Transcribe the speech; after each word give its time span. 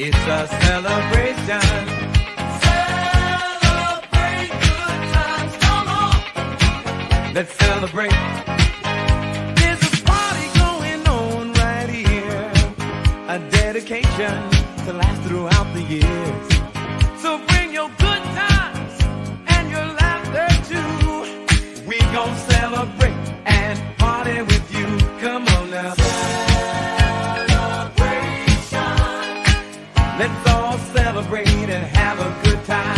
It's 0.00 0.16
a 0.16 0.46
celebration. 0.46 1.60
Celebrate 2.62 4.50
good 4.62 5.00
times, 5.12 5.56
come 5.58 5.88
on. 5.88 7.34
Let's 7.34 7.52
celebrate. 7.54 8.12
There's 9.58 9.82
a 9.82 10.04
party 10.06 10.46
going 10.56 11.02
on 11.08 11.52
right 11.54 11.90
here. 11.90 12.52
A 13.26 13.40
dedication 13.50 14.36
to 14.84 14.92
last 14.92 15.20
throughout 15.22 15.74
the 15.74 15.82
years. 15.82 16.48
So 17.20 17.38
bring 17.48 17.72
your 17.72 17.88
good 17.98 18.22
times 18.38 19.02
and 19.48 19.68
your 19.68 19.84
laughter 19.98 20.48
too. 20.70 21.88
We 21.88 21.98
gon' 22.14 22.36
celebrate 22.54 23.18
and 23.46 23.98
party 23.98 24.42
with 24.42 24.72
you. 24.72 24.86
Come 25.18 25.48
on 25.48 25.70
now. 25.70 25.97
Time. 32.68 32.97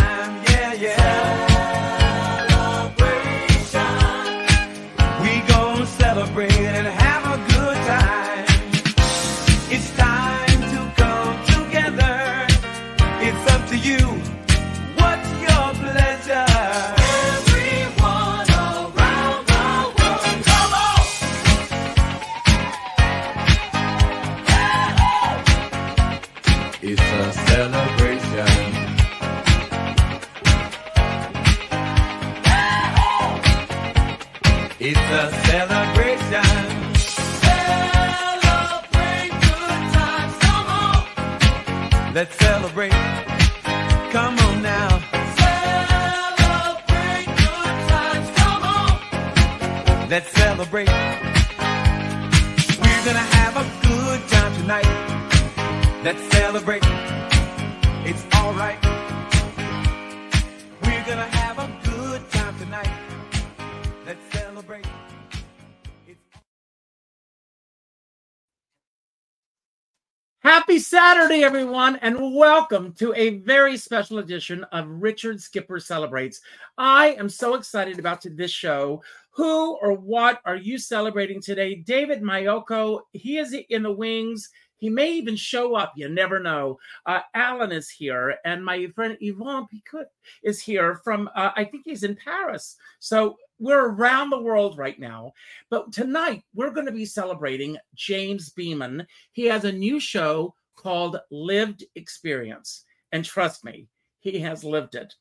Saturday, 70.91 71.45
everyone, 71.45 71.95
and 72.01 72.35
welcome 72.35 72.91
to 72.91 73.13
a 73.13 73.37
very 73.37 73.77
special 73.77 74.17
edition 74.17 74.65
of 74.73 74.89
Richard 74.89 75.39
Skipper 75.39 75.79
Celebrates. 75.79 76.41
I 76.77 77.13
am 77.13 77.29
so 77.29 77.53
excited 77.53 77.97
about 77.97 78.25
this 78.25 78.51
show. 78.51 79.01
Who 79.29 79.77
or 79.77 79.93
what 79.93 80.41
are 80.43 80.57
you 80.57 80.77
celebrating 80.77 81.39
today? 81.39 81.75
David 81.75 82.21
Maiocco, 82.21 83.03
he 83.13 83.37
is 83.37 83.55
in 83.69 83.83
the 83.83 83.91
wings. 83.93 84.49
He 84.75 84.89
may 84.89 85.13
even 85.13 85.37
show 85.37 85.75
up. 85.75 85.93
You 85.95 86.09
never 86.09 86.41
know. 86.41 86.77
Uh, 87.05 87.21
Alan 87.35 87.71
is 87.71 87.89
here, 87.89 88.35
and 88.43 88.65
my 88.65 88.87
friend 88.87 89.17
Yvonne 89.21 89.67
Picut 89.67 90.11
is 90.43 90.61
here 90.61 90.99
from, 91.05 91.29
uh, 91.37 91.51
I 91.55 91.63
think 91.63 91.83
he's 91.85 92.03
in 92.03 92.17
Paris. 92.17 92.75
So 92.99 93.37
we're 93.59 93.91
around 93.91 94.29
the 94.29 94.41
world 94.41 94.77
right 94.77 94.99
now. 94.99 95.31
But 95.69 95.93
tonight, 95.93 96.43
we're 96.53 96.71
going 96.71 96.87
to 96.87 96.91
be 96.91 97.05
celebrating 97.05 97.77
James 97.95 98.49
Beaman. 98.49 99.07
He 99.31 99.45
has 99.45 99.63
a 99.63 99.71
new 99.71 99.97
show 99.97 100.53
called 100.81 101.19
Lived 101.29 101.83
Experience. 101.95 102.85
And 103.11 103.23
trust 103.23 103.63
me, 103.63 103.87
he 104.19 104.39
has 104.39 104.63
lived 104.63 104.95
it. 104.95 105.13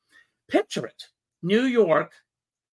Picture 0.48 0.86
it 0.86 1.04
New 1.42 1.62
York, 1.62 2.12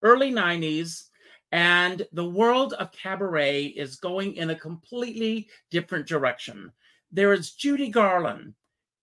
early 0.04 0.32
90s, 0.32 1.06
and 1.52 2.06
the 2.12 2.30
world 2.30 2.74
of 2.74 2.92
cabaret 2.92 3.66
is 3.66 3.96
going 3.98 4.36
in 4.36 4.50
a 4.50 4.56
completely 4.56 5.48
different 5.72 6.08
direction. 6.08 6.72
There 7.12 7.34
is 7.34 7.52
Judy 7.52 7.90
Garland, 7.90 8.54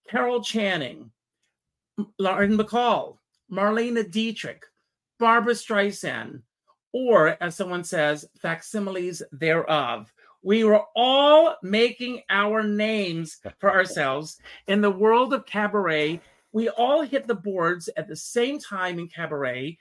Carol 0.08 0.42
Channing, 0.42 1.10
Lauren 2.19 2.58
Bacall, 2.58 3.19
Marlene 3.50 4.10
Dietrich, 4.10 4.64
Barbra 5.19 5.54
Streisand, 5.54 6.42
or 6.92 7.36
as 7.42 7.56
someone 7.56 7.84
says, 7.84 8.26
facsimiles 8.40 9.22
thereof. 9.32 10.12
We 10.44 10.62
were 10.62 10.82
all 10.94 11.56
making 11.62 12.20
our 12.29 12.62
names 12.62 13.38
for 13.58 13.73
ourselves 13.73 14.38
in 14.69 14.81
the 14.81 14.91
world 14.91 15.32
of 15.32 15.46
cabaret. 15.46 16.20
We 16.52 16.69
all 16.69 17.02
hit 17.02 17.26
the 17.26 17.35
boards 17.35 17.88
at 17.96 18.06
the 18.06 18.14
same 18.14 18.61
time 18.61 18.99
in 18.99 19.08
cabaret. 19.08 19.79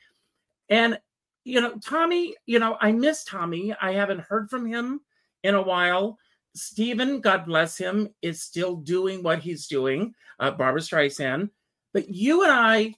And, 0.69 0.97
you 1.43 1.61
know, 1.61 1.77
Tommy, 1.85 2.35
you 2.45 2.57
know, 2.57 2.77
I 2.79 2.93
miss 2.93 3.25
Tommy. 3.25 3.75
I 3.79 3.91
haven't 3.91 4.21
heard 4.21 4.49
from 4.49 4.65
him 4.65 5.01
in 5.43 5.53
a 5.53 5.61
while. 5.61 6.17
Stephen, 6.55 7.19
God 7.19 7.45
bless 7.45 7.77
him, 7.77 8.09
is 8.21 8.41
still 8.41 8.77
doing 8.77 9.21
what 9.21 9.39
he's 9.39 9.67
doing, 9.67 10.13
uh, 10.39 10.51
Barbra 10.51 10.81
Streisand. 10.81 11.49
But 11.93 12.09
you 12.09 12.43
and 12.43 12.51
I, 12.51 12.95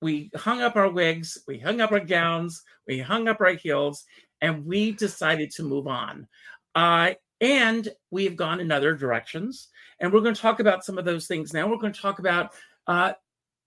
we 0.00 0.30
hung 0.34 0.62
up 0.62 0.74
our 0.74 0.90
wigs, 0.90 1.38
we 1.46 1.58
hung 1.58 1.80
up 1.80 1.92
our 1.92 2.00
gowns, 2.00 2.62
we 2.88 2.98
hung 2.98 3.28
up 3.28 3.40
our 3.40 3.54
heels, 3.54 4.04
and 4.40 4.66
we 4.66 4.92
decided 4.92 5.50
to 5.52 5.62
move 5.62 5.86
on. 5.86 6.26
Uh, 6.74 7.12
and 7.40 7.88
we've 8.10 8.36
gone 8.36 8.60
in 8.60 8.70
other 8.70 8.94
directions. 8.94 9.68
And 10.00 10.12
we're 10.12 10.20
going 10.20 10.34
to 10.34 10.40
talk 10.40 10.60
about 10.60 10.84
some 10.84 10.98
of 10.98 11.04
those 11.04 11.26
things 11.26 11.52
now. 11.52 11.68
We're 11.68 11.76
going 11.76 11.92
to 11.92 12.00
talk 12.00 12.18
about 12.18 12.52
uh, 12.86 13.12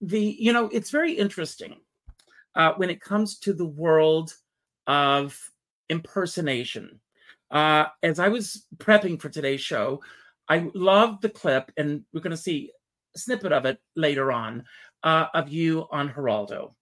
the, 0.00 0.36
you 0.38 0.52
know, 0.52 0.68
it's 0.72 0.90
very 0.90 1.12
interesting 1.12 1.76
uh, 2.54 2.72
when 2.76 2.90
it 2.90 3.00
comes 3.00 3.38
to 3.40 3.52
the 3.52 3.66
world 3.66 4.34
of 4.86 5.38
impersonation. 5.88 7.00
Uh, 7.50 7.86
as 8.02 8.18
I 8.18 8.28
was 8.28 8.66
prepping 8.78 9.20
for 9.20 9.28
today's 9.28 9.60
show, 9.60 10.02
I 10.48 10.70
loved 10.74 11.22
the 11.22 11.28
clip, 11.28 11.70
and 11.76 12.02
we're 12.12 12.20
going 12.20 12.30
to 12.30 12.36
see 12.36 12.72
a 13.14 13.18
snippet 13.18 13.52
of 13.52 13.66
it 13.66 13.78
later 13.94 14.32
on 14.32 14.64
uh, 15.02 15.26
of 15.34 15.48
you 15.48 15.86
on 15.90 16.08
Geraldo. 16.08 16.75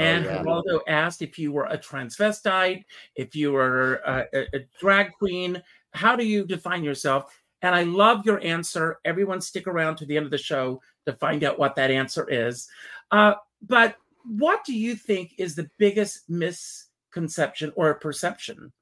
And 0.00 0.24
yeah. 0.24 0.42
Geraldo 0.42 0.80
asked 0.88 1.20
if 1.20 1.38
you 1.38 1.52
were 1.52 1.66
a 1.66 1.76
transvestite, 1.76 2.84
if 3.16 3.36
you 3.36 3.52
were 3.52 3.96
a, 4.06 4.24
a, 4.32 4.56
a 4.56 4.66
drag 4.80 5.12
queen, 5.12 5.62
how 5.92 6.16
do 6.16 6.24
you 6.24 6.46
define 6.46 6.82
yourself? 6.82 7.38
And 7.60 7.74
I 7.74 7.82
love 7.82 8.24
your 8.24 8.42
answer. 8.42 8.98
Everyone, 9.04 9.42
stick 9.42 9.66
around 9.66 9.96
to 9.96 10.06
the 10.06 10.16
end 10.16 10.24
of 10.24 10.30
the 10.30 10.38
show 10.38 10.80
to 11.04 11.12
find 11.12 11.44
out 11.44 11.58
what 11.58 11.76
that 11.76 11.90
answer 11.90 12.26
is. 12.30 12.66
Uh, 13.10 13.34
but 13.60 13.96
what 14.24 14.64
do 14.64 14.72
you 14.72 14.94
think 14.94 15.34
is 15.36 15.54
the 15.54 15.68
biggest 15.76 16.30
misconception 16.30 17.70
or 17.76 17.92
perception 17.94 18.72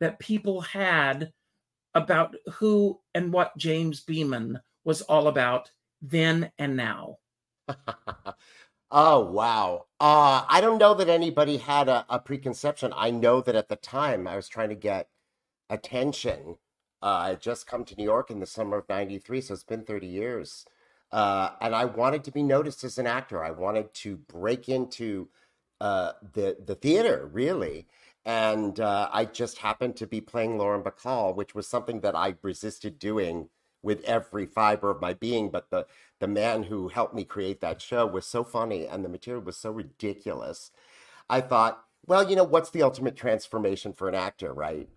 that 0.00 0.18
people 0.18 0.60
had 0.60 1.32
about 1.94 2.34
who 2.54 2.98
and 3.14 3.32
what 3.32 3.56
James 3.56 4.00
Beaman 4.00 4.58
was 4.82 5.02
all 5.02 5.28
about 5.28 5.70
then 6.02 6.50
and 6.58 6.76
now? 6.76 7.18
oh 8.90 9.20
wow. 9.20 9.86
Uh, 10.00 10.44
I 10.48 10.60
don't 10.60 10.78
know 10.78 10.94
that 10.94 11.08
anybody 11.08 11.58
had 11.58 11.88
a, 11.88 12.04
a, 12.08 12.18
preconception. 12.18 12.92
I 12.96 13.10
know 13.10 13.40
that 13.40 13.54
at 13.54 13.68
the 13.68 13.76
time 13.76 14.26
I 14.26 14.36
was 14.36 14.48
trying 14.48 14.68
to 14.70 14.74
get 14.74 15.08
attention. 15.70 16.56
Uh, 17.02 17.06
I 17.06 17.28
had 17.30 17.40
just 17.40 17.66
come 17.66 17.84
to 17.86 17.96
New 17.96 18.04
York 18.04 18.30
in 18.30 18.40
the 18.40 18.46
summer 18.46 18.78
of 18.78 18.88
'93, 18.88 19.40
so 19.40 19.54
it's 19.54 19.64
been 19.64 19.84
30 19.84 20.06
years. 20.06 20.66
Uh, 21.12 21.50
and 21.60 21.74
I 21.74 21.84
wanted 21.84 22.24
to 22.24 22.32
be 22.32 22.42
noticed 22.42 22.84
as 22.84 22.98
an 22.98 23.06
actor. 23.06 23.44
I 23.44 23.52
wanted 23.52 23.94
to 23.94 24.16
break 24.16 24.68
into 24.68 25.28
uh, 25.80 26.12
the 26.32 26.56
the 26.64 26.74
theater, 26.74 27.30
really. 27.32 27.86
And 28.26 28.80
uh, 28.80 29.08
I 29.12 29.26
just 29.26 29.58
happened 29.58 29.96
to 29.96 30.06
be 30.06 30.20
playing 30.20 30.58
Lauren 30.58 30.82
Bacall, 30.82 31.36
which 31.36 31.54
was 31.54 31.68
something 31.68 32.00
that 32.00 32.16
I 32.16 32.34
resisted 32.42 32.98
doing 32.98 33.50
with 33.84 34.02
every 34.04 34.46
fiber 34.46 34.90
of 34.90 35.00
my 35.00 35.14
being. 35.14 35.50
But 35.50 35.70
the 35.70 35.86
the 36.20 36.28
man 36.28 36.64
who 36.64 36.88
helped 36.88 37.14
me 37.14 37.24
create 37.24 37.60
that 37.60 37.82
show 37.82 38.06
was 38.06 38.26
so 38.26 38.44
funny, 38.44 38.86
and 38.86 39.04
the 39.04 39.08
material 39.08 39.42
was 39.42 39.56
so 39.56 39.70
ridiculous. 39.70 40.70
I 41.28 41.40
thought, 41.40 41.84
well, 42.06 42.28
you 42.28 42.36
know, 42.36 42.44
what's 42.44 42.70
the 42.70 42.82
ultimate 42.82 43.16
transformation 43.16 43.92
for 43.92 44.08
an 44.08 44.14
actor, 44.14 44.52
right? 44.52 44.88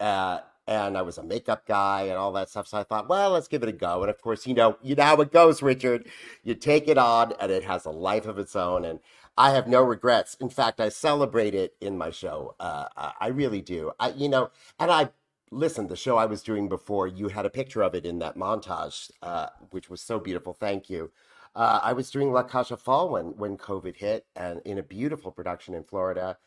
Uh, 0.00 0.40
and 0.66 0.96
I 0.96 1.02
was 1.02 1.18
a 1.18 1.22
makeup 1.22 1.66
guy 1.66 2.02
and 2.02 2.14
all 2.14 2.32
that 2.32 2.48
stuff. 2.48 2.66
So 2.68 2.78
I 2.78 2.84
thought, 2.84 3.08
well, 3.08 3.30
let's 3.30 3.48
give 3.48 3.62
it 3.62 3.68
a 3.68 3.72
go. 3.72 4.02
And 4.02 4.10
of 4.10 4.20
course, 4.20 4.46
you 4.46 4.54
know, 4.54 4.78
you 4.82 4.94
know 4.94 5.04
how 5.04 5.20
it 5.20 5.32
goes, 5.32 5.62
Richard. 5.62 6.06
You 6.42 6.54
take 6.54 6.88
it 6.88 6.98
on, 6.98 7.34
and 7.40 7.52
it 7.52 7.64
has 7.64 7.84
a 7.84 7.90
life 7.90 8.26
of 8.26 8.38
its 8.38 8.56
own. 8.56 8.84
And 8.84 9.00
I 9.36 9.50
have 9.50 9.68
no 9.68 9.82
regrets. 9.82 10.36
In 10.40 10.48
fact, 10.48 10.80
I 10.80 10.88
celebrate 10.88 11.54
it 11.54 11.74
in 11.80 11.98
my 11.98 12.10
show. 12.10 12.54
Uh, 12.58 12.86
I 13.20 13.28
really 13.28 13.60
do. 13.60 13.92
I, 14.00 14.10
you 14.10 14.28
know, 14.28 14.50
and 14.78 14.90
I 14.90 15.10
listen. 15.50 15.88
The 15.88 15.96
show 15.96 16.16
I 16.16 16.26
was 16.26 16.42
doing 16.42 16.68
before, 16.68 17.06
you 17.06 17.28
had 17.28 17.46
a 17.46 17.50
picture 17.50 17.82
of 17.82 17.94
it 17.94 18.06
in 18.06 18.18
that 18.20 18.36
montage, 18.36 19.10
uh, 19.22 19.48
which 19.70 19.90
was 19.90 20.00
so 20.00 20.18
beautiful. 20.18 20.52
Thank 20.52 20.90
you. 20.90 21.10
Uh, 21.54 21.80
I 21.82 21.92
was 21.92 22.10
doing 22.10 22.32
La 22.32 22.46
aux 22.52 22.76
Folles 22.76 23.10
when 23.12 23.36
when 23.36 23.56
COVID 23.56 23.96
hit, 23.96 24.26
and 24.34 24.60
in 24.64 24.78
a 24.78 24.82
beautiful 24.82 25.30
production 25.30 25.74
in 25.74 25.84
Florida. 25.84 26.38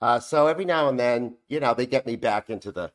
Uh, 0.00 0.20
so 0.20 0.46
every 0.46 0.64
now 0.64 0.88
and 0.88 0.98
then, 0.98 1.36
you 1.48 1.60
know, 1.60 1.72
they 1.72 1.86
get 1.86 2.06
me 2.06 2.16
back 2.16 2.50
into 2.50 2.72
the 2.72 2.92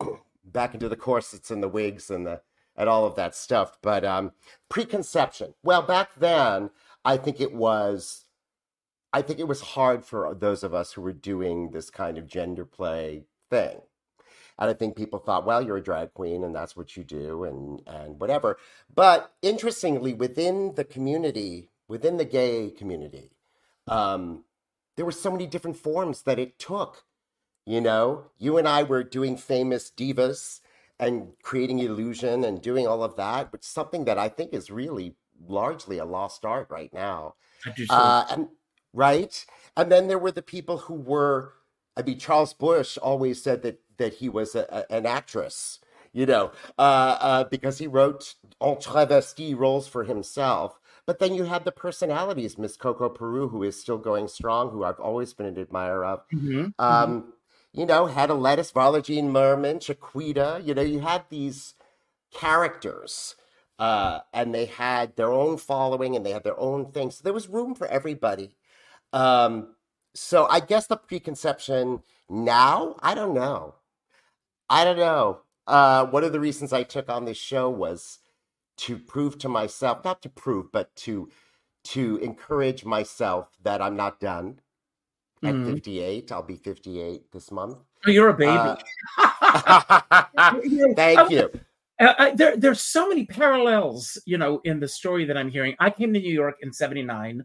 back 0.44 0.74
into 0.74 0.88
the 0.88 0.96
corsets 0.96 1.50
and 1.50 1.62
the 1.62 1.68
wigs 1.68 2.10
and 2.10 2.26
the 2.26 2.42
and 2.76 2.88
all 2.88 3.06
of 3.06 3.14
that 3.16 3.34
stuff. 3.34 3.78
But 3.82 4.04
um, 4.04 4.32
preconception. 4.68 5.54
Well, 5.62 5.82
back 5.82 6.14
then, 6.16 6.70
I 7.04 7.16
think 7.16 7.40
it 7.40 7.54
was. 7.54 8.24
I 9.12 9.22
think 9.22 9.38
it 9.38 9.48
was 9.48 9.60
hard 9.62 10.04
for 10.04 10.34
those 10.34 10.62
of 10.62 10.74
us 10.74 10.92
who 10.92 11.00
were 11.00 11.12
doing 11.12 11.70
this 11.70 11.88
kind 11.88 12.18
of 12.18 12.26
gender 12.26 12.66
play 12.66 13.24
thing. 13.48 13.80
And 14.58 14.70
I 14.70 14.74
think 14.74 14.96
people 14.96 15.18
thought, 15.18 15.46
well, 15.46 15.62
you're 15.62 15.76
a 15.76 15.82
drag 15.82 16.14
queen 16.14 16.44
and 16.44 16.54
that's 16.54 16.76
what 16.76 16.96
you 16.96 17.04
do 17.04 17.44
and, 17.44 17.82
and 17.86 18.20
whatever. 18.20 18.58
But 18.94 19.32
interestingly, 19.42 20.14
within 20.14 20.74
the 20.76 20.84
community, 20.84 21.70
within 21.88 22.16
the 22.16 22.24
gay 22.24 22.70
community, 22.70 23.32
um, 23.86 24.44
there 24.96 25.04
were 25.04 25.12
so 25.12 25.30
many 25.30 25.46
different 25.46 25.76
forms 25.76 26.22
that 26.22 26.38
it 26.38 26.58
took 26.58 27.04
you 27.66 27.80
know, 27.80 28.26
you 28.38 28.58
and 28.58 28.68
I 28.68 28.84
were 28.84 29.02
doing 29.02 29.36
famous 29.36 29.90
divas 29.90 30.60
and 31.00 31.32
creating 31.42 31.80
illusion 31.80 32.44
and 32.44 32.62
doing 32.62 32.86
all 32.86 33.02
of 33.02 33.16
that, 33.16 33.52
which 33.52 33.62
is 33.62 33.66
something 33.68 34.04
that 34.04 34.18
I 34.18 34.28
think 34.28 34.54
is 34.54 34.70
really 34.70 35.16
largely 35.46 35.98
a 35.98 36.04
lost 36.04 36.44
art 36.44 36.68
right 36.70 36.92
now. 36.94 37.34
Uh, 37.90 38.24
and 38.30 38.48
right, 38.92 39.44
and 39.76 39.90
then 39.90 40.06
there 40.06 40.18
were 40.18 40.30
the 40.30 40.42
people 40.42 40.78
who 40.78 40.94
were. 40.94 41.54
I 41.96 42.02
mean, 42.02 42.18
Charles 42.18 42.52
Busch 42.54 42.98
always 42.98 43.42
said 43.42 43.62
that 43.62 43.80
that 43.98 44.14
he 44.14 44.28
was 44.28 44.54
a, 44.54 44.66
a, 44.70 44.92
an 44.92 45.06
actress, 45.06 45.80
you 46.12 46.26
know, 46.26 46.52
uh, 46.78 47.18
uh, 47.20 47.44
because 47.44 47.78
he 47.78 47.86
wrote 47.86 48.34
en 48.60 48.76
travesti 48.76 49.56
roles 49.56 49.88
for 49.88 50.04
himself. 50.04 50.78
But 51.06 51.20
then 51.20 51.34
you 51.34 51.44
had 51.44 51.64
the 51.64 51.72
personalities, 51.72 52.58
Miss 52.58 52.76
Coco 52.76 53.08
Peru, 53.08 53.48
who 53.48 53.62
is 53.62 53.80
still 53.80 53.98
going 53.98 54.26
strong, 54.26 54.70
who 54.70 54.82
I've 54.82 54.98
always 54.98 55.32
been 55.34 55.46
an 55.46 55.58
admirer 55.58 56.04
of. 56.04 56.28
Mm-hmm. 56.34 56.68
Um, 56.78 57.20
mm-hmm 57.20 57.30
you 57.76 57.84
know, 57.84 58.06
Hedda 58.06 58.32
Lettuce, 58.32 58.72
Varla 58.72 59.04
Jean 59.04 59.30
Merman, 59.30 59.80
Chiquita, 59.80 60.62
you 60.64 60.72
know, 60.72 60.82
you 60.82 61.00
had 61.00 61.24
these 61.28 61.74
characters 62.32 63.36
uh, 63.78 64.20
and 64.32 64.54
they 64.54 64.64
had 64.64 65.14
their 65.16 65.30
own 65.30 65.58
following 65.58 66.16
and 66.16 66.24
they 66.24 66.30
had 66.30 66.42
their 66.42 66.58
own 66.58 66.90
things. 66.90 67.16
So 67.16 67.22
there 67.22 67.34
was 67.34 67.48
room 67.48 67.74
for 67.74 67.86
everybody. 67.86 68.56
Um, 69.12 69.74
so 70.14 70.46
I 70.46 70.60
guess 70.60 70.86
the 70.86 70.96
preconception 70.96 72.02
now, 72.30 72.96
I 73.02 73.14
don't 73.14 73.34
know. 73.34 73.74
I 74.68 74.84
don't 74.84 74.98
know. 74.98 75.40
Uh, 75.66 76.06
one 76.06 76.24
of 76.24 76.32
the 76.32 76.40
reasons 76.40 76.72
I 76.72 76.82
took 76.82 77.08
on 77.08 77.24
this 77.24 77.36
show 77.36 77.68
was 77.68 78.18
to 78.78 78.98
prove 78.98 79.38
to 79.38 79.48
myself, 79.48 80.04
not 80.04 80.22
to 80.22 80.28
prove, 80.28 80.70
but 80.72 80.94
to 80.96 81.28
to 81.84 82.16
encourage 82.16 82.84
myself 82.84 83.48
that 83.62 83.80
I'm 83.80 83.94
not 83.94 84.18
done 84.18 84.60
at 85.44 85.54
mm. 85.54 85.72
58. 85.72 86.32
I'll 86.32 86.42
be 86.42 86.56
58 86.56 87.30
this 87.30 87.52
month. 87.52 87.78
Oh, 88.06 88.10
you're 88.10 88.30
a 88.30 88.34
baby. 88.34 88.80
Uh, 90.38 90.60
thank 90.94 91.30
you. 91.30 91.50
Uh, 91.98 92.12
I, 92.18 92.30
there, 92.32 92.56
there's 92.56 92.82
so 92.82 93.08
many 93.08 93.24
parallels, 93.24 94.20
you 94.26 94.36
know, 94.36 94.60
in 94.64 94.80
the 94.80 94.88
story 94.88 95.24
that 95.24 95.36
I'm 95.36 95.48
hearing. 95.48 95.74
I 95.80 95.88
came 95.88 96.12
to 96.12 96.20
New 96.20 96.32
York 96.32 96.56
in 96.60 96.72
'79, 96.72 97.44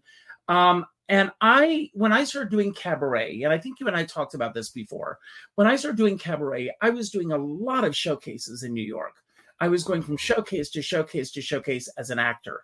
um, 0.50 0.86
and 1.10 1.31
I, 1.41 1.89
when 1.93 2.13
I 2.13 2.24
started 2.24 2.51
doing 2.51 2.74
cabaret, 2.74 3.41
and 3.43 3.51
I 3.51 3.58
think 3.58 3.79
you 3.79 3.88
and 3.88 3.96
I 3.96 4.05
talked 4.05 4.34
about 4.34 4.53
this 4.53 4.70
before. 4.70 5.20
When 5.55 5.67
I 5.67 5.75
started 5.75 5.98
doing 5.98 6.17
cabaret, 6.17 6.72
I 6.81 6.89
was 6.89 7.10
doing 7.10 7.31
a 7.31 7.38
lot 7.38 7.84
of 7.84 7.96
showcases 7.96 8.63
in 8.63 8.74
New 8.74 8.84
York. 8.84 9.15
I 9.60 9.67
was 9.67 9.84
going 9.84 10.01
from 10.01 10.17
showcase 10.17 10.70
to 10.72 10.81
showcase 10.81 11.31
to 11.31 11.41
showcase 11.41 11.88
as 11.98 12.10
an 12.10 12.20
actor, 12.20 12.63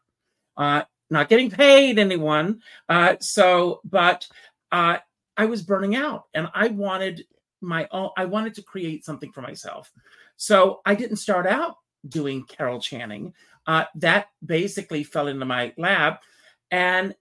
uh, 0.58 0.84
not 1.10 1.30
getting 1.30 1.52
paid 1.52 2.00
anyone. 2.00 2.62
Uh, 2.90 3.16
so, 3.20 3.82
but 3.84 4.28
uh, 4.72 4.98
I 5.38 5.46
was 5.46 5.62
burning 5.62 5.96
out 5.96 6.26
and 6.34 6.48
I 6.54 6.70
wanted 6.70 7.26
my 7.62 7.88
own, 7.92 8.10
I 8.18 8.26
wanted 8.26 8.56
to 8.56 8.64
create 8.64 9.06
something 9.06 9.32
for 9.32 9.42
myself. 9.42 9.92
So 10.38 10.82
I 10.86 10.96
didn't 10.96 11.18
start 11.18 11.48
out 11.48 11.76
doing 12.08 12.46
Carol 12.46 12.80
Channing. 12.80 13.34
Uh, 13.66 13.86
that 13.96 14.28
basically 14.46 15.04
fell 15.04 15.28
into 15.28 15.46
my 15.46 15.74
lap. 15.78 16.24
And 16.72 17.16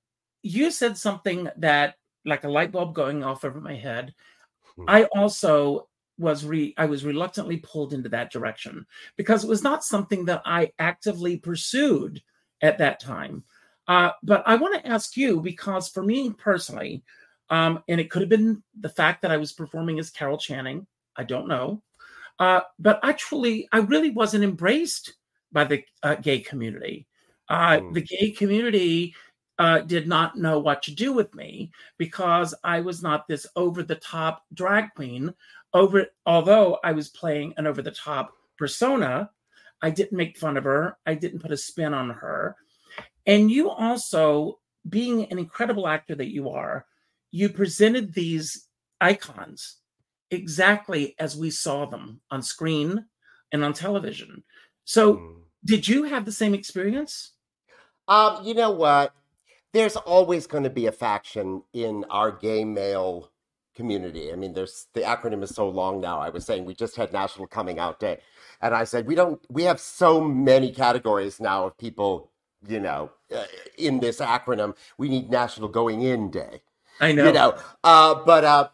you 0.47 0.71
said 0.71 0.97
something 0.97 1.49
that, 1.57 1.97
like 2.25 2.45
a 2.45 2.49
light 2.49 2.73
bulb 2.73 2.95
going 2.95 3.23
off 3.23 3.45
over 3.45 3.61
my 3.61 3.75
head. 3.75 4.15
Hmm. 4.77 4.85
I 4.89 5.05
also 5.17 5.89
was 6.19 6.45
re 6.45 6.75
I 6.79 6.87
was 6.87 7.05
reluctantly 7.05 7.59
pulled 7.59 7.93
into 7.93 8.09
that 8.09 8.33
direction 8.33 8.87
because 9.17 9.45
it 9.45 9.49
was 9.49 9.63
not 9.63 9.85
something 9.85 10.25
that 10.27 10.43
I 10.45 10.73
actively 10.79 11.37
pursued 11.37 12.23
at 12.63 12.79
that 12.79 13.01
time. 13.01 13.45
Uh, 13.87 14.11
but 14.23 14.43
I 14.47 14.57
want 14.57 14.75
to 14.75 14.89
ask 14.89 15.17
you 15.17 15.41
because 15.41 15.89
for 15.89 16.03
me 16.03 16.31
personally, 16.31 17.05
um, 17.51 17.83
and 17.89 18.01
it 18.01 18.11
could 18.11 18.23
have 18.23 18.29
been 18.29 18.63
the 18.81 18.89
fact 18.89 19.23
that 19.23 19.31
I 19.31 19.37
was 19.37 19.53
performing 19.53 19.99
as 19.99 20.11
Carol 20.11 20.39
Channing. 20.39 20.87
I 21.17 21.25
don't 21.25 21.49
know. 21.49 21.83
Uh, 22.39 22.61
but 22.79 23.01
actually, 23.03 23.69
I 23.73 23.79
really 23.79 24.11
wasn't 24.11 24.45
embraced 24.45 25.15
by 25.53 25.65
the 25.65 25.85
uh, 26.03 26.17
gay 26.17 26.41
community. 26.41 27.07
Uh, 27.49 27.79
mm. 27.79 27.95
The 27.95 28.03
gay 28.03 28.31
community 28.31 29.15
uh, 29.59 29.81
did 29.81 30.07
not 30.07 30.37
know 30.37 30.59
what 30.59 30.83
to 30.83 30.95
do 30.95 31.13
with 31.13 31.35
me 31.35 31.71
because 31.99 32.55
I 32.63 32.81
was 32.81 33.03
not 33.03 33.27
this 33.27 33.47
over 33.57 33.83
the 33.83 33.95
top 33.97 34.45
drag 34.53 34.93
queen. 34.95 35.33
Over, 35.73 36.07
although 36.25 36.79
I 36.85 36.93
was 36.93 37.09
playing 37.09 37.55
an 37.57 37.67
over 37.67 37.83
the 37.83 37.91
top 37.91 38.33
persona, 38.59 39.31
I 39.83 39.91
didn't 39.91 40.17
make 40.17 40.39
fun 40.39 40.57
of 40.57 40.65
her. 40.65 40.97
I 41.07 41.15
didn't 41.15 41.41
put 41.41 41.53
a 41.53 41.57
spin 41.57 41.95
on 41.95 42.11
her. 42.11 42.57
And 43.27 43.51
you 43.51 43.71
also, 43.71 44.59
being 44.89 45.25
an 45.31 45.39
incredible 45.39 45.89
actor 45.89 46.15
that 46.15 46.33
you 46.33 46.51
are, 46.51 46.87
you 47.31 47.49
presented 47.49 48.15
these 48.15 48.69
icons 49.01 49.77
exactly 50.31 51.15
as 51.19 51.37
we 51.37 51.51
saw 51.51 51.87
them 51.87 52.21
on 52.31 52.43
screen 52.43 53.05
and 53.53 53.65
on 53.65 53.73
television. 53.73 54.43
So, 54.85 55.15
mm. 55.15 55.35
did 55.65 55.87
you 55.87 56.05
have 56.05 56.25
the 56.25 56.33
same 56.33 56.55
experience? 56.55 57.33
Um, 58.09 58.45
you 58.45 58.55
know 58.55 58.71
what? 58.71 59.13
There's 59.77 59.97
always 59.97 60.47
going 60.47 60.65
to 60.65 60.71
be 60.71 60.87
a 60.87 60.93
faction 60.93 61.63
in 61.75 62.07
our 62.09 62.33
gay 62.33 62.65
male 62.65 63.31
community. 63.75 64.33
I 64.33 64.37
mean, 64.37 64.55
there's 64.55 64.87
the 64.95 65.03
acronym 65.03 65.43
is 65.43 65.55
so 65.55 65.69
long 65.69 66.01
now. 66.01 66.19
I 66.19 66.31
was 66.31 66.47
saying 66.47 66.65
we 66.65 66.75
just 66.75 66.97
had 66.97 67.13
National 67.13 67.47
Coming 67.47 67.79
Out 67.79 68.01
Day, 68.01 68.21
and 68.63 68.75
I 68.75 68.85
said 68.85 69.07
we 69.07 69.15
don't. 69.15 69.39
We 69.51 69.65
have 69.65 69.79
so 69.79 70.19
many 70.19 70.73
categories 70.73 71.41
now 71.41 71.67
of 71.67 71.77
people, 71.77 72.31
you 72.67 72.81
know, 72.81 73.11
uh, 73.37 73.45
in 73.77 74.01
this 74.01 74.19
acronym. 74.19 74.75
We 74.97 75.11
need 75.11 75.29
National 75.29 75.69
Going 75.69 76.01
In 76.01 76.31
Day. 76.31 76.63
I 76.99 77.13
know. 77.13 77.27
You 77.27 77.33
know, 77.33 77.59
uh, 77.85 78.15
but 78.25 78.45
uh, 78.45 78.69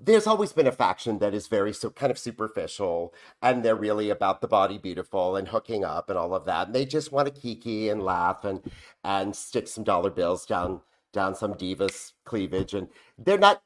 there's 0.00 0.26
always 0.26 0.52
been 0.52 0.66
a 0.66 0.72
faction 0.72 1.18
that 1.20 1.34
is 1.34 1.48
very 1.48 1.72
so 1.72 1.90
kind 1.90 2.10
of 2.12 2.18
superficial, 2.18 3.14
and 3.42 3.64
they're 3.64 3.76
really 3.76 4.10
about 4.10 4.40
the 4.40 4.48
body 4.48 4.78
beautiful 4.78 5.36
and 5.36 5.48
hooking 5.48 5.84
up 5.84 6.10
and 6.10 6.18
all 6.18 6.34
of 6.34 6.44
that. 6.46 6.68
And 6.68 6.76
they 6.76 6.86
just 6.86 7.12
want 7.12 7.34
to 7.34 7.40
kiki 7.40 7.88
and 7.90 8.02
laugh 8.02 8.44
and 8.44 8.62
and 9.04 9.36
stick 9.36 9.68
some 9.68 9.84
dollar 9.84 10.10
bills 10.10 10.46
down 10.46 10.82
down 11.12 11.34
some 11.36 11.54
diva's 11.54 12.14
cleavage, 12.24 12.74
and 12.74 12.88
they're 13.18 13.38
not 13.38 13.62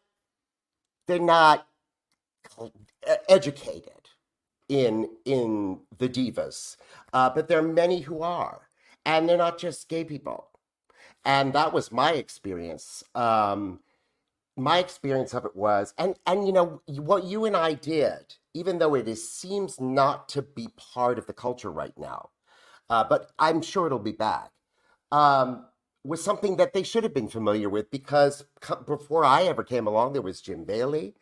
they're 1.08 1.18
not 1.20 1.66
educated 3.28 4.10
in 4.68 5.08
in 5.24 5.80
the 5.98 6.08
divas, 6.08 6.76
uh, 7.12 7.30
but 7.30 7.48
there 7.48 7.58
are 7.58 7.62
many 7.62 8.00
who 8.02 8.22
are. 8.22 8.68
and 9.06 9.28
they're 9.28 9.38
not 9.38 9.58
just 9.58 9.88
gay 9.88 10.04
people. 10.04 10.48
And 11.24 11.52
that 11.54 11.72
was 11.72 11.92
my 11.92 12.12
experience. 12.14 13.04
Um, 13.14 13.80
my 14.56 14.78
experience 14.78 15.34
of 15.34 15.44
it 15.44 15.56
was, 15.56 15.94
and 15.98 16.14
and 16.26 16.46
you 16.46 16.52
know 16.52 16.82
what 16.86 17.24
you 17.24 17.44
and 17.44 17.56
I 17.56 17.74
did, 17.74 18.34
even 18.54 18.78
though 18.78 18.94
it 18.94 19.08
is 19.08 19.28
seems 19.28 19.80
not 19.80 20.28
to 20.30 20.42
be 20.42 20.68
part 20.76 21.18
of 21.18 21.26
the 21.26 21.32
culture 21.32 21.70
right 21.70 21.96
now, 21.96 22.30
uh, 22.90 23.04
but 23.04 23.30
I'm 23.38 23.62
sure 23.62 23.86
it'll 23.86 23.98
be 23.98 24.12
back. 24.12 24.50
Um, 25.10 25.66
was 26.04 26.22
something 26.22 26.56
that 26.56 26.72
they 26.72 26.82
should 26.82 27.04
have 27.04 27.14
been 27.14 27.28
familiar 27.28 27.68
with 27.68 27.90
because 27.90 28.44
before 28.86 29.24
I 29.24 29.44
ever 29.44 29.62
came 29.62 29.86
along, 29.86 30.12
there 30.12 30.22
was 30.22 30.40
Jim 30.40 30.64
Bailey, 30.64 31.14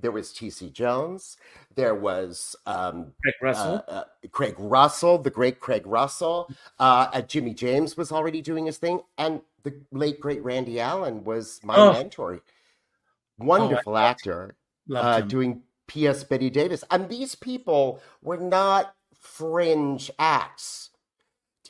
there 0.00 0.12
was 0.12 0.32
T.C. 0.32 0.70
Jones, 0.70 1.36
there 1.74 1.94
was 1.94 2.54
um, 2.64 3.12
Craig 3.22 3.34
Russell, 3.42 3.84
uh, 3.88 3.90
uh, 3.90 4.04
Craig 4.30 4.54
Russell, 4.58 5.18
the 5.18 5.30
great 5.30 5.58
Craig 5.58 5.86
Russell. 5.86 6.48
Uh, 6.78 7.20
Jimmy 7.22 7.52
James 7.52 7.96
was 7.96 8.12
already 8.12 8.40
doing 8.40 8.66
his 8.66 8.78
thing, 8.78 9.00
and 9.16 9.40
the 9.64 9.74
late 9.90 10.20
great 10.20 10.42
Randy 10.44 10.78
Allen 10.78 11.24
was 11.24 11.60
my 11.64 11.76
oh. 11.76 11.92
mentor. 11.92 12.40
Wonderful 13.38 13.94
oh, 13.94 13.96
actor, 13.96 14.56
uh, 14.94 15.20
doing 15.20 15.62
P.S. 15.86 16.24
Bette 16.24 16.50
Davis, 16.50 16.84
and 16.90 17.08
these 17.08 17.34
people 17.34 18.00
were 18.22 18.36
not 18.36 18.94
fringe 19.20 20.10
acts 20.18 20.90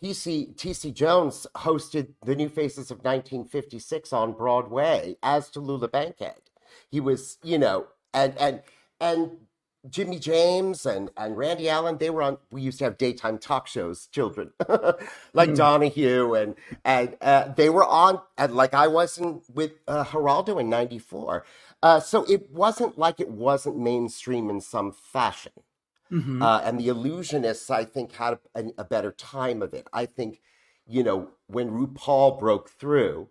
TC 0.01 0.55
TC 0.55 0.95
Jones 0.95 1.47
hosted 1.57 2.15
the 2.25 2.37
New 2.37 2.49
Faces 2.49 2.91
of 2.91 2.99
1956 2.99 4.13
on 4.13 4.33
Broadway 4.33 5.17
as 5.23 5.51
Tallulah 5.51 5.91
Bankhead. 5.91 6.41
He 6.91 7.01
was, 7.01 7.39
you 7.43 7.59
know, 7.59 7.87
and 8.15 8.37
and 8.39 8.63
and 9.01 9.31
Jimmy 9.89 10.19
James 10.19 10.85
and 10.87 11.11
and 11.17 11.37
Randy 11.37 11.69
Allen, 11.69 11.99
they 11.99 12.11
were 12.11 12.23
on. 12.23 12.39
We 12.51 12.63
used 12.63 12.79
to 12.79 12.85
have 12.85 12.99
daytime 12.99 13.39
talk 13.39 13.67
shows, 13.67 14.07
children, 14.07 14.53
like 15.33 15.51
mm. 15.51 15.57
Donahue, 15.57 16.35
and 16.35 16.57
and 16.85 17.17
uh, 17.21 17.49
they 17.55 17.71
were 17.71 17.85
on, 17.85 18.21
and 18.37 18.55
like 18.55 18.75
I 18.75 18.89
was 18.89 19.19
in 19.19 19.43
with 19.53 19.73
uh, 19.87 20.05
Geraldo 20.05 20.61
in 20.61 20.69
'94. 20.69 21.45
Uh, 21.81 22.01
so 22.01 22.25
it 22.25 22.51
wasn't 22.51 22.99
like 22.99 23.21
it 23.21 23.31
wasn't 23.31 23.79
mainstream 23.79 24.51
in 24.51 24.61
some 24.61 24.91
fashion. 24.91 25.53
Mm-hmm. 26.11 26.43
Uh, 26.43 26.61
and 26.61 26.81
the 26.81 26.89
illusionists, 26.89 27.71
I 27.71 27.85
think, 27.85 28.13
had 28.13 28.39
a, 28.55 28.65
a, 28.79 28.85
better 28.85 29.13
time 29.13 29.61
of 29.61 29.75
it. 29.75 29.87
I 29.93 30.07
think, 30.07 30.41
you 30.87 31.03
know, 31.03 31.29
when 31.49 31.71
RuPaul 31.71 32.39
broke 32.39 32.71
through 32.71 33.29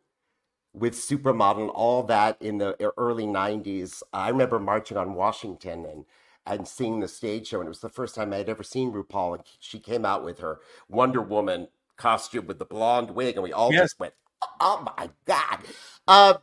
with 0.73 0.93
Supermodel 0.93 1.61
and 1.61 1.69
all 1.71 2.03
that 2.03 2.39
in 2.39 2.59
the 2.59 2.93
early 2.95 3.25
90s, 3.25 4.03
I 4.13 4.29
remember 4.29 4.59
marching 4.59 4.95
on 4.95 5.15
Washington 5.15 5.85
and 5.85 6.05
and 6.47 6.67
seeing 6.67 6.99
the 6.99 7.07
stage 7.07 7.47
show. 7.47 7.59
And 7.59 7.67
it 7.67 7.69
was 7.69 7.81
the 7.81 7.89
first 7.89 8.15
time 8.15 8.33
I 8.33 8.37
had 8.37 8.49
ever 8.49 8.63
seen 8.63 8.91
RuPaul. 8.91 9.35
And 9.35 9.43
she 9.59 9.79
came 9.79 10.05
out 10.05 10.23
with 10.23 10.39
her 10.39 10.59
Wonder 10.87 11.21
Woman 11.21 11.67
costume 11.97 12.47
with 12.47 12.59
the 12.59 12.65
blonde 12.65 13.11
wig. 13.11 13.35
And 13.35 13.43
we 13.43 13.53
all 13.53 13.71
yes. 13.71 13.83
just 13.83 13.99
went, 13.99 14.13
oh 14.59 14.91
my 14.97 15.09
God. 15.25 15.59
Uh, 16.07 16.35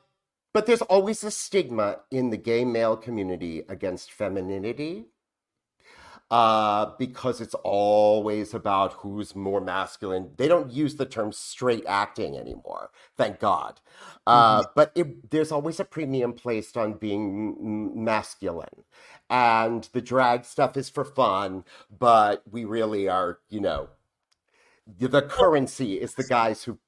but 0.53 0.67
there's 0.67 0.83
always 0.83 1.25
a 1.25 1.31
stigma 1.31 2.01
in 2.11 2.31
the 2.31 2.37
gay 2.37 2.65
male 2.65 2.97
community 2.97 3.63
against 3.69 4.13
femininity 4.13 5.07
uh, 6.35 6.91
because 6.99 7.41
it's 7.41 7.55
always 7.63 8.55
about 8.55 8.95
who's 8.95 9.37
more 9.37 9.61
masculine. 9.61 10.33
They 10.37 10.49
don't 10.49 10.73
use 10.73 10.97
the 10.97 11.07
term 11.07 11.31
straight 11.31 11.85
acting 11.87 12.37
anymore, 12.37 12.91
thank 13.17 13.39
God. 13.39 13.81
Uh, 14.27 14.63
mm-hmm. 14.63 14.71
But 14.75 14.91
it, 14.97 15.31
there's 15.31 15.53
always 15.53 15.79
a 15.79 15.85
premium 15.85 16.33
placed 16.33 16.77
on 16.77 16.95
being 16.95 18.05
masculine. 18.05 18.83
And 19.31 19.89
the 19.93 20.01
drag 20.01 20.45
stuff 20.45 20.77
is 20.77 20.91
for 20.91 21.05
fun, 21.05 21.63
but 21.97 22.43
we 22.51 22.65
really 22.65 23.09
are, 23.09 23.39
you 23.49 23.61
know, 23.61 23.91
the 24.99 25.23
currency 25.23 26.01
is 26.01 26.15
the 26.15 26.25
guys 26.25 26.65
who 26.65 26.81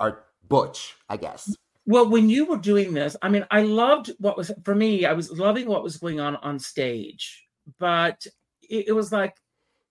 are 0.00 0.24
butch, 0.48 0.96
I 1.08 1.18
guess. 1.18 1.54
Well, 1.86 2.08
when 2.10 2.28
you 2.28 2.46
were 2.46 2.56
doing 2.58 2.94
this, 2.94 3.16
I 3.22 3.28
mean, 3.28 3.46
I 3.52 3.62
loved 3.62 4.10
what 4.18 4.36
was 4.36 4.50
for 4.64 4.74
me, 4.74 5.06
I 5.06 5.12
was 5.12 5.30
loving 5.30 5.68
what 5.68 5.84
was 5.84 5.98
going 5.98 6.18
on 6.18 6.34
on 6.34 6.58
stage, 6.58 7.46
but 7.78 8.26
it, 8.68 8.88
it 8.88 8.92
was 8.92 9.12
like 9.12 9.36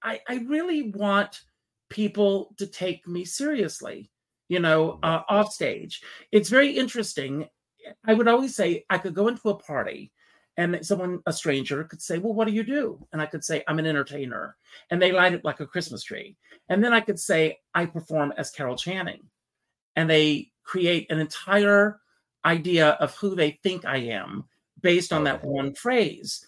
I, 0.04 0.22
I 0.28 0.36
really 0.48 0.92
want 0.92 1.42
people 1.90 2.54
to 2.58 2.68
take 2.68 3.08
me 3.08 3.26
seriously 3.26 4.12
you 4.48 4.60
know 4.60 5.00
uh, 5.04 5.22
off 5.28 5.54
stage. 5.54 6.02
It's 6.32 6.50
very 6.50 6.72
interesting. 6.72 7.48
I 8.06 8.14
would 8.14 8.28
always 8.28 8.56
say 8.56 8.86
i 8.90 8.98
could 8.98 9.14
go 9.14 9.28
into 9.28 9.50
a 9.50 9.58
party 9.58 10.12
and 10.58 10.86
someone 10.86 11.22
a 11.26 11.34
stranger 11.34 11.84
could 11.84 12.02
say 12.02 12.18
well 12.18 12.34
what 12.34 12.48
do 12.48 12.54
you 12.54 12.64
do? 12.64 13.06
And 13.12 13.22
i 13.22 13.26
could 13.26 13.44
say 13.44 13.64
i'm 13.68 13.80
an 13.80 13.86
entertainer. 13.86 14.56
And 14.90 15.02
they 15.02 15.12
light 15.12 15.34
it 15.34 15.46
like 15.46 15.60
a 15.60 15.68
christmas 15.68 16.04
tree. 16.04 16.36
And 16.70 16.84
then 16.84 16.94
i 16.94 17.00
could 17.02 17.20
say 17.20 17.60
i 17.74 17.86
perform 17.86 18.34
as 18.38 18.52
carol 18.52 18.76
channing. 18.76 19.24
And 19.96 20.10
they 20.10 20.52
create 20.64 21.10
an 21.10 21.20
entire 21.20 22.00
idea 22.46 22.90
of 22.90 23.16
who 23.16 23.36
they 23.36 23.52
think 23.64 23.86
i 23.86 23.98
am 23.98 24.46
based 24.82 25.12
on 25.12 25.24
that 25.24 25.44
one 25.44 25.74
phrase 25.74 26.46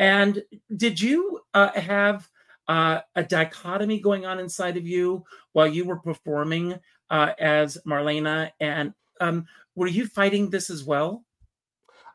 and 0.00 0.42
did 0.74 0.98
you 0.98 1.40
uh, 1.52 1.78
have 1.78 2.26
uh, 2.66 3.00
a 3.14 3.22
dichotomy 3.22 4.00
going 4.00 4.24
on 4.24 4.40
inside 4.40 4.78
of 4.78 4.86
you 4.88 5.24
while 5.52 5.66
you 5.66 5.84
were 5.84 5.98
performing 5.98 6.80
uh, 7.10 7.32
as 7.38 7.76
Marlene? 7.86 8.50
And 8.58 8.94
um, 9.20 9.44
were 9.74 9.88
you 9.88 10.06
fighting 10.06 10.48
this 10.48 10.70
as 10.70 10.84
well? 10.84 11.22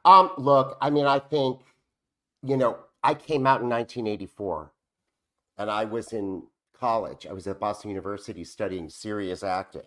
Um, 0.03 0.31
look, 0.39 0.79
I 0.81 0.89
mean, 0.89 1.05
I 1.05 1.19
think, 1.19 1.61
you 2.41 2.57
know, 2.57 2.79
I 3.03 3.13
came 3.13 3.45
out 3.45 3.61
in 3.61 3.69
1984 3.69 4.71
and 5.59 5.69
I 5.69 5.85
was 5.85 6.11
in 6.11 6.41
college. 6.73 7.27
I 7.27 7.33
was 7.33 7.45
at 7.45 7.59
Boston 7.59 7.91
University 7.91 8.43
studying 8.45 8.89
serious 8.89 9.43
acting. 9.43 9.83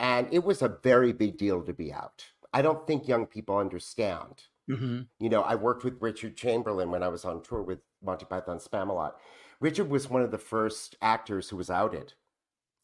And 0.00 0.26
it 0.32 0.42
was 0.42 0.62
a 0.62 0.78
very 0.82 1.12
big 1.12 1.38
deal 1.38 1.62
to 1.62 1.72
be 1.72 1.92
out. 1.92 2.24
I 2.52 2.60
don't 2.62 2.88
think 2.88 3.06
young 3.06 3.26
people 3.26 3.56
understand 3.56 4.42
Mm-hmm. 4.70 5.00
You 5.18 5.28
know, 5.28 5.42
I 5.42 5.54
worked 5.54 5.84
with 5.84 6.00
Richard 6.00 6.36
Chamberlain 6.36 6.90
when 6.90 7.02
I 7.02 7.08
was 7.08 7.24
on 7.24 7.42
tour 7.42 7.62
with 7.62 7.80
Monty 8.02 8.24
Python 8.24 8.58
Spamalot. 8.58 9.12
Richard 9.60 9.90
was 9.90 10.08
one 10.08 10.22
of 10.22 10.30
the 10.30 10.38
first 10.38 10.96
actors 11.02 11.48
who 11.48 11.56
was 11.56 11.70
outed 11.70 12.14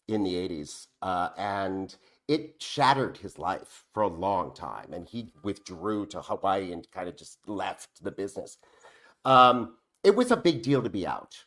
in 0.09 0.23
the 0.23 0.35
80s. 0.35 0.87
Uh, 1.03 1.31
and 1.37 1.95
it 2.29 2.57
shattered 2.61 3.19
his 3.19 3.39
life 3.39 3.85
for 3.93 4.03
a 4.03 4.09
long 4.09 4.55
time. 4.55 4.93
And 4.93 5.09
he 5.09 5.33
withdrew 5.43 6.07
to 6.07 6.21
Hawaii 6.21 6.73
and 6.73 6.91
kind 6.91 7.09
of 7.09 7.17
just 7.17 7.39
left 7.47 8.03
the 8.03 8.11
business. 8.11 8.59
Um, 9.25 9.77
it 10.05 10.15
was 10.15 10.31
a 10.31 10.37
big 10.37 10.63
deal 10.63 10.83
to 10.83 10.91
be 10.91 11.07
out. 11.07 11.45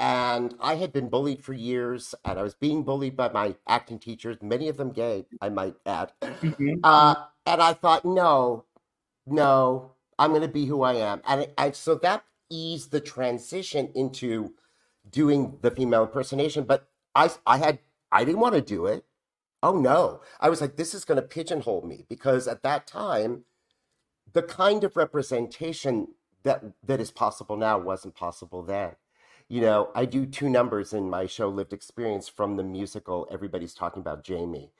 And 0.00 0.54
I 0.60 0.76
had 0.76 0.92
been 0.92 1.08
bullied 1.08 1.42
for 1.42 1.52
years, 1.52 2.14
and 2.24 2.38
I 2.38 2.42
was 2.42 2.54
being 2.54 2.84
bullied 2.84 3.16
by 3.16 3.30
my 3.30 3.56
acting 3.66 3.98
teachers, 3.98 4.36
many 4.40 4.68
of 4.68 4.76
them 4.76 4.92
gay, 4.92 5.26
I 5.40 5.48
might 5.48 5.74
add. 5.84 6.12
Mm-hmm. 6.22 6.74
Uh, 6.84 7.16
and 7.46 7.60
I 7.60 7.72
thought, 7.72 8.04
no, 8.04 8.64
no, 9.30 9.92
I'm 10.18 10.30
going 10.30 10.42
to 10.42 10.48
be 10.48 10.66
who 10.66 10.82
I 10.82 10.94
am. 10.94 11.22
And 11.26 11.48
I, 11.56 11.72
so 11.72 11.94
that 11.96 12.24
eased 12.50 12.90
the 12.90 13.00
transition 13.00 13.90
into 13.94 14.54
doing 15.10 15.58
the 15.62 15.70
female 15.70 16.04
impersonation. 16.04 16.64
But 16.64 16.88
I, 17.14 17.30
I 17.46 17.58
had, 17.58 17.80
I 18.10 18.24
didn't 18.24 18.40
want 18.40 18.54
to 18.54 18.60
do 18.60 18.86
it. 18.86 19.04
Oh 19.62 19.78
no. 19.78 20.20
I 20.40 20.48
was 20.48 20.60
like, 20.60 20.76
this 20.76 20.94
is 20.94 21.04
going 21.04 21.20
to 21.20 21.26
pigeonhole 21.26 21.82
me 21.82 22.04
because 22.08 22.46
at 22.46 22.62
that 22.62 22.86
time, 22.86 23.44
the 24.32 24.42
kind 24.42 24.84
of 24.84 24.96
representation 24.96 26.08
that 26.42 26.62
that 26.84 27.00
is 27.00 27.10
possible 27.10 27.56
now 27.56 27.78
wasn't 27.78 28.14
possible 28.14 28.62
then. 28.62 28.92
You 29.48 29.62
know, 29.62 29.90
I 29.94 30.04
do 30.04 30.26
two 30.26 30.48
numbers 30.48 30.92
in 30.92 31.08
my 31.08 31.26
show 31.26 31.48
Lived 31.48 31.72
Experience 31.72 32.28
from 32.28 32.56
the 32.56 32.62
musical 32.62 33.26
Everybody's 33.30 33.74
Talking 33.74 34.00
About 34.00 34.22
Jamie. 34.22 34.72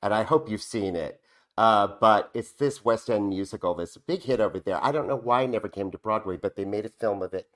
And 0.00 0.14
I 0.14 0.22
hope 0.22 0.48
you've 0.48 0.62
seen 0.62 0.94
it. 0.94 1.20
Uh, 1.58 1.86
but 2.00 2.30
it's 2.34 2.52
this 2.52 2.84
West 2.84 3.10
End 3.10 3.28
musical 3.28 3.74
that's 3.74 3.96
a 3.96 4.00
big 4.00 4.22
hit 4.22 4.40
over 4.40 4.58
there. 4.58 4.82
I 4.82 4.92
don't 4.92 5.06
know 5.06 5.16
why 5.16 5.42
it 5.42 5.50
never 5.50 5.68
came 5.68 5.90
to 5.90 5.98
Broadway, 5.98 6.36
but 6.36 6.56
they 6.56 6.64
made 6.64 6.86
a 6.86 6.90
film 6.90 7.22
of 7.22 7.34
it. 7.34 7.48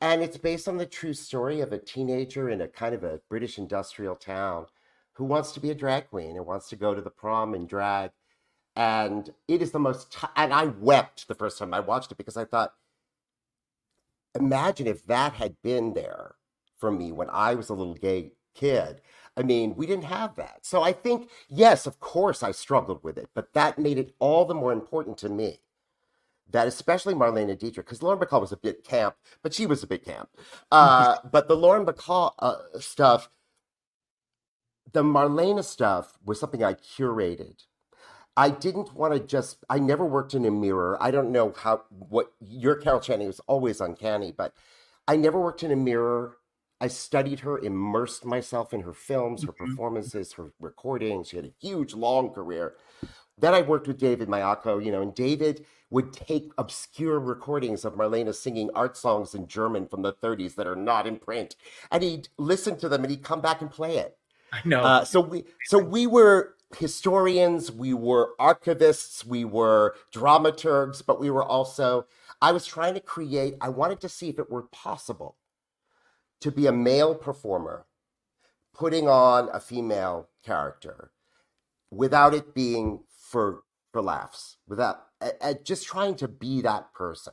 And 0.00 0.22
it's 0.22 0.36
based 0.36 0.68
on 0.68 0.76
the 0.76 0.86
true 0.86 1.14
story 1.14 1.60
of 1.60 1.72
a 1.72 1.78
teenager 1.78 2.50
in 2.50 2.60
a 2.60 2.68
kind 2.68 2.94
of 2.94 3.04
a 3.04 3.20
British 3.28 3.56
industrial 3.56 4.16
town 4.16 4.66
who 5.14 5.24
wants 5.24 5.52
to 5.52 5.60
be 5.60 5.70
a 5.70 5.74
drag 5.74 6.10
queen 6.10 6.36
and 6.36 6.44
wants 6.44 6.68
to 6.68 6.76
go 6.76 6.94
to 6.94 7.00
the 7.00 7.10
prom 7.10 7.54
in 7.54 7.66
drag. 7.66 8.10
And 8.74 9.30
it 9.48 9.62
is 9.62 9.70
the 9.70 9.78
most, 9.78 10.12
t- 10.12 10.26
and 10.36 10.52
I 10.52 10.66
wept 10.66 11.28
the 11.28 11.34
first 11.34 11.58
time 11.58 11.72
I 11.72 11.80
watched 11.80 12.12
it 12.12 12.18
because 12.18 12.36
I 12.36 12.44
thought, 12.44 12.74
imagine 14.34 14.86
if 14.86 15.06
that 15.06 15.32
had 15.32 15.56
been 15.62 15.94
there 15.94 16.34
for 16.78 16.90
me 16.90 17.10
when 17.12 17.30
I 17.30 17.54
was 17.54 17.70
a 17.70 17.74
little 17.74 17.94
gay 17.94 18.32
kid. 18.54 19.00
I 19.36 19.42
mean, 19.42 19.74
we 19.76 19.86
didn't 19.86 20.04
have 20.04 20.34
that. 20.36 20.60
So 20.62 20.82
I 20.82 20.92
think, 20.92 21.30
yes, 21.48 21.86
of 21.86 22.00
course 22.00 22.42
I 22.42 22.52
struggled 22.52 23.02
with 23.04 23.18
it, 23.18 23.28
but 23.34 23.52
that 23.52 23.78
made 23.78 23.98
it 23.98 24.14
all 24.18 24.46
the 24.46 24.54
more 24.54 24.72
important 24.72 25.18
to 25.18 25.28
me. 25.28 25.60
That 26.50 26.68
especially 26.68 27.12
Marlene 27.12 27.58
Dietrich, 27.58 27.86
because 27.86 28.02
Lauren 28.02 28.20
Bacall 28.20 28.40
was 28.40 28.52
a 28.52 28.56
bit 28.56 28.84
camp, 28.84 29.16
but 29.42 29.52
she 29.52 29.66
was 29.66 29.82
a 29.82 29.86
bit 29.86 30.04
camp. 30.04 30.30
Uh, 30.70 31.16
but 31.30 31.48
the 31.48 31.56
Lauren 31.56 31.84
Bacall 31.84 32.32
uh, 32.38 32.56
stuff, 32.78 33.28
the 34.92 35.02
Marlene 35.02 35.62
stuff 35.64 36.16
was 36.24 36.40
something 36.40 36.62
I 36.62 36.74
curated. 36.74 37.64
I 38.38 38.50
didn't 38.50 38.94
want 38.94 39.12
to 39.14 39.20
just, 39.20 39.64
I 39.68 39.78
never 39.78 40.04
worked 40.04 40.34
in 40.34 40.44
a 40.44 40.50
mirror. 40.50 40.96
I 41.00 41.10
don't 41.10 41.32
know 41.32 41.52
how, 41.56 41.82
what 41.90 42.32
your 42.40 42.76
Carol 42.76 43.00
Channing 43.00 43.26
was 43.26 43.40
always 43.40 43.80
uncanny, 43.80 44.32
but 44.32 44.54
I 45.08 45.16
never 45.16 45.40
worked 45.40 45.62
in 45.62 45.72
a 45.72 45.76
mirror 45.76 46.36
I 46.80 46.88
studied 46.88 47.40
her, 47.40 47.58
immersed 47.58 48.24
myself 48.24 48.74
in 48.74 48.82
her 48.82 48.92
films, 48.92 49.44
her 49.44 49.52
Mhm. 49.52 49.56
performances, 49.56 50.34
her 50.34 50.52
recordings. 50.60 51.28
She 51.28 51.36
had 51.36 51.46
a 51.46 51.54
huge, 51.60 51.94
long 51.94 52.30
career. 52.32 52.76
Then 53.38 53.54
I 53.54 53.62
worked 53.62 53.86
with 53.86 53.98
David 53.98 54.28
Maiocco, 54.28 54.84
you 54.84 54.92
know, 54.92 55.02
and 55.02 55.14
David 55.14 55.66
would 55.90 56.12
take 56.12 56.52
obscure 56.58 57.20
recordings 57.20 57.84
of 57.84 57.94
Marlene 57.94 58.34
singing 58.34 58.70
art 58.74 58.96
songs 58.96 59.34
in 59.34 59.46
German 59.46 59.86
from 59.86 60.02
the 60.02 60.12
30s 60.12 60.54
that 60.56 60.66
are 60.66 60.76
not 60.76 61.06
in 61.06 61.18
print, 61.18 61.56
and 61.90 62.02
he'd 62.02 62.28
listen 62.38 62.76
to 62.78 62.88
them 62.88 63.02
and 63.04 63.10
he'd 63.10 63.22
come 63.22 63.40
back 63.40 63.60
and 63.60 63.70
play 63.70 63.98
it. 63.98 64.18
I 64.52 64.60
know. 64.64 64.82
Uh, 64.82 65.04
so 65.04 65.20
we 65.20 65.44
so 65.64 65.78
we 65.78 66.06
were 66.06 66.54
historians, 66.78 67.70
we 67.72 67.94
were 67.94 68.34
archivists, 68.40 69.24
we 69.24 69.44
were 69.44 69.94
dramaturgs, 70.12 71.04
but 71.04 71.20
we 71.20 71.30
were 71.30 71.44
also 71.44 72.06
I 72.42 72.52
was 72.52 72.66
trying 72.66 72.94
to 72.94 73.00
create, 73.00 73.54
I 73.60 73.68
wanted 73.70 74.00
to 74.00 74.08
see 74.08 74.28
if 74.28 74.38
it 74.38 74.50
were 74.50 74.64
possible 74.64 75.36
to 76.40 76.50
be 76.50 76.66
a 76.66 76.72
male 76.72 77.14
performer 77.14 77.86
putting 78.74 79.08
on 79.08 79.48
a 79.52 79.60
female 79.60 80.28
character 80.44 81.10
without 81.90 82.34
it 82.34 82.54
being 82.54 83.00
for 83.08 83.62
for 83.92 84.02
laughs, 84.02 84.58
without 84.68 85.06
uh, 85.20 85.54
just 85.64 85.86
trying 85.86 86.14
to 86.16 86.28
be 86.28 86.60
that 86.60 86.92
person. 86.92 87.32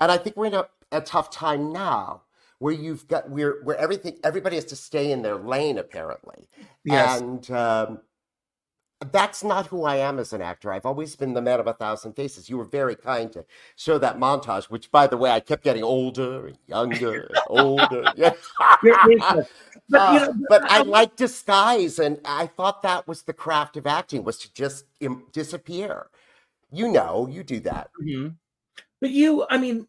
And 0.00 0.10
I 0.10 0.16
think 0.16 0.36
we're 0.36 0.46
in 0.46 0.54
a, 0.54 0.66
a 0.90 1.00
tough 1.00 1.30
time 1.30 1.72
now 1.72 2.22
where 2.58 2.72
you've 2.72 3.08
got 3.08 3.28
where 3.28 3.56
where 3.64 3.76
everything 3.76 4.18
everybody 4.24 4.56
has 4.56 4.64
to 4.66 4.76
stay 4.76 5.10
in 5.10 5.22
their 5.22 5.36
lane 5.36 5.78
apparently 5.78 6.48
yes. 6.84 7.20
and 7.20 7.50
um, 7.50 8.00
that's 9.10 9.42
not 9.42 9.66
who 9.66 9.84
I 9.84 9.96
am 9.96 10.18
as 10.18 10.32
an 10.32 10.42
actor. 10.42 10.72
I've 10.72 10.86
always 10.86 11.16
been 11.16 11.34
the 11.34 11.42
man 11.42 11.58
of 11.60 11.66
a 11.66 11.72
thousand 11.72 12.12
faces. 12.14 12.48
You 12.48 12.58
were 12.58 12.64
very 12.64 12.94
kind 12.94 13.32
to 13.32 13.44
show 13.76 13.98
that 13.98 14.18
montage, 14.18 14.64
which, 14.70 14.90
by 14.90 15.06
the 15.06 15.16
way, 15.16 15.30
I 15.30 15.40
kept 15.40 15.64
getting 15.64 15.82
older 15.82 16.46
and 16.46 16.58
younger 16.66 17.22
and 17.22 17.38
older. 17.48 18.04
Yeah. 18.16 18.32
You're- 18.82 18.96
you're 19.08 19.46
but 19.88 20.00
Uh, 20.00 20.18
know, 20.18 20.34
but 20.48 20.62
I 20.70 20.82
like 20.82 21.16
disguise, 21.16 21.98
and 21.98 22.20
I 22.24 22.46
thought 22.46 22.82
that 22.82 23.08
was 23.08 23.22
the 23.22 23.32
craft 23.32 23.76
of 23.76 23.86
acting 23.86 24.22
was 24.24 24.38
to 24.38 24.52
just 24.52 24.84
im- 25.00 25.24
disappear. 25.32 26.06
You 26.70 26.90
know, 26.92 27.28
you 27.30 27.42
do 27.42 27.60
that. 27.60 27.90
Mhm. 28.02 28.36
But 29.00 29.10
you, 29.10 29.44
I 29.50 29.58
mean, 29.58 29.88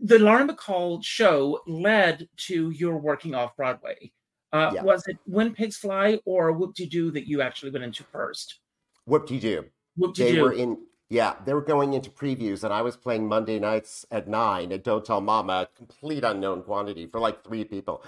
the 0.00 0.18
Lauren 0.18 0.48
Bacall 0.48 1.02
show 1.04 1.60
led 1.66 2.28
to 2.48 2.70
your 2.70 2.98
working 2.98 3.34
off 3.34 3.56
Broadway. 3.56 4.12
Uh, 4.52 4.70
Yeah. 4.74 4.82
Was 4.82 5.06
it 5.06 5.18
When 5.26 5.54
Pigs 5.54 5.76
Fly 5.76 6.18
or 6.24 6.52
Whoop 6.52 6.74
De 6.74 6.86
Doo 6.86 7.10
that 7.12 7.26
you 7.26 7.42
actually 7.42 7.70
went 7.70 7.84
into 7.84 8.04
first? 8.04 8.60
What 9.04 9.26
do 9.26 9.34
you 9.34 9.40
do? 9.40 9.64
Whoop 9.96 10.14
De 10.14 10.24
They 10.24 10.32
Doo. 10.32 10.42
were 10.42 10.52
in, 10.52 10.78
yeah, 11.10 11.34
they 11.44 11.54
were 11.54 11.62
going 11.62 11.94
into 11.94 12.10
previews, 12.10 12.64
and 12.64 12.72
I 12.72 12.82
was 12.82 12.96
playing 12.96 13.26
Monday 13.28 13.58
nights 13.58 14.06
at 14.10 14.28
nine 14.28 14.72
at 14.72 14.84
Don't 14.84 15.04
Tell 15.04 15.20
Mama, 15.20 15.52
a 15.52 15.76
complete 15.76 16.24
unknown 16.24 16.62
quantity 16.62 17.06
for 17.06 17.20
like 17.20 17.44
three 17.44 17.64
people. 17.64 18.02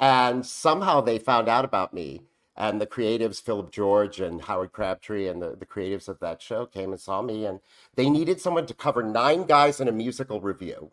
And 0.00 0.44
somehow 0.44 1.00
they 1.00 1.18
found 1.18 1.48
out 1.48 1.64
about 1.64 1.94
me, 1.94 2.22
and 2.56 2.80
the 2.80 2.86
creatives, 2.86 3.40
Philip 3.40 3.70
George 3.70 4.20
and 4.20 4.42
Howard 4.42 4.72
Crabtree, 4.72 5.28
and 5.28 5.40
the, 5.40 5.56
the 5.56 5.66
creatives 5.66 6.08
of 6.08 6.18
that 6.20 6.42
show 6.42 6.66
came 6.66 6.90
and 6.90 7.00
saw 7.00 7.22
me, 7.22 7.46
and 7.46 7.60
they 7.94 8.10
needed 8.10 8.40
someone 8.40 8.66
to 8.66 8.74
cover 8.74 9.02
nine 9.02 9.44
guys 9.44 9.80
in 9.80 9.88
a 9.88 9.92
musical 9.92 10.40
review 10.40 10.90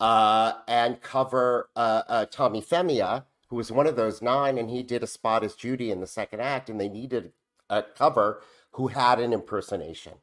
uh, 0.00 0.52
and 0.68 1.00
cover 1.00 1.70
uh, 1.76 2.02
uh, 2.08 2.26
Tommy 2.26 2.60
Femia, 2.60 3.24
who 3.48 3.56
was 3.56 3.70
one 3.70 3.86
of 3.86 3.96
those 3.96 4.22
nine, 4.22 4.58
and 4.58 4.70
he 4.70 4.82
did 4.82 5.02
a 5.02 5.06
spot 5.06 5.44
as 5.44 5.54
Judy 5.54 5.90
in 5.90 6.00
the 6.00 6.06
second 6.06 6.40
act, 6.40 6.68
and 6.68 6.80
they 6.80 6.88
needed 6.88 7.32
a 7.70 7.82
cover 7.82 8.42
who 8.72 8.88
had 8.88 9.18
an 9.18 9.32
impersonation. 9.32 10.14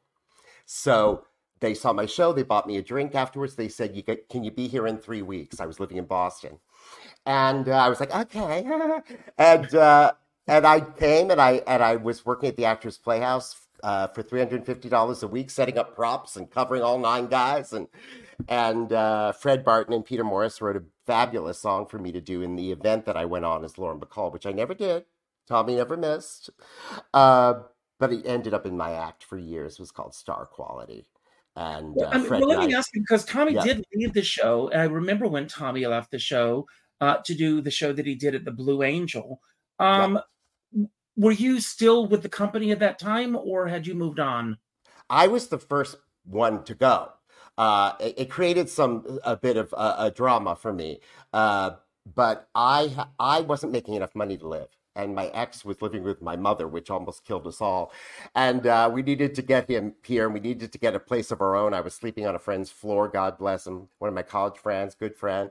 So 0.66 1.24
they 1.60 1.74
saw 1.74 1.92
my 1.92 2.06
show. 2.06 2.32
They 2.32 2.42
bought 2.42 2.66
me 2.66 2.76
a 2.76 2.82
drink 2.82 3.14
afterwards. 3.14 3.56
They 3.56 3.68
said, 3.68 3.96
"You 3.96 4.02
get, 4.02 4.28
can 4.28 4.44
you 4.44 4.50
be 4.50 4.68
here 4.68 4.86
in 4.86 4.98
three 4.98 5.22
weeks?" 5.22 5.60
I 5.60 5.66
was 5.66 5.80
living 5.80 5.96
in 5.96 6.04
Boston, 6.04 6.58
and 7.26 7.68
uh, 7.68 7.72
I 7.72 7.88
was 7.88 8.00
like, 8.00 8.14
"Okay," 8.14 8.66
and 9.38 9.74
uh, 9.74 10.12
and 10.46 10.66
I 10.66 10.80
came 10.80 11.30
and 11.30 11.40
I 11.40 11.62
and 11.66 11.82
I 11.82 11.96
was 11.96 12.24
working 12.26 12.48
at 12.48 12.56
the 12.56 12.66
Actors 12.66 12.98
Playhouse 12.98 13.54
uh, 13.84 14.08
for 14.08 14.22
three 14.22 14.40
hundred 14.40 14.56
and 14.56 14.66
fifty 14.66 14.88
dollars 14.88 15.22
a 15.22 15.28
week, 15.28 15.50
setting 15.50 15.76
up 15.78 15.94
props 15.94 16.36
and 16.36 16.50
covering 16.50 16.82
all 16.82 16.98
nine 16.98 17.26
guys. 17.26 17.72
And 17.72 17.86
and 18.48 18.92
uh, 18.92 19.32
Fred 19.32 19.64
Barton 19.64 19.92
and 19.92 20.04
Peter 20.04 20.24
Morris 20.24 20.60
wrote 20.62 20.76
a 20.76 20.82
fabulous 21.06 21.60
song 21.60 21.86
for 21.86 21.98
me 21.98 22.10
to 22.10 22.20
do 22.20 22.40
in 22.42 22.56
the 22.56 22.72
event 22.72 23.04
that 23.04 23.16
I 23.16 23.26
went 23.26 23.44
on 23.44 23.62
as 23.62 23.76
Lauren 23.78 24.00
Bacall, 24.00 24.32
which 24.32 24.46
I 24.46 24.52
never 24.52 24.74
did. 24.74 25.04
Tommy 25.46 25.76
never 25.76 25.96
missed. 25.96 26.48
Uh, 27.12 27.54
but 28.00 28.10
it 28.12 28.26
ended 28.26 28.54
up 28.54 28.64
in 28.66 28.76
my 28.76 28.92
act 28.92 29.22
for 29.22 29.36
years. 29.36 29.74
It 29.74 29.80
was 29.80 29.90
called 29.90 30.14
Star 30.14 30.46
Quality. 30.46 31.06
And 31.54 31.94
Well, 31.94 32.06
uh, 32.06 32.10
I 32.14 32.18
mean, 32.18 32.26
Fred 32.26 32.40
well, 32.40 32.48
let 32.58 32.66
me 32.66 32.74
ask 32.74 32.88
you 32.94 33.02
because 33.02 33.24
Tommy 33.26 33.52
Yeah. 33.52 33.62
did 33.62 33.84
leave 33.94 34.14
the 34.14 34.22
show. 34.22 34.68
And 34.68 34.80
I 34.80 34.84
remember 34.86 35.28
when 35.28 35.46
Tommy 35.46 35.86
left 35.86 36.10
the 36.10 36.18
show 36.18 36.66
uh, 37.00 37.18
to 37.24 37.34
do 37.34 37.60
the 37.60 37.70
show 37.70 37.92
that 37.92 38.06
he 38.06 38.14
did 38.14 38.34
at 38.34 38.44
the 38.44 38.50
Blue 38.50 38.82
Angel. 38.82 39.40
Um, 39.78 40.18
Were 41.16 41.32
you 41.32 41.60
still 41.60 42.06
with 42.06 42.22
the 42.22 42.28
company 42.28 42.72
at 42.72 42.80
that 42.80 42.98
time, 42.98 43.36
or 43.36 43.68
had 43.68 43.86
you 43.86 43.94
moved 43.94 44.18
on? 44.18 44.58
I 45.08 45.28
was 45.28 45.48
the 45.48 45.58
first 45.58 45.96
one 46.24 46.64
to 46.64 46.74
go. 46.74 47.12
Uh, 47.56 47.92
it, 48.00 48.14
it 48.18 48.30
created 48.30 48.68
some 48.68 49.20
a 49.24 49.36
bit 49.36 49.56
of 49.56 49.72
uh, 49.76 49.94
a 49.98 50.10
drama 50.10 50.56
for 50.56 50.72
me, 50.72 51.00
uh, 51.32 51.72
but 52.14 52.48
I 52.54 53.06
I 53.18 53.42
wasn't 53.42 53.72
making 53.72 53.94
enough 53.94 54.14
money 54.16 54.36
to 54.38 54.48
live, 54.48 54.68
and 54.96 55.14
my 55.14 55.26
ex 55.28 55.64
was 55.64 55.80
living 55.80 56.02
with 56.02 56.20
my 56.20 56.34
mother, 56.34 56.66
which 56.66 56.90
almost 56.90 57.24
killed 57.24 57.46
us 57.46 57.60
all. 57.60 57.92
And 58.34 58.66
uh, 58.66 58.90
we 58.92 59.02
needed 59.02 59.36
to 59.36 59.42
get 59.42 59.70
him 59.70 59.94
here, 60.02 60.24
and 60.24 60.34
we 60.34 60.40
needed 60.40 60.72
to 60.72 60.78
get 60.78 60.96
a 60.96 61.00
place 61.00 61.30
of 61.30 61.40
our 61.40 61.54
own. 61.54 61.74
I 61.74 61.80
was 61.80 61.94
sleeping 61.94 62.26
on 62.26 62.34
a 62.34 62.40
friend's 62.40 62.70
floor, 62.70 63.06
God 63.08 63.38
bless 63.38 63.66
him, 63.68 63.88
one 63.98 64.08
of 64.08 64.14
my 64.14 64.22
college 64.22 64.58
friends, 64.58 64.96
good 64.96 65.14
friend. 65.16 65.50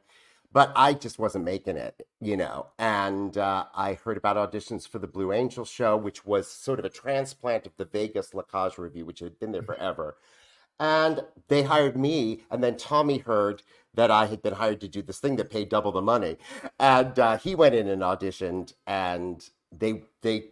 But 0.53 0.71
I 0.75 0.93
just 0.93 1.17
wasn't 1.17 1.45
making 1.45 1.77
it, 1.77 2.05
you 2.21 2.37
know. 2.37 2.67
And 2.77 3.35
uh, 3.37 3.65
I 3.73 3.95
heard 3.95 4.17
about 4.17 4.37
auditions 4.37 4.87
for 4.87 4.99
the 4.99 5.07
Blue 5.07 5.33
Angel 5.33 5.65
show, 5.65 5.97
which 5.97 6.25
was 6.25 6.47
sort 6.47 6.77
of 6.77 6.85
a 6.85 6.89
transplant 6.89 7.65
of 7.65 7.75
the 7.77 7.85
Vegas 7.85 8.35
La 8.35 8.43
Cage 8.43 8.77
Review, 8.77 9.03
which 9.03 9.19
had 9.19 9.39
been 9.39 9.51
there 9.51 9.63
forever. 9.63 10.15
And 10.79 11.23
they 11.47 11.63
hired 11.63 11.97
me, 11.97 12.43
and 12.51 12.63
then 12.63 12.77
Tommy 12.77 13.17
heard 13.17 13.63
that 13.95 14.11
I 14.11 14.27
had 14.27 14.41
been 14.43 14.53
hired 14.53 14.81
to 14.81 14.87
do 14.87 15.01
this 15.01 15.19
thing 15.19 15.35
that 15.37 15.49
paid 15.49 15.69
double 15.69 15.91
the 15.91 16.01
money, 16.01 16.37
and 16.79 17.17
uh, 17.17 17.37
he 17.37 17.55
went 17.55 17.75
in 17.75 17.87
and 17.87 18.01
auditioned, 18.01 18.73
and 18.87 19.49
they 19.71 20.03
they 20.21 20.51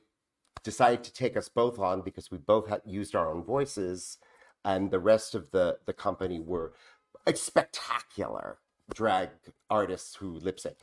decided 0.63 1.03
to 1.03 1.13
take 1.13 1.35
us 1.35 1.49
both 1.49 1.79
on 1.79 2.01
because 2.01 2.29
we 2.29 2.37
both 2.37 2.67
had 2.69 2.81
used 2.85 3.15
our 3.15 3.31
own 3.31 3.43
voices, 3.43 4.17
and 4.63 4.91
the 4.91 4.99
rest 4.99 5.33
of 5.35 5.51
the 5.51 5.79
the 5.85 5.93
company 5.93 6.39
were 6.39 6.73
spectacular 7.33 8.59
drag 8.93 9.29
artists 9.69 10.15
who 10.15 10.33
lip 10.39 10.59
sync, 10.59 10.77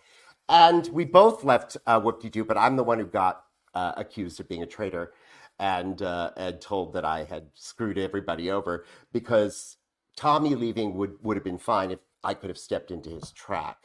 and 0.49 0.87
we 0.89 1.05
both 1.05 1.45
left 1.45 1.77
uh, 1.87 2.01
Whoop 2.01 2.21
De 2.21 2.31
Doo, 2.31 2.45
but 2.45 2.57
I'm 2.57 2.77
the 2.77 2.85
one 2.85 2.99
who 2.99 3.07
got 3.07 3.45
uh, 3.75 3.93
accused 3.97 4.41
of 4.41 4.49
being 4.49 4.63
a 4.63 4.67
traitor 4.67 5.13
and 5.59 6.03
uh, 6.03 6.31
and 6.37 6.61
told 6.61 6.93
that 6.95 7.05
I 7.05 7.25
had 7.25 7.49
screwed 7.55 7.99
everybody 7.99 8.51
over 8.51 8.85
because 9.13 9.77
Tommy 10.17 10.55
leaving 10.55 10.95
would 10.95 11.17
would 11.23 11.37
have 11.37 11.45
been 11.45 11.59
fine 11.59 11.91
if 11.91 11.99
I 12.25 12.35
could 12.35 12.51
have 12.51 12.59
stepped 12.59 12.91
into 12.91 13.11
his 13.11 13.33
track. 13.33 13.77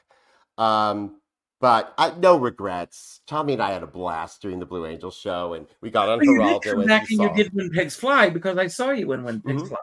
Um, 0.57 1.19
but 1.59 1.93
I, 1.97 2.13
no 2.19 2.37
regrets. 2.37 3.21
Tommy 3.25 3.53
and 3.53 3.61
I 3.61 3.71
had 3.71 3.83
a 3.83 3.87
blast 3.87 4.41
doing 4.41 4.59
the 4.59 4.65
Blue 4.65 4.85
Angel 4.85 5.11
show, 5.11 5.53
and 5.53 5.65
we 5.81 5.89
got 5.89 6.09
on 6.09 6.19
Well, 6.19 6.27
you 6.27 6.33
did 6.39 6.61
Geraldo. 6.61 6.75
come 6.75 6.85
back 6.87 7.09
you 7.09 7.21
and 7.23 7.37
you 7.37 7.43
did 7.43 7.53
When 7.53 7.69
Pigs 7.69 7.95
Fly 7.95 8.29
because 8.29 8.57
I 8.57 8.67
saw 8.67 8.91
you 8.91 9.11
in 9.13 9.23
When 9.23 9.41
Pigs 9.41 9.63
Mhm. 9.63 9.67
Fly. 9.69 9.77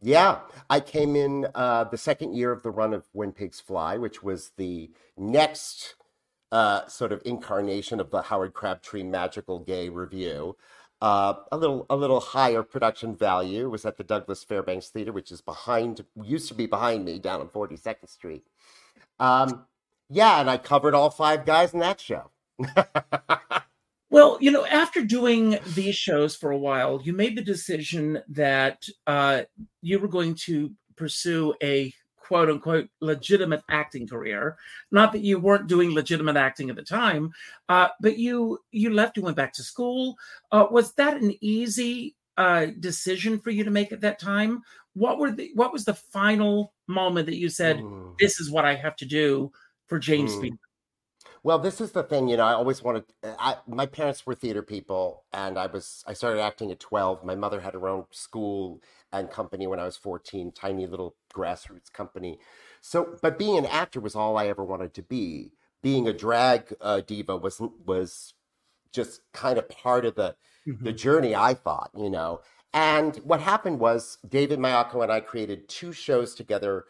Yeah, 0.00 0.40
I 0.70 0.80
came 0.80 1.16
in 1.16 1.48
uh, 1.54 1.84
the 1.84 1.98
second 1.98 2.34
year 2.34 2.52
of 2.52 2.62
the 2.62 2.70
run 2.70 2.94
of 2.94 3.04
When 3.12 3.32
Pigs 3.32 3.60
Fly, 3.60 3.98
which 3.98 4.22
was 4.22 4.52
the 4.56 4.90
next 5.16 5.96
uh, 6.52 6.86
sort 6.86 7.12
of 7.12 7.20
incarnation 7.24 7.98
of 7.98 8.10
the 8.10 8.22
Howard 8.22 8.54
Crabtree 8.54 9.02
Magical 9.02 9.58
Gay 9.58 9.88
Review. 9.88 10.56
Uh, 11.00 11.34
a 11.52 11.56
little, 11.56 11.86
a 11.90 11.96
little 11.96 12.20
higher 12.20 12.62
production 12.62 13.14
value 13.14 13.68
was 13.68 13.84
at 13.84 13.96
the 13.96 14.04
Douglas 14.04 14.44
Fairbanks 14.44 14.88
Theater, 14.88 15.12
which 15.12 15.30
is 15.32 15.40
behind, 15.40 16.04
used 16.22 16.48
to 16.48 16.54
be 16.54 16.66
behind 16.66 17.04
me 17.04 17.18
down 17.18 17.40
on 17.40 17.48
Forty 17.48 17.76
Second 17.76 18.08
Street. 18.08 18.44
Um, 19.20 19.66
yeah, 20.08 20.40
and 20.40 20.48
I 20.48 20.58
covered 20.58 20.94
all 20.94 21.10
five 21.10 21.44
guys 21.44 21.74
in 21.74 21.80
that 21.80 22.00
show. 22.00 22.30
Well, 24.10 24.38
you 24.40 24.50
know, 24.50 24.64
after 24.66 25.04
doing 25.04 25.58
these 25.74 25.94
shows 25.96 26.34
for 26.34 26.50
a 26.50 26.58
while, 26.58 27.00
you 27.04 27.12
made 27.12 27.36
the 27.36 27.42
decision 27.42 28.22
that 28.28 28.88
uh, 29.06 29.42
you 29.82 29.98
were 29.98 30.08
going 30.08 30.34
to 30.46 30.70
pursue 30.96 31.54
a 31.62 31.92
quote 32.16 32.50
unquote 32.50 32.88
legitimate 33.00 33.62
acting 33.70 34.06
career. 34.06 34.56
Not 34.90 35.12
that 35.12 35.20
you 35.20 35.38
weren't 35.38 35.66
doing 35.66 35.92
legitimate 35.92 36.36
acting 36.36 36.70
at 36.70 36.76
the 36.76 36.82
time, 36.82 37.32
uh, 37.68 37.88
but 38.00 38.18
you 38.18 38.58
you 38.70 38.90
left. 38.90 39.16
You 39.16 39.22
went 39.22 39.36
back 39.36 39.52
to 39.54 39.62
school. 39.62 40.16
Uh, 40.52 40.66
was 40.70 40.92
that 40.94 41.20
an 41.20 41.34
easy 41.40 42.16
uh, 42.36 42.66
decision 42.80 43.38
for 43.38 43.50
you 43.50 43.64
to 43.64 43.70
make 43.70 43.92
at 43.92 44.00
that 44.02 44.18
time? 44.18 44.62
What 44.94 45.18
were 45.18 45.32
the 45.32 45.50
what 45.54 45.72
was 45.72 45.84
the 45.84 45.94
final 45.94 46.72
moment 46.86 47.26
that 47.26 47.36
you 47.36 47.48
said, 47.50 47.78
Mm. 47.78 48.14
"This 48.18 48.40
is 48.40 48.50
what 48.50 48.64
I 48.64 48.74
have 48.74 48.96
to 48.96 49.06
do 49.06 49.52
for 49.86 49.98
James 49.98 50.32
Mm. 50.32 50.38
Speed"? 50.38 50.54
Well, 51.48 51.58
this 51.58 51.80
is 51.80 51.92
the 51.92 52.02
thing, 52.02 52.28
you 52.28 52.36
know, 52.36 52.44
I 52.44 52.52
always 52.52 52.82
wanted 52.82 53.04
I 53.24 53.56
my 53.66 53.86
parents 53.86 54.26
were 54.26 54.34
theater 54.34 54.60
people 54.62 55.24
and 55.32 55.58
I 55.58 55.64
was 55.66 56.04
I 56.06 56.12
started 56.12 56.42
acting 56.42 56.70
at 56.70 56.78
12. 56.78 57.24
My 57.24 57.34
mother 57.36 57.60
had 57.60 57.72
her 57.72 57.88
own 57.88 58.04
school 58.10 58.82
and 59.14 59.30
company 59.30 59.66
when 59.66 59.80
I 59.80 59.84
was 59.86 59.96
14, 59.96 60.52
tiny 60.52 60.86
little 60.86 61.16
grassroots 61.34 61.90
company. 61.90 62.38
So, 62.82 63.16
but 63.22 63.38
being 63.38 63.56
an 63.56 63.64
actor 63.64 63.98
was 63.98 64.14
all 64.14 64.36
I 64.36 64.46
ever 64.48 64.62
wanted 64.62 64.92
to 64.94 65.02
be. 65.02 65.52
being 65.82 66.06
a 66.08 66.12
drag 66.12 66.74
uh, 66.82 67.00
diva 67.00 67.34
was 67.38 67.62
was 67.86 68.34
just 68.92 69.22
kind 69.32 69.58
of 69.58 69.68
part 69.68 70.04
of 70.04 70.14
the 70.16 70.36
the 70.84 70.92
Mhm. 70.92 70.96
journey. 70.96 71.34
I 71.34 71.54
thought, 71.54 71.90
you 71.96 72.10
know. 72.10 72.40
And 72.74 73.16
what 73.18 73.40
happened 73.40 73.80
was 73.80 74.18
David 74.28 74.58
Maiocco 74.58 75.02
and 75.02 75.10
I 75.10 75.20
created 75.20 75.68
two 75.68 75.92
shows 75.92 76.34
together. 76.34 76.84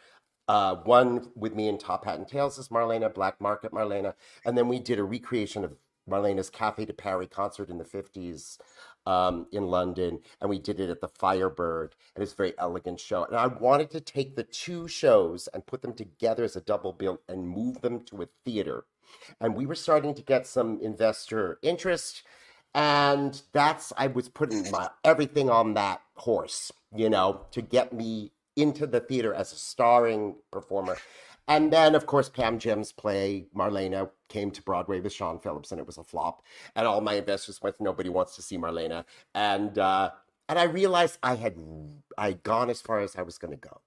Uh, 0.48 0.76
one 0.76 1.30
with 1.36 1.54
me 1.54 1.68
in 1.68 1.76
Top 1.76 2.06
Hat 2.06 2.18
and 2.18 2.26
Tails 2.26 2.58
is 2.58 2.68
Marlene, 2.68 3.12
Black 3.12 3.40
Market 3.40 3.70
Marlene, 3.70 4.14
and 4.46 4.56
then 4.56 4.66
we 4.66 4.78
did 4.78 4.98
a 4.98 5.04
recreation 5.04 5.62
of 5.62 5.76
Marlene's 6.08 6.48
Cafe 6.50 6.86
de 6.86 6.92
Paris 6.92 7.28
concert 7.30 7.68
in 7.68 7.78
the 7.78 7.84
50s 7.84 8.58
um, 9.06 9.46
in 9.52 9.66
London, 9.66 10.20
and 10.40 10.50
we 10.50 10.58
did 10.58 10.80
it 10.80 10.90
at 10.90 11.00
the 11.00 11.08
Firebird, 11.08 11.94
and 12.14 12.22
it's 12.22 12.32
a 12.32 12.36
very 12.36 12.54
elegant 12.58 12.98
show. 12.98 13.24
And 13.24 13.36
I 13.36 13.46
wanted 13.46 13.90
to 13.90 14.00
take 14.00 14.36
the 14.36 14.42
two 14.42 14.88
shows 14.88 15.48
and 15.52 15.66
put 15.66 15.82
them 15.82 15.92
together 15.92 16.44
as 16.44 16.56
a 16.56 16.60
double 16.60 16.92
bill 16.92 17.20
and 17.28 17.48
move 17.48 17.80
them 17.82 18.04
to 18.06 18.22
a 18.22 18.28
theater. 18.44 18.84
And 19.40 19.54
we 19.54 19.66
were 19.66 19.74
starting 19.74 20.14
to 20.14 20.22
get 20.22 20.46
some 20.46 20.80
investor 20.80 21.58
interest, 21.62 22.22
and 22.74 23.40
that's 23.52 23.92
I 23.96 24.06
was 24.08 24.28
putting 24.28 24.70
my 24.70 24.88
everything 25.04 25.48
on 25.48 25.74
that 25.74 26.02
horse, 26.14 26.72
you 26.94 27.08
know, 27.08 27.46
to 27.52 27.62
get 27.62 27.92
me 27.92 28.32
into 28.58 28.86
the 28.86 29.00
theater 29.00 29.32
as 29.32 29.52
a 29.52 29.56
starring 29.56 30.36
performer. 30.50 30.98
And 31.46 31.72
then, 31.72 31.94
of 31.94 32.04
course, 32.04 32.28
Pam 32.28 32.58
Gems' 32.58 32.92
play 32.92 33.46
Marlene 33.56 34.10
came 34.28 34.50
to 34.50 34.62
Broadway 34.62 35.00
with 35.00 35.14
Siân 35.14 35.42
Phillips, 35.42 35.72
and 35.72 35.80
it 35.80 35.86
was 35.86 35.96
a 35.96 36.04
flop. 36.04 36.42
And 36.76 36.86
all 36.86 37.00
my 37.00 37.14
investors 37.14 37.62
went, 37.62 37.80
"Nobody 37.80 38.10
wants 38.10 38.36
to 38.36 38.42
see 38.42 38.58
Marlene." 38.58 39.04
And 39.34 39.78
uh, 39.78 40.10
and 40.48 40.58
I 40.58 40.64
realized 40.64 41.18
I 41.22 41.36
had 41.36 41.56
I'd 42.18 42.42
gone 42.42 42.68
as 42.68 42.82
far 42.82 43.00
as 43.00 43.16
I 43.16 43.22
was 43.22 43.38
going 43.38 43.52
to 43.52 43.68
go, 43.68 43.80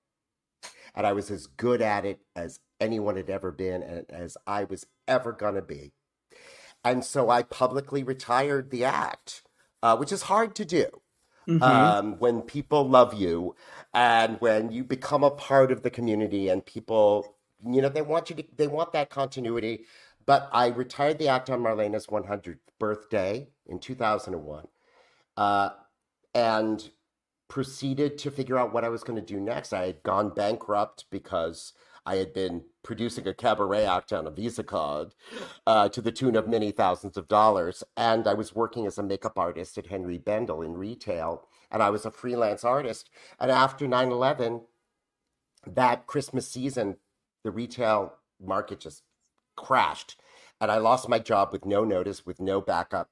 and 0.95 1.05
I 1.05 1.13
was 1.13 1.29
as 1.29 1.45
good 1.45 1.83
at 1.83 2.03
it 2.03 2.21
as 2.35 2.59
anyone 2.79 3.15
had 3.15 3.29
ever 3.29 3.51
been, 3.51 3.83
and 3.83 4.09
as 4.09 4.37
I 4.47 4.63
was 4.63 4.87
ever 5.07 5.31
going 5.31 5.55
to 5.55 5.61
be. 5.61 5.93
And 6.83 7.05
so 7.05 7.29
I 7.29 7.43
publicly 7.43 8.01
retired 8.01 8.71
the 8.71 8.85
act, 8.85 9.43
uh, 9.83 9.95
which 9.97 10.11
is 10.11 10.23
hard 10.23 10.55
to 10.55 10.65
do 10.65 11.00
Mhm. 11.59 11.63
um, 11.63 12.19
when 12.19 12.41
people 12.41 12.87
love 12.87 13.13
you 13.13 13.55
and 13.93 14.37
when 14.39 14.71
you 14.71 14.83
become 14.83 15.23
a 15.23 15.31
part 15.31 15.71
of 15.71 15.83
the 15.83 15.89
community 15.89 16.49
and 16.49 16.65
people 16.65 17.35
you 17.65 17.81
know 17.81 17.89
they 17.89 18.01
want 18.01 18.29
you 18.29 18.35
to 18.37 18.43
they 18.57 18.67
want 18.67 18.93
that 18.93 19.09
continuity 19.09 19.85
but 20.25 20.49
i 20.53 20.67
retired 20.67 21.19
the 21.19 21.27
act 21.27 21.49
on 21.49 21.61
marlene's 21.61 22.07
100th 22.07 22.59
birthday 22.79 23.47
in 23.67 23.79
2001 23.79 24.67
uh, 25.37 25.69
and 26.33 26.91
proceeded 27.47 28.17
to 28.17 28.31
figure 28.31 28.57
out 28.57 28.73
what 28.73 28.83
i 28.85 28.89
was 28.89 29.03
going 29.03 29.19
to 29.19 29.25
do 29.33 29.39
next 29.39 29.73
i 29.73 29.85
had 29.87 30.03
gone 30.03 30.29
bankrupt 30.29 31.05
because 31.11 31.73
i 32.05 32.15
had 32.15 32.33
been 32.33 32.63
producing 32.83 33.27
a 33.27 33.33
cabaret 33.33 33.85
act 33.85 34.11
on 34.11 34.25
a 34.25 34.31
visa 34.31 34.63
card 34.63 35.13
uh, 35.67 35.89
to 35.89 36.01
the 36.01 36.11
tune 36.11 36.35
of 36.35 36.47
many 36.47 36.71
thousands 36.71 37.17
of 37.17 37.27
dollars. 37.27 37.83
And 37.95 38.27
I 38.27 38.33
was 38.33 38.55
working 38.55 38.85
as 38.85 38.97
a 38.97 39.03
makeup 39.03 39.37
artist 39.37 39.77
at 39.77 39.87
Henry 39.87 40.17
Bendel 40.17 40.61
in 40.61 40.77
retail, 40.77 41.47
and 41.69 41.81
I 41.83 41.89
was 41.89 42.05
a 42.05 42.11
freelance 42.11 42.63
artist. 42.63 43.09
And 43.39 43.51
after 43.51 43.87
9 43.87 44.11
11, 44.11 44.61
that 45.67 46.07
Christmas 46.07 46.49
season, 46.49 46.97
the 47.43 47.51
retail 47.51 48.13
market 48.43 48.79
just 48.79 49.03
crashed. 49.55 50.15
And 50.59 50.71
I 50.71 50.77
lost 50.77 51.09
my 51.09 51.19
job 51.19 51.49
with 51.51 51.65
no 51.65 51.83
notice, 51.83 52.25
with 52.25 52.39
no 52.39 52.61
backup, 52.61 53.09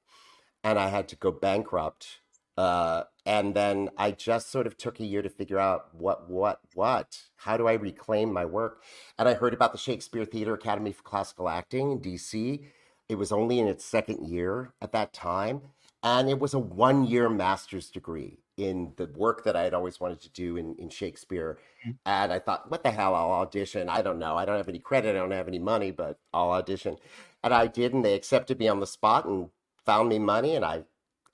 and 0.62 0.78
I 0.78 0.88
had 0.88 1.08
to 1.08 1.16
go 1.16 1.30
bankrupt. 1.30 2.20
Uh, 2.56 3.04
and 3.30 3.54
then 3.54 3.90
I 3.96 4.10
just 4.10 4.50
sort 4.50 4.66
of 4.66 4.76
took 4.76 4.98
a 4.98 5.04
year 5.04 5.22
to 5.22 5.28
figure 5.28 5.60
out 5.60 5.94
what, 5.94 6.28
what, 6.28 6.58
what, 6.74 7.16
how 7.36 7.56
do 7.56 7.68
I 7.68 7.74
reclaim 7.74 8.32
my 8.32 8.44
work? 8.44 8.82
And 9.16 9.28
I 9.28 9.34
heard 9.34 9.54
about 9.54 9.70
the 9.70 9.78
Shakespeare 9.78 10.24
Theater 10.24 10.54
Academy 10.54 10.90
for 10.90 11.04
Classical 11.04 11.48
Acting 11.48 11.92
in 11.92 12.00
DC. 12.00 12.64
It 13.08 13.14
was 13.14 13.30
only 13.30 13.60
in 13.60 13.68
its 13.68 13.84
second 13.84 14.26
year 14.26 14.72
at 14.82 14.90
that 14.90 15.12
time. 15.12 15.60
And 16.02 16.28
it 16.28 16.40
was 16.40 16.54
a 16.54 16.58
one 16.58 17.06
year 17.06 17.28
master's 17.28 17.88
degree 17.88 18.38
in 18.56 18.94
the 18.96 19.06
work 19.06 19.44
that 19.44 19.54
I 19.54 19.62
had 19.62 19.74
always 19.74 20.00
wanted 20.00 20.20
to 20.22 20.30
do 20.30 20.56
in, 20.56 20.74
in 20.80 20.88
Shakespeare. 20.88 21.56
Mm-hmm. 21.82 21.90
And 22.06 22.32
I 22.32 22.40
thought, 22.40 22.68
what 22.68 22.82
the 22.82 22.90
hell? 22.90 23.14
I'll 23.14 23.30
audition. 23.30 23.88
I 23.88 24.02
don't 24.02 24.18
know. 24.18 24.36
I 24.36 24.44
don't 24.44 24.56
have 24.56 24.68
any 24.68 24.80
credit. 24.80 25.14
I 25.14 25.20
don't 25.20 25.30
have 25.30 25.46
any 25.46 25.60
money, 25.60 25.92
but 25.92 26.18
I'll 26.34 26.50
audition. 26.50 26.96
And 27.44 27.54
I 27.54 27.68
did. 27.68 27.94
And 27.94 28.04
they 28.04 28.14
accepted 28.14 28.58
me 28.58 28.66
on 28.66 28.80
the 28.80 28.88
spot 28.88 29.24
and 29.24 29.50
found 29.86 30.08
me 30.08 30.18
money. 30.18 30.56
And 30.56 30.64
I, 30.64 30.82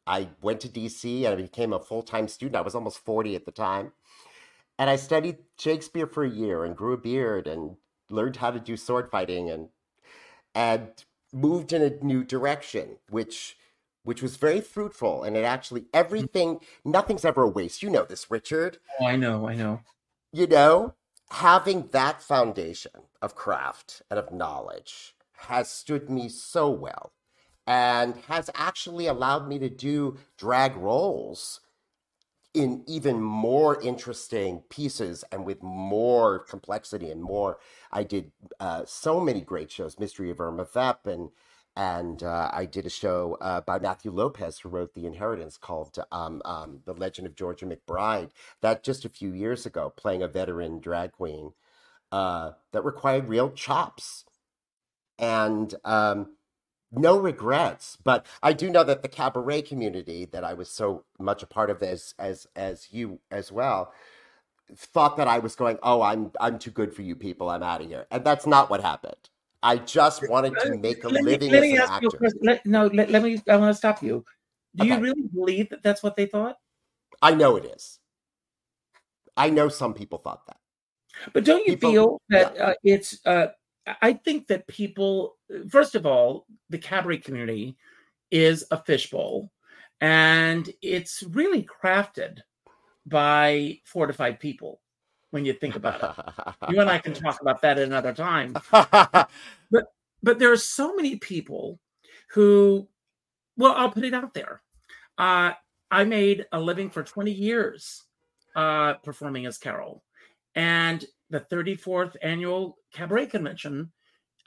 I 0.06 0.28
went 0.40 0.60
to 0.60 0.68
DC 0.68 1.24
and 1.24 1.32
I 1.32 1.36
became 1.36 1.72
a 1.72 1.80
full 1.80 2.02
time 2.02 2.28
student. 2.28 2.56
I 2.56 2.60
was 2.60 2.74
almost 2.74 3.04
40 3.04 3.34
at 3.34 3.44
the 3.44 3.52
time. 3.52 3.92
And 4.78 4.90
I 4.90 4.96
studied 4.96 5.38
Shakespeare 5.58 6.06
for 6.06 6.24
a 6.24 6.30
year 6.30 6.64
and 6.64 6.76
grew 6.76 6.92
a 6.92 6.98
beard 6.98 7.46
and 7.46 7.76
learned 8.10 8.36
how 8.36 8.50
to 8.50 8.60
do 8.60 8.76
sword 8.76 9.10
fighting 9.10 9.50
and 9.50 9.68
and 10.54 10.88
moved 11.32 11.72
in 11.72 11.82
a 11.82 12.04
new 12.04 12.24
direction, 12.24 12.98
which 13.10 13.56
which 14.04 14.22
was 14.22 14.36
very 14.36 14.60
fruitful. 14.60 15.24
And 15.24 15.36
it 15.36 15.44
actually 15.44 15.82
hmm. 15.82 15.88
everything, 15.94 16.60
nothing's 16.84 17.24
ever 17.24 17.42
a 17.42 17.48
waste. 17.48 17.82
You 17.82 17.90
know 17.90 18.04
this, 18.04 18.30
Richard. 18.30 18.78
Oh, 19.00 19.06
I 19.06 19.16
know, 19.16 19.48
I 19.48 19.54
know. 19.54 19.80
You 20.32 20.46
know, 20.46 20.94
having 21.30 21.88
that 21.88 22.22
foundation 22.22 22.92
of 23.20 23.34
craft 23.34 24.02
and 24.10 24.18
of 24.18 24.32
knowledge 24.32 25.14
has 25.48 25.70
stood 25.70 26.08
me 26.08 26.28
so 26.28 26.70
well 26.70 27.12
and 27.66 28.16
has 28.28 28.50
actually 28.54 29.06
allowed 29.06 29.48
me 29.48 29.58
to 29.58 29.68
do 29.68 30.16
drag 30.38 30.76
roles 30.76 31.60
in 32.54 32.82
even 32.86 33.20
more 33.20 33.80
interesting 33.82 34.62
pieces 34.70 35.24
and 35.30 35.44
with 35.44 35.62
more 35.62 36.38
complexity 36.38 37.10
and 37.10 37.22
more. 37.22 37.58
I 37.92 38.02
did 38.02 38.32
uh, 38.58 38.84
so 38.86 39.20
many 39.20 39.42
great 39.42 39.70
shows, 39.70 39.98
Mystery 39.98 40.30
of 40.30 40.40
Irma 40.40 40.64
Vep, 40.64 41.06
and 41.06 41.30
and 41.78 42.22
uh, 42.22 42.50
I 42.54 42.64
did 42.64 42.86
a 42.86 42.90
show 42.90 43.36
uh, 43.42 43.60
by 43.60 43.78
Matthew 43.78 44.10
Lopez, 44.10 44.60
who 44.60 44.70
wrote 44.70 44.94
The 44.94 45.04
Inheritance, 45.04 45.58
called 45.58 45.98
um, 46.10 46.40
um, 46.46 46.80
The 46.86 46.94
Legend 46.94 47.26
of 47.26 47.36
Georgia 47.36 47.66
McBride. 47.66 48.30
That 48.62 48.82
just 48.82 49.04
a 49.04 49.10
few 49.10 49.34
years 49.34 49.66
ago, 49.66 49.92
playing 49.94 50.22
a 50.22 50.28
veteran 50.28 50.80
drag 50.80 51.12
queen 51.12 51.52
uh, 52.10 52.52
that 52.72 52.82
required 52.82 53.28
real 53.28 53.50
chops 53.50 54.24
and 55.18 55.74
um, 55.84 56.35
no 56.92 57.18
regrets. 57.18 57.96
But 58.02 58.26
I 58.42 58.52
do 58.52 58.70
know 58.70 58.84
that 58.84 59.02
the 59.02 59.08
cabaret 59.08 59.62
community 59.62 60.24
that 60.26 60.44
I 60.44 60.54
was 60.54 60.70
so 60.70 61.04
much 61.18 61.42
a 61.42 61.46
part 61.46 61.70
of, 61.70 61.82
as 61.82 62.14
as 62.18 62.46
as 62.56 62.88
you 62.92 63.18
as 63.30 63.50
well, 63.52 63.92
thought 64.74 65.16
that 65.16 65.28
I 65.28 65.38
was 65.38 65.54
going, 65.56 65.78
"Oh, 65.82 66.02
I'm 66.02 66.32
I'm 66.40 66.58
too 66.58 66.70
good 66.70 66.94
for 66.94 67.02
you 67.02 67.16
people. 67.16 67.50
I'm 67.50 67.62
out 67.62 67.82
of 67.82 67.88
here," 67.88 68.06
and 68.10 68.24
that's 68.24 68.46
not 68.46 68.70
what 68.70 68.80
happened. 68.80 69.28
I 69.62 69.78
just 69.78 70.28
wanted 70.28 70.54
to 70.60 70.76
make 70.78 71.02
a 71.02 71.08
Let 71.08 71.24
me, 71.24 71.32
living 71.32 71.50
let 71.50 71.58
as 71.58 71.62
me 71.62 71.76
an 71.76 71.82
ask 71.82 72.02
you 72.02 72.08
a 72.08 72.10
actor. 72.10 72.18
question. 72.18 72.40
Let, 72.42 72.66
no, 72.66 72.86
let, 72.86 73.10
let 73.10 73.22
me. 73.22 73.42
I 73.48 73.56
want 73.56 73.70
to 73.70 73.76
stop 73.76 74.02
you. 74.02 74.24
Do 74.76 74.86
you 74.86 74.98
really 74.98 75.22
believe 75.34 75.70
that 75.70 75.82
that's 75.82 76.02
what 76.02 76.14
they 76.14 76.26
thought? 76.26 76.56
I 77.22 77.34
know 77.34 77.56
it 77.56 77.64
is. 77.64 77.98
I 79.36 79.50
know 79.50 79.68
some 79.68 79.94
people 79.94 80.18
thought 80.18 80.46
that. 80.46 80.58
But 81.32 81.44
don't 81.44 81.66
you 81.66 81.72
People- 81.76 81.90
feel 81.92 82.20
that 82.28 82.58
uh, 82.60 82.74
it's? 82.84 83.18
Uh, 83.26 83.48
I 84.02 84.12
think 84.14 84.46
that 84.48 84.66
people, 84.66 85.36
first 85.68 85.94
of 85.94 86.06
all, 86.06 86.46
the 86.70 86.78
cabaret 86.78 87.18
community 87.18 87.76
is 88.30 88.64
a 88.70 88.78
fishbowl, 88.78 89.50
and 90.00 90.68
it's 90.82 91.22
really 91.22 91.62
crafted 91.62 92.38
by 93.06 93.78
four 93.84 94.06
to 94.06 94.12
five 94.12 94.40
people. 94.40 94.80
When 95.30 95.44
you 95.44 95.52
think 95.52 95.76
about 95.76 96.02
it, 96.02 96.70
you 96.72 96.80
and 96.80 96.90
I 96.90 96.98
can 96.98 97.12
talk 97.12 97.40
about 97.40 97.62
that 97.62 97.78
another 97.78 98.12
time. 98.12 98.56
but 100.22 100.38
there 100.38 100.52
are 100.52 100.56
so 100.56 100.94
many 100.94 101.16
people 101.16 101.78
who 102.30 102.86
well 103.56 103.72
i'll 103.76 103.90
put 103.90 104.04
it 104.04 104.14
out 104.14 104.34
there 104.34 104.60
uh, 105.18 105.52
i 105.90 106.04
made 106.04 106.44
a 106.52 106.60
living 106.60 106.90
for 106.90 107.02
20 107.02 107.30
years 107.30 108.04
uh, 108.56 108.94
performing 108.94 109.46
as 109.46 109.58
carol 109.58 110.02
and 110.56 111.04
the 111.30 111.40
34th 111.40 112.16
annual 112.22 112.78
cabaret 112.92 113.26
convention 113.26 113.92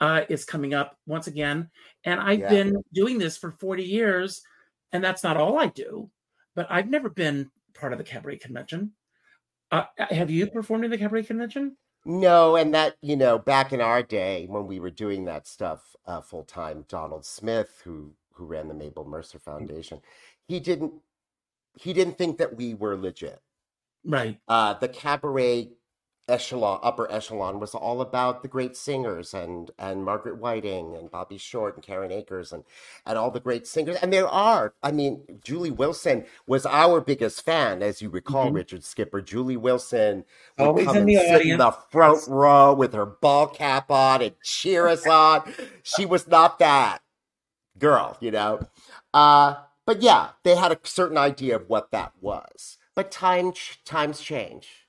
uh, 0.00 0.22
is 0.28 0.44
coming 0.44 0.74
up 0.74 0.96
once 1.06 1.26
again 1.26 1.70
and 2.04 2.20
i've 2.20 2.40
Yeah. 2.40 2.48
been 2.48 2.82
doing 2.92 3.16
this 3.18 3.36
for 3.38 3.52
40 3.52 3.82
years 3.84 4.42
and 4.92 5.02
that's 5.02 5.24
not 5.24 5.36
all 5.36 5.58
i 5.58 5.66
do 5.68 6.10
but 6.54 6.66
i've 6.70 6.88
never 6.90 7.08
been 7.08 7.50
part 7.74 7.92
of 7.92 7.98
the 7.98 8.04
cabaret 8.04 8.36
convention 8.38 8.92
uh, 9.70 9.84
have 9.98 10.30
you 10.30 10.46
performed 10.48 10.84
in 10.84 10.90
the 10.90 10.98
cabaret 10.98 11.22
convention 11.22 11.76
No, 12.04 12.56
and 12.56 12.72
that, 12.74 12.96
you 13.02 13.14
know, 13.14 13.38
back 13.38 13.72
in 13.72 13.80
our 13.80 14.02
day 14.02 14.46
when 14.48 14.66
we 14.66 14.80
were 14.80 14.90
doing 14.90 15.26
that 15.26 15.46
stuff 15.46 15.94
uh, 16.06 16.20
full 16.22 16.44
time, 16.44 16.84
Donald 16.88 17.24
Smith, 17.26 17.80
who 17.84 18.14
who 18.32 18.46
ran 18.46 18.68
the 18.68 18.74
Mabel 18.74 19.04
Mercer 19.04 19.38
Foundation, 19.38 20.00
he 20.48 20.58
didn't 20.60 20.94
he 21.74 21.92
didn't 21.92 22.16
think 22.18 22.38
that 22.38 22.56
we 22.56 22.72
were 22.74 22.96
legit. 22.96 23.40
right 24.04 24.40
Uh, 24.48 24.74
the 24.74 24.88
cabaret 24.88 25.68
echelon, 26.30 26.80
upper 26.82 27.10
echelon, 27.10 27.60
was 27.60 27.74
all 27.74 28.00
about 28.00 28.42
the 28.42 28.48
great 28.48 28.76
singers 28.76 29.34
and 29.34 29.70
and 29.78 30.04
Margaret 30.04 30.38
Whiting 30.38 30.96
and 30.96 31.10
Bobby 31.10 31.38
Short 31.38 31.74
and 31.76 31.84
Karen 31.84 32.12
Akers 32.12 32.52
and 32.52 32.64
and 33.06 33.18
all 33.18 33.30
the 33.30 33.40
great 33.40 33.66
singers. 33.66 33.96
And 34.02 34.12
there 34.12 34.28
are, 34.28 34.74
I 34.82 34.92
mean, 34.92 35.40
Julie 35.42 35.70
Wilson 35.70 36.24
was 36.46 36.64
our 36.66 37.00
biggest 37.00 37.44
fan, 37.44 37.82
as 37.82 38.00
you 38.00 38.08
recall, 38.10 38.50
Mhm. 38.50 38.54
Richard 38.54 38.84
Skipper. 38.84 39.20
Julie 39.20 39.56
Wilson 39.56 40.24
would 40.58 40.66
Always 40.66 40.86
come 40.86 40.96
in 40.96 41.02
and 41.02 41.08
the 41.08 41.16
sit 41.18 41.46
in 41.46 41.58
the 41.58 41.72
front 41.72 42.26
row 42.28 42.72
with 42.74 42.92
her 42.94 43.06
ball 43.06 43.46
cap 43.48 43.90
on 43.90 44.22
and 44.22 44.34
cheer 44.42 44.86
us 44.88 45.06
on. 45.06 45.42
She 45.82 46.06
was 46.06 46.26
not 46.28 46.58
that 46.60 47.02
girl, 47.78 48.16
you 48.20 48.30
know. 48.30 48.66
Uh, 49.14 49.56
but 49.86 50.02
yeah, 50.02 50.30
they 50.44 50.54
had 50.56 50.72
a 50.72 50.78
certain 50.84 51.18
idea 51.18 51.56
of 51.56 51.68
what 51.68 51.90
that 51.92 52.12
was. 52.20 52.78
But 52.94 53.10
time 53.10 53.52
times 53.84 54.20
change, 54.20 54.79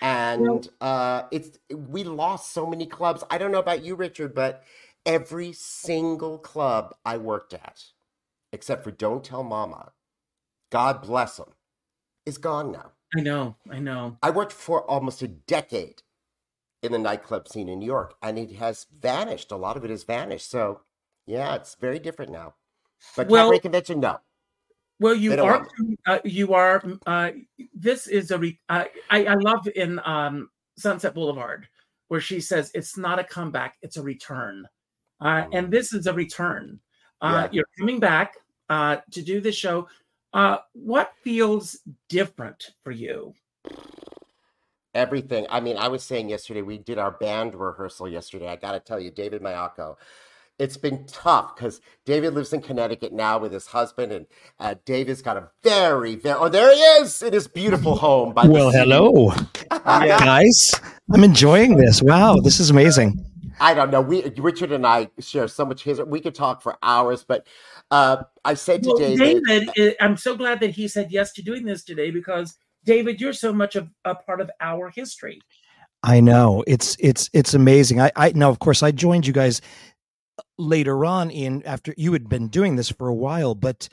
and 0.00 0.68
uh, 0.80 1.22
it's 1.30 1.58
we 1.72 2.04
lost 2.04 2.52
so 2.52 2.66
many 2.66 2.86
clubs. 2.86 3.24
I 3.30 3.38
don't 3.38 3.52
know 3.52 3.58
about 3.58 3.84
you, 3.84 3.94
Richard, 3.94 4.34
but 4.34 4.62
every 5.06 5.52
single 5.52 6.38
club 6.38 6.94
I 7.04 7.16
worked 7.16 7.54
at, 7.54 7.82
except 8.52 8.84
for 8.84 8.90
Don't 8.90 9.24
Tell 9.24 9.42
Mama, 9.42 9.92
God 10.70 11.02
bless 11.02 11.36
them, 11.36 11.52
is 12.26 12.38
gone 12.38 12.72
now. 12.72 12.92
I 13.16 13.20
know, 13.20 13.56
I 13.70 13.78
know. 13.78 14.18
I 14.22 14.30
worked 14.30 14.52
for 14.52 14.82
almost 14.82 15.22
a 15.22 15.28
decade 15.28 16.02
in 16.82 16.92
the 16.92 16.98
nightclub 16.98 17.48
scene 17.48 17.68
in 17.68 17.78
New 17.78 17.86
York, 17.86 18.14
and 18.22 18.38
it 18.38 18.52
has 18.52 18.86
vanished. 19.00 19.50
A 19.50 19.56
lot 19.56 19.76
of 19.76 19.84
it 19.84 19.90
has 19.90 20.04
vanished. 20.04 20.50
So, 20.50 20.82
yeah, 21.26 21.54
it's 21.54 21.74
very 21.74 21.98
different 21.98 22.30
now. 22.30 22.54
But 23.16 23.28
Well- 23.28 23.46
Cabaret 23.46 23.60
Convention, 23.60 24.00
no. 24.00 24.20
Well, 25.00 25.14
you 25.14 25.40
are. 25.40 25.66
Uh, 26.06 26.18
you 26.24 26.54
are. 26.54 26.82
Uh, 27.06 27.30
this 27.74 28.06
is 28.06 28.30
a. 28.30 28.38
Re- 28.38 28.58
uh, 28.68 28.84
I 29.10 29.26
I 29.26 29.34
love 29.34 29.66
in 29.76 30.00
um, 30.04 30.50
Sunset 30.76 31.14
Boulevard 31.14 31.68
where 32.08 32.20
she 32.20 32.40
says 32.40 32.70
it's 32.74 32.96
not 32.96 33.18
a 33.18 33.24
comeback, 33.24 33.76
it's 33.82 33.96
a 33.96 34.02
return, 34.02 34.66
uh, 35.20 35.44
and 35.52 35.70
this 35.70 35.92
is 35.92 36.06
a 36.06 36.12
return. 36.12 36.80
Uh, 37.20 37.42
Yeah. 37.44 37.48
You're 37.52 37.68
coming 37.78 38.00
back 38.00 38.34
uh, 38.68 38.98
to 39.12 39.22
do 39.22 39.40
this 39.40 39.54
show. 39.56 39.88
Uh, 40.32 40.58
what 40.72 41.12
feels 41.22 41.78
different 42.08 42.70
for 42.82 42.92
you? 42.92 43.34
Everything. 44.94 45.46
I 45.50 45.60
mean, 45.60 45.76
I 45.76 45.88
was 45.88 46.02
saying 46.02 46.28
yesterday, 46.28 46.62
we 46.62 46.78
did 46.78 46.98
our 46.98 47.12
band 47.12 47.54
rehearsal 47.54 48.08
yesterday. 48.08 48.48
I 48.48 48.56
got 48.56 48.72
to 48.72 48.80
tell 48.80 48.98
you, 48.98 49.10
David 49.10 49.42
Maiocco, 49.42 49.96
it's 50.58 50.76
been 50.76 51.06
tough 51.06 51.54
because 51.56 51.80
David 52.04 52.34
lives 52.34 52.52
in 52.52 52.60
Connecticut 52.60 53.12
now 53.12 53.38
with 53.38 53.52
his 53.52 53.66
husband, 53.66 54.12
and 54.12 54.26
uh, 54.58 54.74
David's 54.84 55.22
got 55.22 55.36
a 55.36 55.50
very, 55.62 56.16
very, 56.16 56.36
oh, 56.38 56.48
there 56.48 56.74
he 56.74 56.80
is 56.80 57.22
in 57.22 57.32
his 57.32 57.46
beautiful 57.46 57.96
home. 57.96 58.32
By 58.32 58.46
the 58.46 58.52
Well, 58.52 58.72
sea. 58.72 58.78
hello, 58.78 59.32
guys. 59.70 60.72
I'm 61.12 61.24
enjoying 61.24 61.76
this. 61.76 62.02
Wow, 62.02 62.36
this 62.42 62.60
is 62.60 62.70
amazing. 62.70 63.24
I 63.60 63.74
don't 63.74 63.90
know. 63.90 64.00
We 64.00 64.22
Richard 64.36 64.72
and 64.72 64.86
I 64.86 65.08
share 65.18 65.48
so 65.48 65.64
much 65.64 65.82
history. 65.82 66.04
We 66.04 66.20
could 66.20 66.34
talk 66.34 66.62
for 66.62 66.76
hours, 66.82 67.24
but 67.24 67.46
uh, 67.90 68.22
I 68.44 68.54
said 68.54 68.82
to 68.84 68.90
Well, 68.90 68.98
David, 68.98 69.42
David, 69.46 69.70
eh, 69.76 69.92
I'm 70.00 70.16
so 70.16 70.36
glad 70.36 70.60
that 70.60 70.70
he 70.70 70.86
said 70.88 71.10
yes 71.10 71.32
to 71.34 71.42
doing 71.42 71.64
this 71.64 71.82
today 71.82 72.10
because 72.10 72.56
David, 72.84 73.20
you're 73.20 73.32
so 73.32 73.52
much 73.52 73.74
of 73.76 73.90
a 74.04 74.14
part 74.14 74.40
of 74.40 74.50
our 74.60 74.90
history. 74.90 75.40
I 76.02 76.20
know 76.20 76.62
it's 76.66 76.96
it's 77.00 77.28
it's 77.32 77.54
amazing. 77.54 78.00
I 78.00 78.12
I 78.14 78.32
now 78.34 78.50
of 78.50 78.60
course 78.60 78.82
I 78.82 78.92
joined 78.92 79.26
you 79.26 79.32
guys 79.32 79.60
later 80.56 81.04
on 81.04 81.30
in 81.30 81.62
after 81.64 81.94
you 81.96 82.12
had 82.12 82.28
been 82.28 82.48
doing 82.48 82.76
this 82.76 82.90
for 82.90 83.08
a 83.08 83.14
while, 83.14 83.54
but 83.54 83.88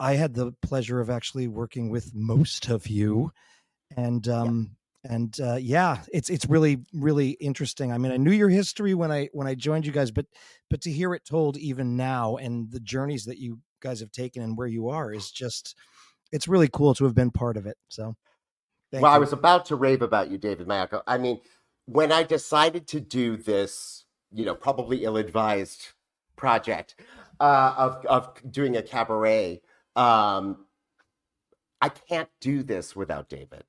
I 0.00 0.14
had 0.14 0.34
the 0.34 0.52
pleasure 0.62 1.00
of 1.00 1.10
actually 1.10 1.48
working 1.48 1.90
with 1.90 2.12
most 2.14 2.68
of 2.68 2.86
you, 2.88 3.32
and 3.96 4.26
um 4.28 4.76
and 5.04 5.38
uh, 5.40 5.56
yeah, 5.56 5.98
it's 6.12 6.30
it's 6.30 6.46
really 6.46 6.78
really 6.92 7.30
interesting. 7.30 7.92
I 7.92 7.98
mean, 7.98 8.12
I 8.12 8.16
knew 8.16 8.30
your 8.30 8.48
history 8.48 8.94
when 8.94 9.10
I 9.10 9.28
when 9.32 9.46
I 9.46 9.54
joined 9.54 9.84
you 9.86 9.92
guys, 9.92 10.10
but 10.10 10.26
but 10.70 10.80
to 10.82 10.92
hear 10.92 11.14
it 11.14 11.24
told 11.24 11.56
even 11.56 11.96
now 11.96 12.36
and 12.36 12.70
the 12.70 12.80
journeys 12.80 13.24
that 13.24 13.38
you 13.38 13.58
guys 13.80 14.00
have 14.00 14.12
taken 14.12 14.42
and 14.42 14.56
where 14.56 14.68
you 14.68 14.88
are 14.88 15.12
is 15.12 15.30
just 15.30 15.76
it's 16.30 16.48
really 16.48 16.68
cool 16.68 16.94
to 16.94 17.04
have 17.04 17.14
been 17.14 17.30
part 17.30 17.56
of 17.56 17.66
it. 17.66 17.76
So, 17.88 18.14
thank 18.90 19.02
well, 19.02 19.12
I 19.12 19.18
was 19.18 19.32
about 19.32 19.66
to 19.66 19.76
rave 19.76 20.02
about 20.02 20.30
you, 20.30 20.38
David 20.38 20.68
Maiocco. 20.68 21.02
I 21.06 21.18
mean, 21.18 21.40
when 21.86 22.12
I 22.12 22.22
decided 22.22 22.86
to 22.88 23.00
do 23.00 23.36
this, 23.36 24.01
you 24.32 24.44
know, 24.44 24.54
probably 24.54 25.04
ill-advised 25.04 25.88
project 26.36 26.96
uh, 27.40 27.74
of 27.76 28.06
of 28.06 28.32
doing 28.50 28.76
a 28.76 28.82
cabaret, 28.82 29.60
um, 29.96 30.66
I 31.80 31.88
can't 31.88 32.28
do 32.40 32.62
this 32.62 32.94
without 32.96 33.28
David. 33.28 33.64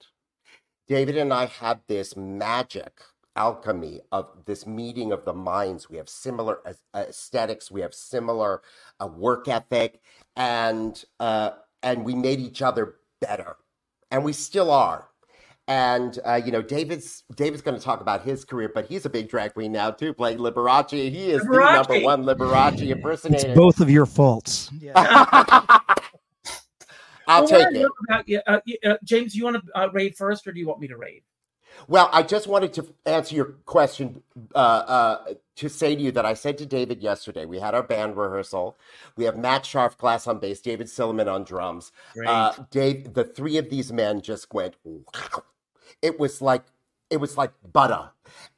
David 0.88 1.18
and 1.18 1.34
I 1.34 1.46
had 1.46 1.82
this 1.88 2.16
magic 2.16 3.02
alchemy 3.36 4.02
of 4.12 4.46
this 4.46 4.68
meeting 4.68 5.12
of 5.12 5.26
the 5.26 5.34
minds. 5.34 5.90
We 5.90 5.98
have 5.98 6.10
similar 6.10 6.60
aesthetics. 6.96 7.72
We 7.72 7.82
have 7.82 7.94
similar 7.94 8.62
uh, 9.00 9.08
work 9.08 9.48
ethic, 9.48 10.02
and 10.36 11.04
uh, 11.20 11.52
and 11.82 12.06
we 12.06 12.16
made 12.16 12.40
each 12.40 12.62
other 12.62 12.96
better, 13.22 13.58
and 14.12 14.24
we 14.24 14.34
still 14.34 14.70
are. 14.70 15.10
And 15.68 16.20
uh, 16.26 16.42
you 16.46 16.52
know, 16.52 16.62
David's 16.62 17.24
David's 17.36 17.62
going 17.62 17.78
to 17.78 17.84
talk 17.84 18.02
about 18.02 18.24
his 18.24 18.44
career, 18.44 18.70
but 18.74 18.86
he's 18.86 19.06
a 19.06 19.10
big 19.10 19.30
drag 19.30 19.54
queen 19.54 19.72
now 19.72 19.92
too, 19.92 20.14
playing 20.14 20.40
Liberace. 20.40 20.92
He 20.92 21.32
is 21.32 21.42
the 21.44 21.58
number 21.88 22.02
one 22.02 22.24
Liberace 22.24 22.74
it's 22.74 22.82
impersonator. 22.92 23.56
both 23.56 23.80
of 23.80 23.90
your 23.90 24.06
faults. 24.06 24.70
Yeah. 24.78 24.92
I'll 27.26 27.46
Well, 27.46 27.48
take 27.48 27.68
it. 27.76 27.82
love 27.82 27.92
About, 28.10 28.28
you- 28.28 28.42
uh, 28.46 28.60
uh, 28.84 28.98
James, 29.06 29.34
you 29.36 29.46
want 29.46 29.66
to 29.66 29.80
uh, 29.80 29.88
raid 29.94 30.18
first, 30.18 30.46
or 30.46 30.52
do 30.52 30.60
you 30.60 30.68
want 30.68 30.82
me 30.82 30.88
to 30.90 30.98
raid? 30.98 31.24
Well, 31.88 32.10
I 32.12 32.22
just 32.24 32.48
wanted 32.48 32.74
to 32.74 32.94
answer 33.06 33.34
your 33.36 33.46
question 33.66 34.22
uh, 34.54 34.58
uh, 34.58 35.34
to 35.56 35.70
say 35.70 35.96
to 35.96 36.02
you 36.02 36.12
that 36.12 36.26
I 36.26 36.34
said 36.34 36.58
to 36.60 36.66
David 36.66 37.02
yesterday, 37.02 37.46
we 37.46 37.60
had 37.60 37.74
our 37.74 37.82
band 37.82 38.16
rehearsal. 38.16 38.78
We 39.18 39.24
have 39.24 39.38
Matt 39.38 39.64
Scharfglass 39.64 40.28
on 40.28 40.40
bass, 40.40 40.60
David 40.62 40.88
Silliman 40.88 41.28
on 41.32 41.44
drums. 41.46 41.92
Uh, 42.28 42.54
Dave, 42.70 43.14
the 43.14 43.24
three 43.24 43.58
of 43.58 43.70
these 43.70 43.92
men 43.92 44.22
just 44.22 44.54
went, 44.54 44.76
wow. 44.84 45.02
It 46.04 46.20
was 46.20 46.42
like, 46.44 46.66
it 47.10 47.18
was 47.18 47.38
like 47.38 47.54
butter. 47.74 48.12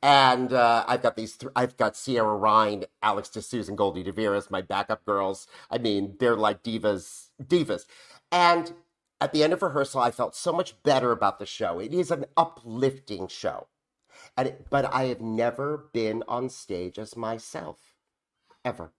And 0.04 0.54
uh, 0.54 0.86
I've 0.88 1.04
got 1.04 1.18
these, 1.18 1.38
th- 1.38 1.54
I've 1.56 1.78
got 1.78 1.98
Sierra 1.98 2.36
Ryan, 2.38 2.86
Alex 3.04 3.30
DeSouza, 3.30 3.70
and 3.70 3.78
Goldie 3.78 4.04
DeVeras, 4.04 4.52
my 4.52 4.62
backup 4.62 5.06
girls. 5.06 5.48
I 5.72 5.78
mean, 5.80 6.18
they're 6.20 6.38
like 6.38 6.64
divas, 6.64 7.30
divas. 7.44 7.86
And 8.32 8.74
at 9.22 9.34
the 9.34 9.44
end 9.44 9.54
of 9.54 9.64
rehearsal, 9.64 10.02
I 10.02 10.12
felt 10.12 10.36
so 10.36 10.54
much 10.54 10.82
better 10.84 11.12
about 11.12 11.40
the 11.40 11.46
show. 11.48 11.80
It 11.80 11.94
is 11.94 12.12
an 12.12 12.26
uplifting 12.38 13.28
show. 13.30 13.68
And 14.38 14.50
it, 14.50 14.68
but 14.70 14.86
I 14.94 15.06
have 15.06 15.22
never 15.22 15.90
been 15.94 16.24
on 16.28 16.50
stage 16.50 17.00
as 17.00 17.18
myself, 17.18 17.96
ever. 18.66 18.92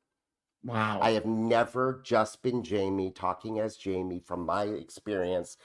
wow. 0.65 1.01
I 1.01 1.13
have 1.13 1.27
never 1.27 2.01
just 2.05 2.43
been 2.43 2.63
Jamie 2.63 3.11
talking 3.11 3.61
as 3.61 3.77
Jamie 3.77 4.21
from 4.21 4.47
my 4.47 4.65
experience. 4.65 5.57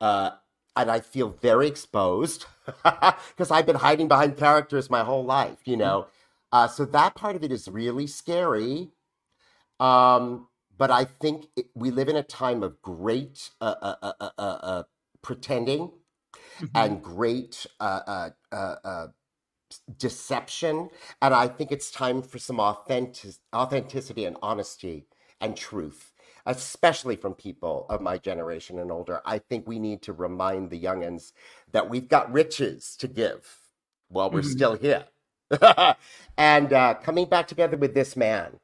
Uh, 0.00 0.32
and 0.76 0.90
I 0.90 1.00
feel 1.00 1.30
very 1.30 1.68
exposed 1.68 2.46
because 2.66 3.50
I've 3.50 3.66
been 3.66 3.76
hiding 3.76 4.08
behind 4.08 4.36
characters 4.36 4.90
my 4.90 5.04
whole 5.04 5.24
life, 5.24 5.60
you 5.66 5.76
know. 5.76 6.06
Uh, 6.52 6.68
so 6.68 6.84
that 6.86 7.14
part 7.14 7.36
of 7.36 7.44
it 7.44 7.52
is 7.52 7.68
really 7.68 8.06
scary. 8.06 8.90
Um, 9.80 10.48
but 10.76 10.90
I 10.90 11.04
think 11.04 11.46
it, 11.56 11.66
we 11.74 11.90
live 11.90 12.08
in 12.08 12.16
a 12.16 12.22
time 12.22 12.62
of 12.62 12.80
great 12.82 13.50
uh, 13.60 13.74
uh, 13.82 13.96
uh, 14.02 14.12
uh, 14.20 14.42
uh, 14.42 14.82
pretending 15.22 15.92
Mhm. 16.60 16.72
and 16.74 17.02
great 17.02 17.66
uh, 17.80 18.00
uh, 18.06 18.30
uh, 18.52 18.76
uh, 18.84 19.06
deception. 19.98 20.90
And 21.20 21.34
I 21.34 21.48
think 21.48 21.72
it's 21.72 21.90
time 21.90 22.22
for 22.22 22.38
some 22.38 22.60
authentic- 22.60 23.36
authenticity 23.54 24.24
and 24.24 24.36
honesty 24.42 25.06
and 25.40 25.56
truth, 25.56 26.11
especially 26.46 27.16
from 27.16 27.34
people 27.34 27.86
of 27.90 28.00
my 28.00 28.18
generation 28.18 28.78
and 28.78 28.90
older. 28.92 29.20
I 29.24 29.38
think 29.38 29.66
we 29.66 29.78
need 29.78 30.02
to 30.02 30.12
remind 30.12 30.70
the 30.70 30.80
youngins 30.80 31.32
that 31.72 31.88
we've 31.90 32.08
got 32.08 32.32
riches 32.32 32.96
to 32.98 33.08
give 33.08 33.58
while 34.08 34.30
we're 34.30 34.42
Mhm. 34.42 34.44
still 34.44 34.74
here. 34.74 35.04
and 36.38 36.72
uh, 36.72 36.94
coming 37.02 37.26
back 37.28 37.48
together 37.48 37.76
with 37.76 37.94
this 37.94 38.16
man, 38.16 38.58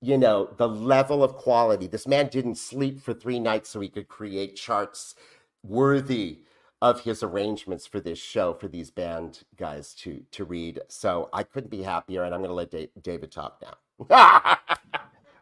you 0.00 0.18
know, 0.18 0.50
the 0.56 0.68
level 0.68 1.22
of 1.24 1.36
quality. 1.36 1.86
This 1.86 2.06
man 2.08 2.28
didn't 2.28 2.56
sleep 2.56 3.00
for 3.00 3.14
three 3.14 3.38
nights 3.40 3.70
so 3.70 3.80
he 3.80 3.88
could 3.88 4.08
create 4.08 4.56
charts 4.56 5.14
worthy 5.62 6.40
of 6.82 7.02
his 7.02 7.22
arrangements 7.22 7.86
for 7.86 8.00
this 8.00 8.18
show 8.18 8.54
for 8.54 8.68
these 8.68 8.90
band 8.90 9.42
guys 9.56 9.94
to 9.94 10.24
to 10.32 10.44
read. 10.44 10.80
So 10.88 11.28
I 11.32 11.44
couldn't 11.44 11.70
be 11.70 11.82
happier, 11.82 12.24
and 12.24 12.34
I'm 12.34 12.40
going 12.40 12.50
to 12.50 12.54
let 12.54 12.70
Da- 12.72 12.90
David 13.02 13.32
talk 13.32 13.62
now. 13.62 14.58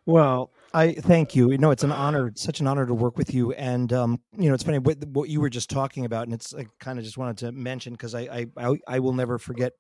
Well, 0.07 0.51
I 0.73 0.93
thank 0.95 1.35
you. 1.35 1.51
You 1.51 1.59
know, 1.59 1.71
it's 1.73 1.83
an 1.85 1.93
honor, 1.93 2.29
it's 2.29 2.43
such 2.43 2.61
an 2.61 2.67
honor 2.67 2.87
to 2.87 2.95
work 2.95 3.19
with 3.19 3.35
you. 3.35 3.53
And 3.53 3.93
um, 3.93 4.21
you 4.39 4.49
know, 4.49 4.55
it's 4.55 4.63
funny 4.63 4.79
what, 4.79 4.99
what 5.09 5.29
you 5.29 5.41
were 5.41 5.51
just 5.51 5.71
talking 5.71 6.05
about, 6.05 6.25
and 6.25 6.35
it's 6.35 6.55
I 6.55 6.67
kind 6.79 6.99
of 6.99 7.05
just 7.05 7.19
wanted 7.19 7.39
to 7.39 7.53
mention 7.53 7.93
because 7.95 8.15
I, 8.15 8.21
I 8.21 8.47
I 8.57 8.77
I 8.87 8.99
will 9.01 9.13
never 9.13 9.39
forget 9.39 9.73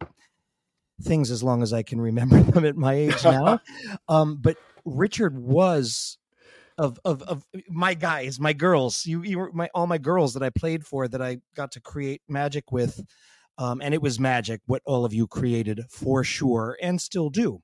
things 1.02 1.30
as 1.30 1.42
long 1.42 1.62
as 1.62 1.72
I 1.72 1.82
can 1.82 2.00
remember 2.00 2.42
them 2.52 2.64
at 2.64 2.76
my 2.76 2.94
age 2.94 3.24
now. 3.24 3.60
um, 4.08 4.38
but 4.40 4.56
Richard 4.84 5.38
was 5.38 6.18
of 6.78 6.98
of 7.04 7.22
of 7.22 7.44
my 7.68 7.94
guys, 7.94 8.40
my 8.40 8.52
girls. 8.52 9.06
You 9.06 9.22
you 9.22 9.38
were 9.38 9.52
my 9.52 9.68
all 9.74 9.86
my 9.86 9.98
girls 9.98 10.34
that 10.34 10.42
I 10.42 10.50
played 10.50 10.86
for 10.86 11.08
that 11.08 11.22
I 11.22 11.38
got 11.54 11.72
to 11.72 11.80
create 11.80 12.22
magic 12.28 12.72
with. 12.72 13.00
um, 13.58 13.80
and 13.82 13.94
it 13.94 14.02
was 14.02 14.18
magic 14.20 14.60
what 14.66 14.82
all 14.86 15.04
of 15.04 15.12
you 15.14 15.26
created 15.26 15.82
for 15.90 16.24
sure, 16.24 16.76
and 16.82 17.00
still 17.00 17.30
do. 17.30 17.62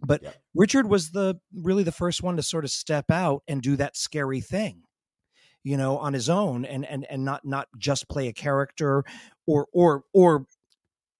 But 0.00 0.22
Yeah. 0.22 0.32
Richard 0.54 0.88
was 0.88 1.10
the 1.10 1.36
really 1.54 1.82
the 1.82 1.92
first 1.92 2.22
one 2.22 2.36
to 2.36 2.42
sort 2.42 2.64
of 2.64 2.70
step 2.70 3.10
out 3.10 3.42
and 3.48 3.62
do 3.62 3.76
that 3.76 3.96
scary 3.96 4.40
thing, 4.40 4.82
you 5.64 5.76
know, 5.76 5.98
on 5.98 6.12
his 6.12 6.28
own, 6.28 6.64
and 6.64 6.84
and 6.84 7.06
and 7.10 7.24
not 7.24 7.44
not 7.44 7.68
just 7.78 8.08
play 8.08 8.28
a 8.28 8.32
character 8.32 9.04
or 9.46 9.66
or 9.72 10.04
or 10.12 10.46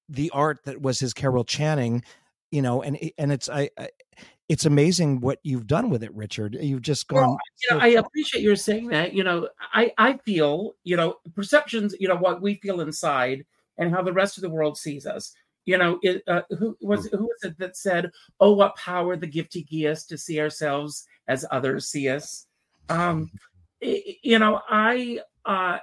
the 0.08 0.30
art 0.30 0.60
that 0.66 0.80
was 0.80 1.00
his 1.00 1.12
Carol 1.14 1.44
Channing, 1.44 2.02
you 2.50 2.62
know, 2.62 2.82
and 2.82 2.98
and 3.18 3.32
it's 3.32 3.48
I, 3.48 3.70
I 3.78 3.88
it's 4.48 4.64
amazing 4.64 5.20
what 5.20 5.40
you've 5.42 5.66
done 5.66 5.90
with 5.90 6.04
it, 6.04 6.14
Richard. 6.14 6.56
You've 6.60 6.82
just 6.82 7.08
gone. 7.08 7.22
Well, 7.22 7.38
you 7.62 7.74
know, 7.74 7.80
so 7.80 7.86
I 7.86 7.94
far. 7.94 8.04
appreciate 8.06 8.42
your 8.44 8.56
saying 8.56 8.88
that. 8.88 9.12
You 9.14 9.24
know, 9.24 9.48
I 9.72 9.92
I 9.98 10.18
feel 10.18 10.74
you 10.84 10.96
know 10.96 11.16
perceptions. 11.34 11.94
You 11.98 12.08
know 12.08 12.16
what 12.16 12.40
we 12.42 12.54
feel 12.56 12.80
inside 12.80 13.44
and 13.78 13.92
how 13.92 14.02
the 14.02 14.12
rest 14.12 14.38
of 14.38 14.42
the 14.42 14.50
world 14.50 14.78
sees 14.78 15.06
us. 15.06 15.34
You 15.66 15.78
know, 15.78 15.98
it, 16.02 16.22
uh, 16.28 16.42
who 16.58 16.76
was 16.80 17.06
who 17.10 17.24
was 17.24 17.42
it 17.42 17.58
that 17.58 17.76
said, 17.76 18.10
"Oh, 18.40 18.54
what 18.54 18.76
power 18.76 19.16
the 19.16 19.26
gift 19.26 19.52
he 19.54 19.62
gives 19.62 20.00
us 20.00 20.06
to 20.06 20.16
see 20.18 20.40
ourselves 20.40 21.06
as 21.28 21.44
others 21.50 21.88
see 21.88 22.08
us." 22.08 22.46
Um, 22.88 23.30
i- 23.82 24.16
you 24.22 24.38
know, 24.38 24.62
I 24.68 25.20
uh, 25.44 25.78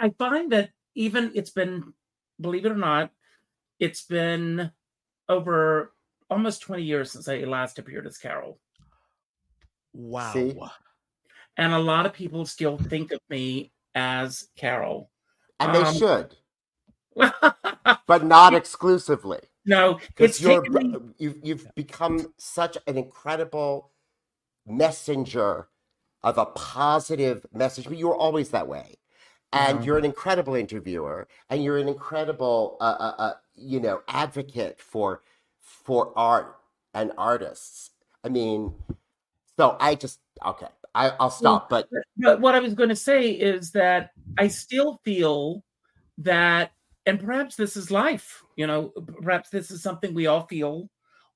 I 0.00 0.10
find 0.18 0.52
that 0.52 0.70
even 0.94 1.32
it's 1.34 1.50
been, 1.50 1.94
believe 2.40 2.66
it 2.66 2.72
or 2.72 2.76
not, 2.76 3.12
it's 3.78 4.02
been 4.04 4.72
over 5.28 5.94
almost 6.28 6.62
twenty 6.62 6.82
years 6.82 7.12
since 7.12 7.28
I 7.28 7.38
last 7.44 7.78
appeared 7.78 8.06
as 8.06 8.18
Carol. 8.18 8.60
wow. 9.94 10.32
See? 10.32 10.58
and 11.56 11.72
a 11.72 11.78
lot 11.78 12.06
of 12.06 12.12
people 12.12 12.46
still 12.46 12.78
think 12.78 13.12
of 13.12 13.20
me 13.28 13.72
as 13.94 14.48
Carol. 14.56 15.10
And 15.60 15.74
they 15.74 15.84
Um, 15.84 15.94
should, 15.94 16.08
no, 16.08 16.28
but 18.06 18.24
not 18.24 18.54
exclusively. 18.54 19.40
No, 19.64 19.98
it's 20.18 20.38
Because 20.38 20.40
you're 20.40 20.62
taken 20.62 21.14
you've 21.18 21.36
you've 21.42 21.74
become 21.74 22.32
such 22.38 22.78
an 22.86 22.96
incredible 22.96 23.90
messenger 24.66 25.68
of 26.22 26.38
a 26.38 26.46
positive 26.46 27.46
message. 27.52 27.84
But 27.84 27.96
you 27.98 28.08
were 28.08 28.16
always 28.16 28.50
that 28.50 28.66
way, 28.68 28.96
and 29.52 29.78
Yeah. 29.78 29.84
you're 29.84 29.98
an 29.98 30.04
incredible 30.04 30.54
interviewer, 30.54 31.28
and 31.50 31.62
you're 31.62 31.78
an 31.78 31.88
incredible, 31.88 32.76
uh, 32.80 32.96
uh, 32.98 33.14
uh, 33.18 33.34
you 33.54 33.80
know, 33.80 34.02
advocate 34.08 34.80
for 34.80 35.22
for 35.60 36.12
art 36.16 36.56
and 36.94 37.12
artists. 37.18 37.90
I 38.24 38.28
mean, 38.28 38.74
so 39.56 39.76
I 39.80 39.94
just 39.94 40.20
okay, 40.44 40.68
I, 40.94 41.10
I'll 41.20 41.30
stop. 41.30 41.68
But 41.70 41.88
but 42.16 42.40
what 42.40 42.54
I 42.54 42.60
was 42.60 42.74
going 42.74 42.88
to 42.88 42.96
say 42.96 43.30
is 43.30 43.70
that 43.72 44.10
I 44.38 44.48
still 44.48 45.00
feel 45.04 45.62
that, 46.18 46.72
and 47.08 47.18
perhaps 47.18 47.56
this 47.56 47.74
is 47.74 47.90
life, 47.90 48.42
you 48.54 48.66
know, 48.66 48.92
perhaps 49.22 49.48
this 49.48 49.70
is 49.70 49.82
something 49.82 50.12
we 50.12 50.26
all 50.26 50.46
feel 50.46 50.90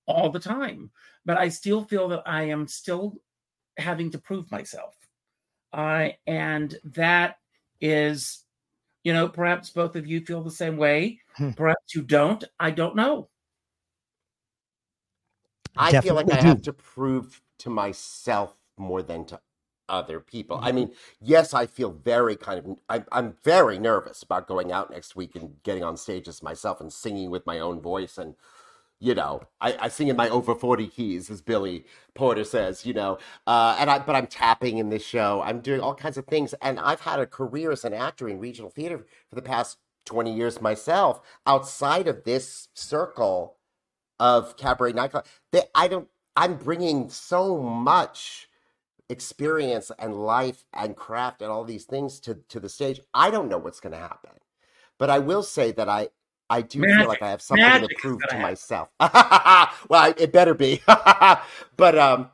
all 0.07 0.29
the 0.29 0.39
time, 0.39 0.91
but 1.25 1.39
I 1.39 1.49
still 1.49 1.83
feel 1.83 2.09
that 2.09 2.23
I 2.27 2.43
am 2.45 2.69
still 2.69 3.15
having 3.79 4.11
to 4.11 4.19
prove 4.19 4.51
myself. 4.51 4.95
Uh, 5.73 6.11
and 6.27 6.79
that 6.85 7.37
is, 7.81 8.45
you 9.03 9.15
know, 9.15 9.29
perhaps 9.29 9.71
both 9.71 9.97
of 9.97 10.07
you 10.07 10.21
feel 10.21 10.43
the 10.43 10.51
same 10.51 10.77
way. 10.77 11.21
Hmm. 11.37 11.53
Perhaps 11.53 11.95
you 11.95 12.03
don't. 12.03 12.45
I 12.61 12.71
don't 12.71 12.95
know. 12.95 13.31
I 15.75 15.99
feel 16.03 16.15
like 16.15 16.27
I 16.27 16.35
Definitely 16.37 16.49
have 16.49 16.63
to 16.63 16.73
prove 16.75 17.41
to 17.61 17.71
myself 17.71 18.55
more 18.77 19.03
than 19.03 19.25
to 19.27 19.41
other 19.93 20.19
people. 20.19 20.57
Mm-hmm. 20.57 20.67
I 20.67 20.73
mean, 20.73 20.93
yes, 21.21 21.55
I 21.55 21.67
feel 21.67 21.93
very 21.93 22.35
kind 22.35 22.59
of, 22.59 22.79
I'm, 22.89 23.05
I'm 23.13 23.35
very 23.45 23.79
nervous 23.79 24.23
about 24.23 24.49
going 24.49 24.73
out 24.73 24.91
next 24.91 25.15
week 25.15 25.37
and 25.37 25.63
getting 25.63 25.85
on 25.85 25.97
stages 25.97 26.43
myself 26.43 26.81
and 26.81 26.93
singing 26.93 27.31
with 27.31 27.47
my 27.47 27.61
own 27.61 27.81
voice. 27.81 28.19
And, 28.19 28.35
you 28.99 29.15
know, 29.15 29.43
I, 29.61 29.77
I 29.79 29.89
sing 29.89 30.09
in 30.09 30.17
my 30.17 30.29
over 30.31 30.55
40 30.55 30.89
keys, 30.89 31.31
as 31.31 31.43
Billy 31.43 31.85
Porter 32.15 32.45
says, 32.45 32.87
you 32.87 32.95
know, 32.95 33.19
uh, 33.47 33.77
and 33.79 33.91
I, 33.91 33.99
but 33.99 34.17
I'm 34.17 34.27
tapping 34.27 34.79
in 34.79 34.89
this 34.89 35.05
show. 35.05 35.43
I'm 35.45 35.61
doing 35.61 35.81
all 35.81 35.95
kinds 35.95 36.17
of 36.17 36.27
things. 36.27 36.55
And 36.63 36.81
I've 36.81 37.03
had 37.03 37.21
a 37.21 37.27
career 37.27 37.71
as 37.71 37.85
an 37.85 37.93
actor 37.93 38.29
in 38.29 38.41
regional 38.41 38.71
theater 38.71 39.05
for 39.29 39.35
the 39.37 39.43
past 39.43 39.79
20 40.07 40.35
years 40.35 40.61
myself 40.61 41.21
outside 41.47 42.09
of 42.09 42.25
this 42.25 42.69
circle 42.75 43.57
of 44.19 44.57
cabaret 44.57 44.93
nightclub. 44.93 45.27
They, 45.53 45.63
I 45.75 45.89
don't. 45.89 46.09
I'm 46.35 46.57
bringing 46.57 47.11
so 47.11 47.61
much 47.61 48.49
experience 49.13 49.93
and 49.99 50.15
life 50.15 50.65
and 50.73 50.97
craft 50.97 51.43
and 51.43 51.51
all 51.51 51.65
these 51.65 51.85
things 51.85 52.19
to 52.21 52.35
to 52.49 52.59
the 52.59 52.69
stage. 52.69 53.01
I 53.15 53.31
don't 53.31 53.49
know 53.49 53.59
what's 53.59 53.81
going 53.81 53.93
to 53.93 53.99
happen, 53.99 54.33
but 54.99 55.11
I 55.11 55.21
will 55.21 55.43
say 55.43 55.73
that 55.73 55.89
I 55.89 56.09
I 56.51 56.63
do 56.63 56.81
Magic. 56.81 56.97
feel 56.99 57.09
like 57.09 57.23
I 57.23 57.31
have 57.31 57.43
something 57.43 57.65
Magic 57.65 57.89
to 57.91 57.95
prove 57.97 58.21
to 58.29 58.39
myself. 58.39 58.89
well, 59.89 60.15
it 60.17 60.33
better 60.33 60.55
be. 60.55 60.83
but 61.77 61.99
um, 61.99 62.31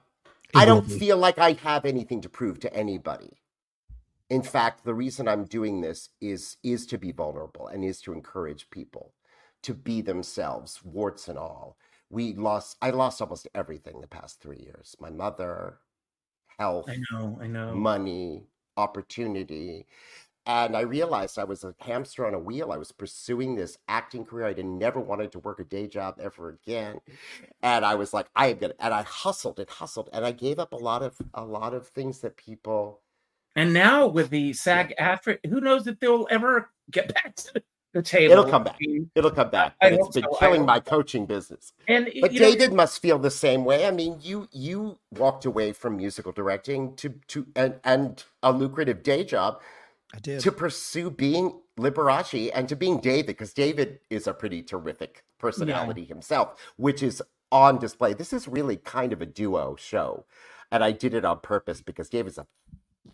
I 0.54 0.64
don't 0.64 0.90
feel 0.90 1.16
like 1.16 1.38
I 1.38 1.52
have 1.52 1.84
anything 1.84 2.20
to 2.22 2.28
prove 2.28 2.58
to 2.60 2.74
anybody. 2.74 3.42
In 4.30 4.42
fact, 4.42 4.84
the 4.84 4.94
reason 4.94 5.28
I'm 5.28 5.44
doing 5.44 5.80
this 5.80 6.10
is 6.20 6.56
is 6.62 6.86
to 6.86 6.98
be 6.98 7.12
vulnerable 7.12 7.66
and 7.68 7.84
is 7.84 8.00
to 8.02 8.12
encourage 8.12 8.70
people 8.70 9.14
to 9.62 9.74
be 9.74 10.00
themselves, 10.00 10.80
warts 10.84 11.28
and 11.28 11.38
all. 11.38 11.76
We 12.10 12.34
lost 12.34 12.76
I 12.80 12.90
lost 12.90 13.20
almost 13.20 13.48
everything 13.54 14.00
the 14.00 14.06
past 14.06 14.40
3 14.40 14.58
years. 14.58 14.96
My 15.00 15.10
mother, 15.10 15.78
health, 16.58 16.86
I 16.88 16.96
know. 17.10 17.38
I 17.40 17.46
know. 17.46 17.74
money, 17.74 18.44
opportunity. 18.76 19.86
And 20.46 20.74
I 20.74 20.80
realized 20.80 21.38
I 21.38 21.44
was 21.44 21.62
a 21.62 21.74
hamster 21.78 22.26
on 22.26 22.32
a 22.32 22.38
wheel. 22.38 22.72
I 22.72 22.78
was 22.78 22.90
pursuing 22.90 23.54
this 23.54 23.76
acting 23.86 24.24
career. 24.24 24.46
I 24.46 24.54
didn't 24.54 24.78
never 24.78 24.98
wanted 24.98 25.30
to 25.32 25.40
work 25.40 25.60
a 25.60 25.64
day 25.64 25.86
job 25.86 26.18
ever 26.20 26.48
again. 26.50 27.00
And 27.62 27.84
I 27.84 27.94
was 27.96 28.14
like, 28.14 28.28
I 28.34 28.48
am 28.48 28.58
gonna 28.58 28.74
and 28.80 28.94
I 28.94 29.02
hustled 29.02 29.58
and 29.60 29.68
hustled 29.68 30.08
and 30.12 30.24
I 30.24 30.32
gave 30.32 30.58
up 30.58 30.72
a 30.72 30.76
lot 30.76 31.02
of 31.02 31.16
a 31.34 31.44
lot 31.44 31.74
of 31.74 31.88
things 31.88 32.20
that 32.20 32.36
people 32.36 33.02
And 33.56 33.74
now 33.74 34.06
with 34.06 34.30
the 34.30 34.52
SAG-AFTRA, 34.52 35.46
who 35.48 35.60
knows 35.60 35.86
if 35.86 36.00
they'll 36.00 36.26
ever 36.30 36.70
get 36.90 37.12
back 37.14 37.34
to 37.36 37.62
the 37.98 38.02
table? 38.02 38.32
It'll 38.32 38.44
come 38.50 38.64
back. 38.64 38.78
It'll 39.14 39.30
come 39.30 39.50
back. 39.50 39.74
I 39.80 39.90
But 39.90 39.92
it's 39.94 40.02
hope 40.04 40.14
been 40.14 40.22
so. 40.24 40.38
Killing 40.38 40.64
my 40.64 40.80
coaching 40.80 41.26
business. 41.26 41.72
And 41.86 42.06
But 42.20 42.32
you 42.32 42.40
know, 42.40 42.46
David 42.46 42.72
must 42.72 43.00
feel 43.02 43.18
the 43.18 43.30
same 43.30 43.64
way. 43.64 43.86
I 43.86 43.90
mean, 43.90 44.18
you 44.22 44.48
you 44.52 44.98
walked 45.10 45.44
away 45.44 45.72
from 45.72 45.96
musical 45.96 46.32
directing 46.32 46.94
to 46.96 47.14
to 47.28 47.46
and, 47.54 47.74
and 47.84 48.24
a 48.42 48.52
lucrative 48.52 49.02
day 49.02 49.24
job 49.24 49.60
I 50.14 50.18
did. 50.20 50.40
to 50.40 50.52
pursue 50.52 51.10
being 51.10 51.60
Liberace 51.78 52.50
and 52.54 52.68
to 52.68 52.76
being 52.76 52.98
David, 53.00 53.26
because 53.26 53.52
David 53.52 54.00
is 54.10 54.26
a 54.26 54.32
pretty 54.34 54.62
terrific 54.62 55.24
personality 55.38 56.04
himself, 56.04 56.58
which 56.76 57.02
is 57.02 57.22
on 57.52 57.78
display. 57.78 58.14
This 58.14 58.32
is 58.32 58.48
really 58.48 58.76
kind 58.76 59.12
of 59.12 59.22
a 59.22 59.26
duo 59.26 59.76
show. 59.76 60.24
And 60.70 60.84
I 60.84 60.92
did 60.92 61.14
it 61.14 61.24
on 61.24 61.40
purpose 61.40 61.80
because 61.80 62.08
David's 62.10 62.38
a 62.38 62.46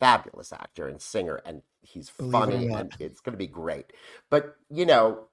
fabulous 0.00 0.52
actor 0.52 0.88
and 0.88 1.00
singer 1.00 1.40
and 1.44 1.62
he's 1.84 2.10
Believe 2.10 2.32
funny 2.32 2.68
and 2.68 2.92
it's 2.98 3.20
going 3.20 3.32
to 3.32 3.38
be 3.38 3.46
great. 3.46 3.92
But, 4.30 4.56
you 4.70 4.86
know, 4.86 5.28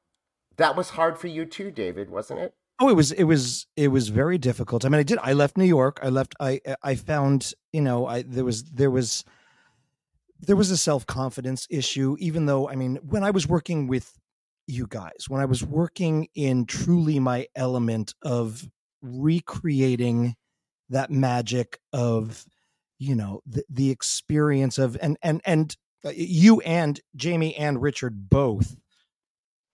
that 0.58 0.76
was 0.76 0.92
hard 0.92 1.18
for 1.18 1.28
you 1.28 1.46
too, 1.46 1.72
David, 1.72 2.10
wasn't 2.10 2.40
it? 2.40 2.54
Oh, 2.80 2.90
it 2.90 2.96
was 2.96 3.12
it 3.12 3.26
was 3.26 3.68
it 3.76 3.90
was 3.90 4.10
very 4.10 4.40
difficult. 4.40 4.86
I 4.86 4.90
mean, 4.90 5.00
I 5.00 5.04
did. 5.04 5.20
I 5.22 5.34
left 5.34 5.56
New 5.56 5.66
York. 5.66 6.00
I 6.02 6.10
left. 6.10 6.34
I 6.40 6.62
I 6.82 6.96
found 6.96 7.54
you 7.72 7.82
know 7.82 8.08
I 8.08 8.24
there 8.24 8.44
was 8.44 8.64
there 8.64 8.90
was 8.90 9.24
there 10.40 10.56
was 10.56 10.72
a 10.72 10.78
self 10.78 11.06
confidence 11.06 11.68
issue. 11.70 12.16
Even 12.18 12.48
though 12.48 12.68
I 12.68 12.76
mean, 12.76 12.98
when 13.08 13.24
I 13.24 13.30
was 13.30 13.48
working 13.48 13.86
with 13.86 14.18
you 14.66 14.88
guys, 14.88 15.26
when 15.28 15.42
I 15.42 15.46
was 15.46 15.64
working 15.64 16.28
in 16.34 16.66
truly 16.66 17.20
my 17.20 17.48
element 17.56 18.16
of 18.24 18.68
recreating 19.04 20.36
that 20.90 21.12
magic 21.12 21.80
of 21.94 22.46
you 22.98 23.14
know 23.14 23.42
the 23.46 23.64
the 23.70 23.92
experience 23.92 24.80
of 24.80 24.98
and 25.02 25.18
and 25.22 25.42
and 25.46 25.76
you 26.14 26.62
and 26.62 27.00
Jamie 27.16 27.56
and 27.56 27.82
Richard 27.82 28.30
both. 28.30 28.76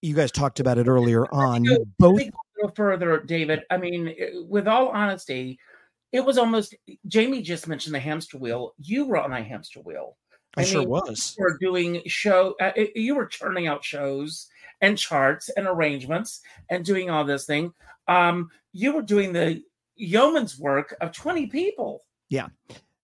You 0.02 0.16
guys 0.16 0.32
talked 0.32 0.60
about 0.60 0.78
it 0.78 0.88
earlier 0.88 1.26
on. 1.34 1.64
You 1.64 1.86
both 1.98 2.18
Let 2.18 2.26
me 2.26 2.32
go 2.32 2.38
a 2.38 2.56
little 2.62 2.76
further, 2.76 3.20
David. 3.20 3.64
I 3.70 3.78
mean, 3.78 4.14
with 4.48 4.68
all 4.68 4.90
honesty, 4.90 5.60
it 6.12 6.24
was 6.24 6.38
almost 6.38 6.76
Jamie 7.08 7.42
just 7.42 7.68
mentioned 7.68 7.96
the 7.96 8.00
hamster 8.00 8.38
wheel. 8.38 8.74
You 8.78 9.06
were 9.06 9.18
on 9.18 9.34
a 9.34 9.44
hamster 9.44 9.80
wheel. 9.82 10.18
I, 10.56 10.62
I 10.62 10.64
sure 10.66 10.88
was. 10.88 11.36
You 11.38 11.44
were 11.44 11.58
doing 11.60 12.02
show. 12.08 12.56
Uh, 12.62 12.72
you 12.96 13.16
were 13.16 13.26
churning 13.26 13.68
out 13.68 13.84
shows 13.84 14.48
and 14.82 14.98
charts 14.98 15.50
and 15.50 15.68
arrangements 15.68 16.42
and 16.70 16.86
doing 16.86 17.10
all 17.10 17.26
this 17.26 17.46
thing. 17.46 17.74
Um, 18.08 18.50
you 18.74 18.94
were 18.94 19.02
doing 19.02 19.34
the 19.34 19.64
yeoman's 19.96 20.58
work 20.60 20.96
of 21.02 21.12
twenty 21.12 21.48
people. 21.48 22.04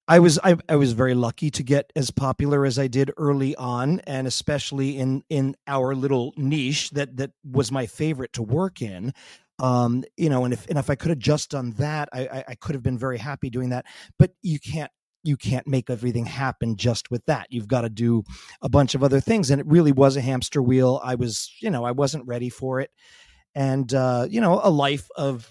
I 0.07 0.19
was 0.19 0.37
I, 0.43 0.57
I 0.67 0.75
was 0.75 0.93
very 0.93 1.13
lucky 1.13 1.49
to 1.51 1.63
get 1.63 1.91
as 1.95 2.11
popular 2.11 2.65
as 2.65 2.77
I 2.77 2.87
did 2.87 3.11
early 3.17 3.55
on, 3.55 4.01
and 4.01 4.27
especially 4.27 4.97
in 4.97 5.23
in 5.29 5.55
our 5.67 5.95
little 5.95 6.33
niche 6.35 6.91
that 6.91 7.17
that 7.17 7.31
was 7.49 7.71
my 7.71 7.85
favorite 7.85 8.33
to 8.33 8.43
work 8.43 8.81
in. 8.81 9.13
Um, 9.59 10.03
you 10.17 10.29
know, 10.29 10.43
and 10.43 10.53
if 10.53 10.67
and 10.67 10.77
if 10.77 10.89
I 10.89 10.95
could 10.95 11.09
have 11.09 11.19
just 11.19 11.51
done 11.51 11.71
that, 11.77 12.09
I, 12.11 12.27
I 12.27 12.43
I 12.49 12.55
could 12.55 12.75
have 12.75 12.83
been 12.83 12.97
very 12.97 13.17
happy 13.17 13.49
doing 13.49 13.69
that. 13.69 13.85
But 14.19 14.31
you 14.41 14.59
can't 14.59 14.91
you 15.23 15.37
can't 15.37 15.65
make 15.67 15.89
everything 15.89 16.25
happen 16.25 16.75
just 16.75 17.09
with 17.09 17.25
that. 17.25 17.47
You've 17.49 17.67
got 17.67 17.81
to 17.81 17.89
do 17.89 18.23
a 18.61 18.69
bunch 18.69 18.93
of 18.93 19.03
other 19.03 19.21
things. 19.21 19.49
And 19.49 19.61
it 19.61 19.67
really 19.67 19.93
was 19.93 20.17
a 20.17 20.21
hamster 20.21 20.61
wheel. 20.61 20.99
I 21.03 21.15
was, 21.15 21.49
you 21.61 21.69
know, 21.69 21.85
I 21.85 21.91
wasn't 21.91 22.27
ready 22.27 22.49
for 22.49 22.81
it. 22.81 22.91
And, 23.55 23.93
uh, 23.93 24.27
you 24.29 24.41
know, 24.41 24.59
a 24.61 24.69
life 24.69 25.07
of 25.15 25.49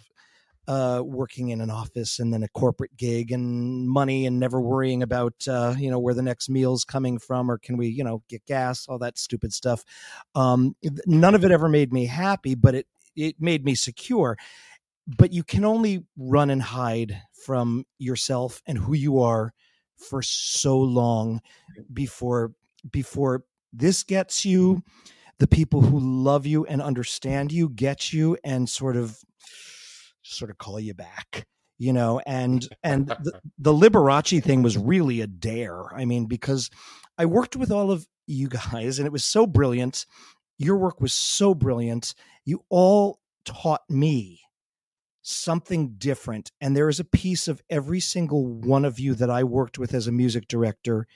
uh, 0.68 1.02
working 1.04 1.48
in 1.48 1.60
an 1.60 1.70
office 1.70 2.18
and 2.18 2.32
then 2.32 2.42
a 2.42 2.48
corporate 2.48 2.96
gig 2.96 3.32
and 3.32 3.88
money 3.88 4.26
and 4.26 4.38
never 4.38 4.60
worrying 4.60 5.02
about, 5.02 5.34
uh, 5.48 5.74
you 5.76 5.90
know, 5.90 5.98
where 5.98 6.14
the 6.14 6.22
next 6.22 6.48
meal's 6.48 6.84
coming 6.84 7.18
from 7.18 7.50
or 7.50 7.58
can 7.58 7.76
we, 7.76 7.88
you 7.88 8.04
know, 8.04 8.22
get 8.28 8.44
gas, 8.46 8.86
all 8.88 8.98
that 8.98 9.18
stupid 9.18 9.52
stuff. 9.52 9.84
Um, 10.34 10.76
none 11.06 11.34
of 11.34 11.44
it 11.44 11.50
ever 11.50 11.68
made 11.68 11.92
me 11.92 12.06
happy, 12.06 12.54
but 12.54 12.74
it, 12.74 12.86
it 13.16 13.40
made 13.40 13.64
me 13.64 13.74
secure. 13.74 14.36
But 15.06 15.32
you 15.32 15.42
can 15.42 15.64
only 15.64 16.04
run 16.16 16.50
and 16.50 16.62
hide 16.62 17.20
from 17.32 17.84
yourself 17.98 18.62
and 18.66 18.78
who 18.78 18.94
you 18.94 19.20
are 19.20 19.52
for 19.96 20.22
so 20.22 20.78
long 20.78 21.40
before 21.92 22.52
before 22.90 23.44
this 23.72 24.02
gets 24.02 24.44
you 24.44 24.82
the 25.38 25.46
people 25.46 25.80
who 25.80 25.98
love 25.98 26.46
you 26.46 26.64
and 26.66 26.82
understand 26.82 27.52
you 27.52 27.68
get 27.68 28.12
you 28.12 28.36
and 28.44 28.68
sort 28.68 28.96
of 28.96 29.18
sort 30.32 30.50
of 30.50 30.58
call 30.58 30.80
you 30.80 30.94
back 30.94 31.46
you 31.78 31.92
know 31.92 32.20
and 32.26 32.68
and 32.82 33.08
the, 33.08 33.40
the 33.58 33.72
liberace 33.72 34.42
thing 34.42 34.62
was 34.62 34.76
really 34.78 35.20
a 35.20 35.26
dare 35.26 35.94
i 35.94 36.04
mean 36.04 36.26
because 36.26 36.70
i 37.18 37.24
worked 37.24 37.56
with 37.56 37.70
all 37.70 37.90
of 37.90 38.06
you 38.26 38.48
guys 38.48 38.98
and 38.98 39.06
it 39.06 39.12
was 39.12 39.24
so 39.24 39.46
brilliant 39.46 40.06
your 40.58 40.76
work 40.76 41.00
was 41.00 41.12
so 41.12 41.54
brilliant 41.54 42.14
you 42.44 42.64
all 42.68 43.18
taught 43.44 43.82
me 43.88 44.40
something 45.22 45.94
different. 45.96 46.50
And 46.60 46.76
there 46.76 46.88
is 46.88 47.00
a 47.00 47.04
piece 47.04 47.48
of 47.48 47.62
every 47.70 48.00
single 48.00 48.46
one 48.46 48.84
of 48.84 48.98
you 49.00 49.14
that 49.14 49.30
I 49.30 49.44
worked 49.44 49.78
with 49.78 49.94
as 49.94 50.06
a 50.06 50.12
music 50.12 50.48
director 50.48 51.06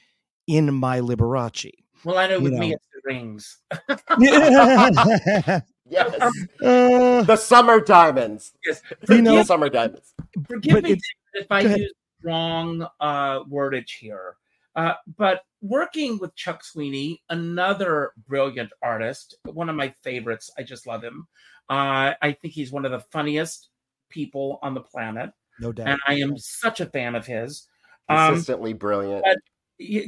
in 0.46 0.72
my 0.72 1.00
Liberace. 1.00 1.72
Well, 2.04 2.16
I 2.16 2.28
know 2.28 2.38
You 2.38 2.44
with 2.44 2.52
know. 2.52 2.58
me 2.60 2.74
it's 2.74 2.86
the 2.94 3.00
rings. 3.04 3.58
Yes. 5.88 6.14
Uh, 6.62 7.22
the 7.22 7.36
summer 7.36 7.80
diamonds. 7.80 8.52
Yes. 8.66 8.82
You 9.08 9.22
know- 9.22 9.36
the 9.36 9.44
summer 9.44 9.68
diamonds. 9.68 10.14
Forgive 10.48 10.82
me 10.82 10.98
if 11.34 11.46
I 11.50 11.60
use 11.60 11.92
wrong 12.22 12.86
uh, 13.00 13.44
wordage 13.44 13.90
here. 13.98 14.36
Uh, 14.74 14.94
but 15.16 15.42
working 15.62 16.18
with 16.18 16.34
Chuck 16.34 16.62
Sweeney, 16.62 17.22
another 17.30 18.12
brilliant 18.28 18.70
artist, 18.82 19.36
one 19.44 19.68
of 19.70 19.76
my 19.76 19.94
favorites. 20.02 20.50
I 20.58 20.62
just 20.64 20.86
love 20.86 21.02
him. 21.02 21.26
Uh, 21.70 22.12
I 22.20 22.36
think 22.40 22.52
he's 22.52 22.70
one 22.72 22.84
of 22.84 22.92
the 22.92 23.00
funniest 23.00 23.68
people 24.10 24.58
on 24.62 24.74
the 24.74 24.80
planet, 24.82 25.30
no 25.60 25.72
doubt. 25.72 25.88
and 25.88 25.98
I 26.06 26.14
am 26.14 26.36
such 26.36 26.80
a 26.80 26.86
fan 26.86 27.14
of 27.14 27.26
his. 27.26 27.66
Um, 28.08 28.28
Consistently 28.34 28.72
brilliant. 28.72 29.24
but- 29.24 29.38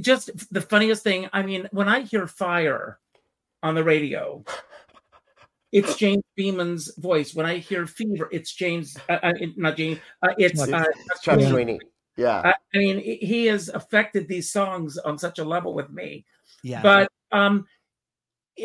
just 0.00 0.30
the 0.52 0.60
funniest 0.62 1.02
thing. 1.02 1.28
I 1.32 1.42
mean, 1.42 1.68
when 1.72 1.88
I 1.88 2.00
hear 2.00 2.26
fire 2.26 2.98
on 3.62 3.74
the 3.74 3.84
radio, 3.84 4.44
it's 5.72 5.96
James 5.96 6.22
Beaman's 6.36 6.94
voice. 6.96 7.34
When 7.34 7.46
I 7.46 7.58
hear 7.58 7.86
fever, 7.86 8.28
it's 8.32 8.52
James, 8.54 8.96
uh, 9.08 9.18
uh, 9.22 9.32
not 9.56 9.76
James. 9.76 9.98
Uh, 10.22 10.34
it's 10.38 10.58
Chuck- 10.66 10.86
uh, 10.86 10.92
Chuck 11.22 11.40
Yeah. 11.40 11.48
Sweeney. 11.50 11.80
Yeah. 12.16 12.40
I 12.44 12.54
I 12.74 12.78
mean, 12.78 12.98
he- 12.98 13.16
he 13.16 13.46
has 13.46 13.68
affected 13.68 14.28
these 14.28 14.50
songs 14.50 14.98
on 14.98 15.18
such 15.18 15.38
a 15.38 15.44
level 15.44 15.74
with 15.74 15.90
me. 15.90 16.24
yeah. 16.62 16.82
But 16.82 17.12
um, 17.32 17.66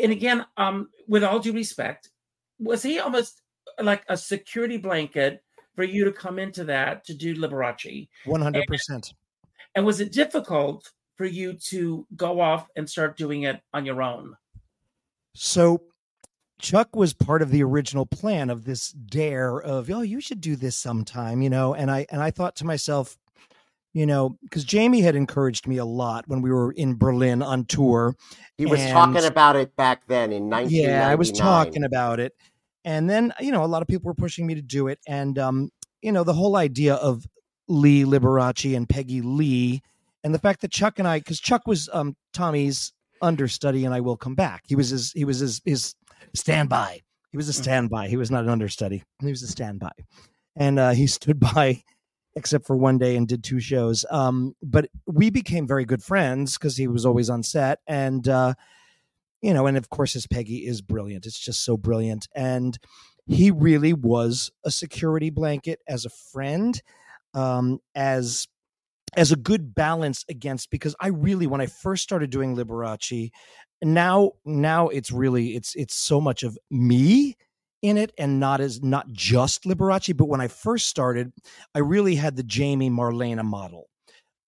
and 0.00 0.10
again, 0.12 0.44
um, 0.56 0.88
with 1.06 1.22
all 1.22 1.38
due 1.38 1.52
respect, 1.52 2.10
was 2.58 2.82
he 2.82 2.98
almost 2.98 3.42
like 3.80 4.02
a 4.08 4.16
security 4.16 4.76
blanket 4.78 5.42
for 5.76 5.84
you 5.84 6.04
to 6.04 6.12
come 6.12 6.38
into 6.38 6.64
that 6.64 7.04
to 7.04 7.14
do 7.14 7.34
Liberace? 7.34 8.08
100%. 8.26 9.12
And 9.74 9.84
was 9.84 10.00
it 10.00 10.12
difficult 10.12 10.90
for 11.16 11.26
you 11.26 11.52
to 11.70 12.06
go 12.16 12.40
off 12.40 12.68
and 12.76 12.88
start 12.88 13.16
doing 13.16 13.42
it 13.42 13.60
on 13.72 13.84
your 13.84 14.02
own? 14.02 14.36
So 15.34 15.82
Chuck 16.60 16.94
was 16.94 17.12
part 17.12 17.42
of 17.42 17.50
the 17.50 17.62
original 17.62 18.06
plan 18.06 18.48
of 18.48 18.64
this 18.64 18.90
dare 18.90 19.60
of, 19.60 19.90
oh, 19.90 20.02
you 20.02 20.20
should 20.20 20.40
do 20.40 20.56
this 20.56 20.76
sometime, 20.76 21.42
you 21.42 21.50
know. 21.50 21.74
And 21.74 21.90
I 21.90 22.06
and 22.10 22.22
I 22.22 22.30
thought 22.30 22.56
to 22.56 22.64
myself, 22.64 23.16
you 23.92 24.06
know, 24.06 24.38
because 24.42 24.64
Jamie 24.64 25.00
had 25.00 25.16
encouraged 25.16 25.66
me 25.66 25.76
a 25.78 25.84
lot 25.84 26.24
when 26.28 26.42
we 26.42 26.50
were 26.50 26.72
in 26.72 26.96
Berlin 26.96 27.42
on 27.42 27.64
tour. 27.64 28.16
He 28.56 28.66
was 28.66 28.80
and- 28.80 28.92
talking 28.92 29.24
about 29.24 29.56
it 29.56 29.74
back 29.76 30.06
then 30.06 30.32
in 30.32 30.48
1999. 30.48 30.90
Yeah, 30.90 31.08
I 31.08 31.14
was 31.14 31.32
talking 31.32 31.84
about 31.84 32.20
it. 32.20 32.34
And 32.84 33.08
then, 33.08 33.32
you 33.40 33.50
know, 33.50 33.64
a 33.64 33.66
lot 33.66 33.82
of 33.82 33.88
people 33.88 34.08
were 34.08 34.14
pushing 34.14 34.46
me 34.46 34.54
to 34.54 34.62
do 34.62 34.88
it. 34.88 34.98
And 35.08 35.38
um, 35.38 35.70
you 36.02 36.12
know, 36.12 36.22
the 36.22 36.34
whole 36.34 36.56
idea 36.56 36.94
of 36.94 37.26
Lee 37.66 38.04
Liberace 38.04 38.76
and 38.76 38.88
Peggy 38.88 39.22
Lee, 39.22 39.82
and 40.22 40.34
the 40.34 40.38
fact 40.38 40.60
that 40.60 40.70
Chuck 40.70 40.98
and 40.98 41.08
I, 41.08 41.18
because 41.18 41.40
Chuck 41.40 41.66
was 41.66 41.88
um 41.92 42.14
Tommy's 42.32 42.92
understudy, 43.22 43.84
and 43.84 43.94
I 43.94 44.00
will 44.00 44.16
come 44.16 44.34
back. 44.34 44.64
He 44.66 44.76
was 44.76 44.90
his 44.90 45.12
he 45.12 45.24
was 45.24 45.38
his 45.38 45.62
his 45.64 45.94
standby. 46.34 47.00
He 47.30 47.36
was 47.36 47.48
a 47.48 47.52
standby. 47.52 48.08
He 48.08 48.16
was 48.16 48.30
not 48.30 48.44
an 48.44 48.50
understudy. 48.50 49.02
He 49.20 49.30
was 49.30 49.42
a 49.42 49.48
standby. 49.48 49.92
And 50.56 50.78
uh, 50.78 50.90
he 50.90 51.06
stood 51.08 51.40
by 51.40 51.82
except 52.36 52.66
for 52.66 52.76
one 52.76 52.98
day 52.98 53.16
and 53.16 53.28
did 53.28 53.44
two 53.44 53.60
shows. 53.60 54.04
Um, 54.10 54.54
but 54.62 54.88
we 55.06 55.30
became 55.30 55.66
very 55.66 55.84
good 55.84 56.02
friends 56.02 56.58
because 56.58 56.76
he 56.76 56.88
was 56.88 57.06
always 57.06 57.30
on 57.30 57.42
set. 57.42 57.78
And 57.86 58.26
uh, 58.28 58.54
you 59.40 59.52
know, 59.52 59.66
and 59.66 59.76
of 59.76 59.90
course 59.90 60.14
his 60.14 60.26
Peggy 60.26 60.66
is 60.66 60.80
brilliant. 60.80 61.26
It's 61.26 61.38
just 61.38 61.64
so 61.64 61.76
brilliant. 61.76 62.28
And 62.34 62.78
he 63.26 63.50
really 63.50 63.92
was 63.92 64.50
a 64.64 64.70
security 64.70 65.30
blanket 65.30 65.80
as 65.88 66.04
a 66.04 66.10
friend, 66.10 66.80
um, 67.34 67.80
as 67.94 68.48
as 69.16 69.30
a 69.30 69.36
good 69.36 69.74
balance 69.74 70.24
against 70.28 70.70
because 70.70 70.96
I 71.00 71.08
really 71.08 71.46
when 71.46 71.60
I 71.60 71.66
first 71.66 72.02
started 72.02 72.30
doing 72.30 72.56
Liberace, 72.56 73.30
now 73.82 74.32
now 74.44 74.88
it's 74.88 75.10
really 75.10 75.56
it's 75.56 75.74
it's 75.74 75.94
so 75.94 76.20
much 76.20 76.42
of 76.42 76.58
me 76.70 77.36
in 77.82 77.98
it 77.98 78.12
and 78.16 78.40
not 78.40 78.62
as 78.62 78.82
not 78.82 79.12
just 79.12 79.64
Liberace, 79.64 80.16
but 80.16 80.24
when 80.24 80.40
I 80.40 80.48
first 80.48 80.88
started, 80.88 81.32
I 81.74 81.80
really 81.80 82.14
had 82.14 82.34
the 82.34 82.42
Jamie 82.42 82.88
Marlene 82.88 83.44
model. 83.44 83.88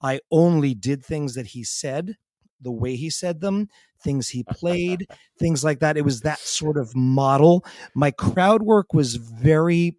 I 0.02 0.20
only 0.30 0.74
did 0.74 1.04
things 1.04 1.34
that 1.34 1.48
he 1.48 1.62
said, 1.62 2.16
the 2.62 2.72
way 2.72 2.96
he 2.96 3.10
said 3.10 3.42
them, 3.42 3.68
things 4.02 4.30
he 4.30 4.42
played, 4.44 5.06
things 5.38 5.62
like 5.62 5.80
that. 5.80 5.98
It 5.98 6.04
was 6.04 6.22
that 6.22 6.38
sort 6.38 6.78
of 6.78 6.96
model. 6.96 7.62
My 7.94 8.10
crowd 8.10 8.62
work 8.62 8.94
was 8.94 9.16
very 9.16 9.98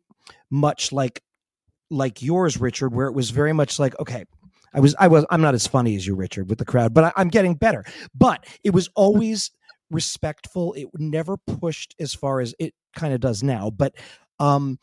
much 0.50 0.92
like 0.92 1.22
like 1.90 2.22
yours, 2.22 2.60
Richard, 2.60 2.94
where 2.94 3.08
it 3.08 3.14
was 3.14 3.30
very 3.30 3.54
much 3.54 3.80
like, 3.80 3.98
okay, 4.00 4.26
I 4.78 4.80
was 4.80 4.96
I 5.00 5.08
was 5.08 5.26
I'm 5.32 5.42
not 5.42 5.56
as 5.56 5.66
funny 5.66 5.96
as 5.96 6.06
you, 6.06 6.14
Richard, 6.14 6.50
with 6.50 6.60
the 6.60 6.66
crowd, 6.66 6.94
but 6.94 7.04
I, 7.06 7.14
I'm 7.18 7.30
getting 7.30 7.56
better. 7.56 7.84
But 8.14 8.46
it 8.64 8.74
was 8.74 8.90
always 8.96 9.50
respectful. 9.90 10.74
It 10.74 10.88
never 10.94 11.36
pushed 11.36 11.96
as 12.00 12.14
far 12.14 12.42
as 12.42 12.54
it 12.60 12.76
kind 12.96 13.12
of 13.12 13.20
does 13.20 13.42
now. 13.42 13.72
But 13.72 13.96
um 14.40 14.78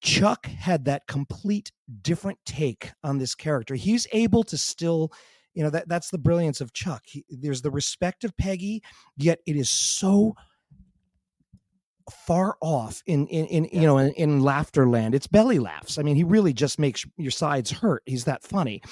Chuck 0.00 0.46
had 0.46 0.86
that 0.86 1.06
complete 1.06 1.72
different 2.02 2.38
take 2.46 2.90
on 3.02 3.18
this 3.18 3.34
character. 3.34 3.74
He's 3.74 4.06
able 4.12 4.44
to 4.44 4.56
still, 4.56 5.12
you 5.54 5.62
know, 5.62 5.70
that 5.70 5.88
that's 5.88 6.10
the 6.10 6.18
brilliance 6.18 6.60
of 6.62 6.72
Chuck. 6.72 7.02
He, 7.06 7.24
there's 7.28 7.62
the 7.62 7.70
respect 7.70 8.24
of 8.24 8.36
Peggy, 8.38 8.82
yet 9.16 9.40
it 9.46 9.56
is 9.56 9.68
so 9.68 10.34
far 12.10 12.56
off 12.60 13.02
in 13.06 13.26
in, 13.28 13.46
in 13.46 13.64
you 13.72 13.86
know 13.86 13.98
in, 13.98 14.12
in 14.12 14.40
laughter 14.40 14.88
land. 14.88 15.14
It's 15.14 15.26
belly 15.26 15.58
laughs. 15.58 15.98
I 15.98 16.02
mean, 16.02 16.16
he 16.16 16.24
really 16.24 16.52
just 16.52 16.78
makes 16.78 17.04
your 17.16 17.30
sides 17.30 17.70
hurt. 17.70 18.02
He's 18.06 18.24
that 18.24 18.42
funny. 18.42 18.82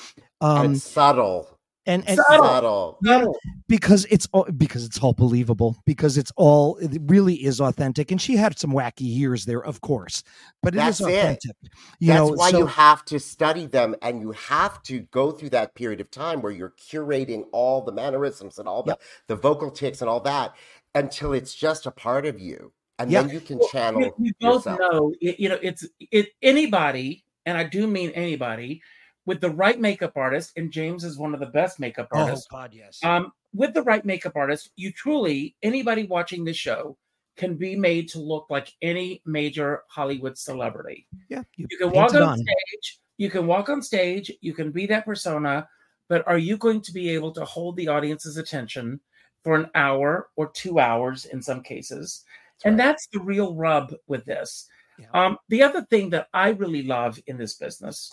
And 0.43 0.59
Um 0.67 0.73
it's 0.75 0.85
subtle. 0.85 1.49
and 1.87 2.07
and 2.09 2.19
Subtle. 2.19 2.45
Subtle. 2.45 2.99
No, 3.03 3.35
because 3.69 4.05
it's 4.11 4.29
all 4.33 4.45
because 4.57 4.85
it's 4.85 4.99
all 5.01 5.13
believable 5.13 5.77
because 5.87 6.17
it's 6.19 6.31
all 6.37 6.77
it 6.77 7.01
really 7.07 7.35
is 7.35 7.61
authentic 7.61 8.11
and 8.13 8.21
she 8.23 8.37
had 8.37 8.57
some 8.59 8.71
wacky 8.73 9.01
years 9.21 9.45
there 9.45 9.65
of 9.65 9.81
course 9.81 10.23
but 10.63 10.75
it 10.77 10.79
is 10.79 10.99
That's 10.99 11.01
it. 11.01 11.05
authentic 11.09 11.57
you 11.99 12.09
That's 12.09 12.19
know 12.19 12.29
why 12.37 12.51
so- 12.53 12.59
you 12.59 12.67
have 12.67 13.05
to 13.07 13.19
study 13.19 13.67
them 13.67 13.97
and 14.03 14.21
you 14.21 14.31
have 14.33 14.81
to 14.85 15.01
go 15.11 15.33
through 15.33 15.51
that 15.51 15.75
period 15.75 16.01
of 16.01 16.11
time 16.13 16.41
where 16.43 16.53
you're 16.53 16.75
curating 16.79 17.47
all 17.53 17.81
the 17.83 17.93
mannerisms 17.93 18.59
and 18.59 18.69
all 18.69 18.85
the, 18.85 18.97
the 19.27 19.35
vocal 19.37 19.71
ticks 19.73 20.01
and 20.03 20.09
all 20.09 20.21
that 20.21 20.55
until 20.95 21.33
it's 21.33 21.53
just 21.55 21.87
a 21.87 21.91
part 21.91 22.27
of 22.27 22.39
you. 22.39 22.73
And 23.01 23.11
Yeah. 23.11 23.23
then 23.23 23.31
you 23.31 23.41
can 23.41 23.59
Well, 23.59 23.69
channel 23.73 24.03
you, 24.03 24.13
you 24.19 24.33
both 24.41 24.67
yourself. 24.67 24.79
know, 24.79 25.15
you 25.21 25.49
know, 25.49 25.59
it's 25.61 25.85
it 25.99 26.29
anybody, 26.43 27.25
and 27.47 27.59
I 27.59 27.65
do 27.65 27.87
mean 27.89 28.11
anybody, 28.11 28.83
with 29.27 29.41
the 29.41 29.51
right 29.51 29.79
makeup 29.81 30.13
artist, 30.17 30.53
and 30.57 30.71
James 30.71 31.05
is 31.05 31.19
one 31.19 31.35
of 31.35 31.41
the 31.41 31.47
best 31.47 31.79
makeup 31.79 32.09
artists. 32.13 32.49
oh 32.53 32.57
artists. 32.57 32.75
god 32.75 32.75
yes 32.75 33.01
Um, 33.05 33.33
with 33.55 33.75
the 33.75 33.83
right 33.83 34.05
makeup 34.05 34.33
artist, 34.37 34.71
you 34.77 34.93
truly 34.93 35.55
anybody 35.63 36.05
watching 36.07 36.45
this 36.45 36.57
show 36.57 36.97
can 37.37 37.57
be 37.57 37.75
made 37.77 38.09
to 38.11 38.19
look 38.19 38.47
like 38.51 38.73
any 38.83 39.23
major 39.25 39.83
Hollywood 39.89 40.37
celebrity. 40.37 41.07
yeah 41.29 41.43
you, 41.57 41.67
You 41.71 41.79
can 41.79 41.91
walk 41.91 42.15
it 42.15 42.23
on, 42.23 42.37
stage, 42.39 43.01
you 43.17 43.31
can 43.31 43.47
walk 43.47 43.69
on 43.69 43.81
stage, 43.83 44.31
you 44.41 44.53
can 44.55 44.71
be 44.71 44.87
that 44.87 45.05
persona, 45.05 45.69
but 46.09 46.27
are 46.27 46.39
you 46.39 46.57
going 46.57 46.81
to 46.83 46.93
be 46.93 47.09
able 47.11 47.33
to 47.33 47.45
hold 47.45 47.77
the 47.77 47.89
audience's 47.89 48.37
attention 48.37 49.01
for 49.43 49.55
an 49.57 49.71
hour 49.75 50.29
or 50.37 50.51
two 50.51 50.79
hours 50.79 51.25
in 51.27 51.41
some 51.43 51.63
cases? 51.63 52.25
and 52.65 52.79
right. 52.79 52.85
that's 52.85 53.07
the 53.09 53.21
real 53.21 53.55
rub 53.55 53.93
with 54.07 54.25
this. 54.25 54.69
Yeah. 54.99 55.07
Um, 55.15 55.39
the 55.49 55.63
other 55.63 55.83
thing 55.83 56.11
that 56.11 56.29
I 56.33 56.51
really 56.51 56.83
love 56.85 57.19
in 57.27 57.37
this 57.37 57.55
business, 57.55 58.13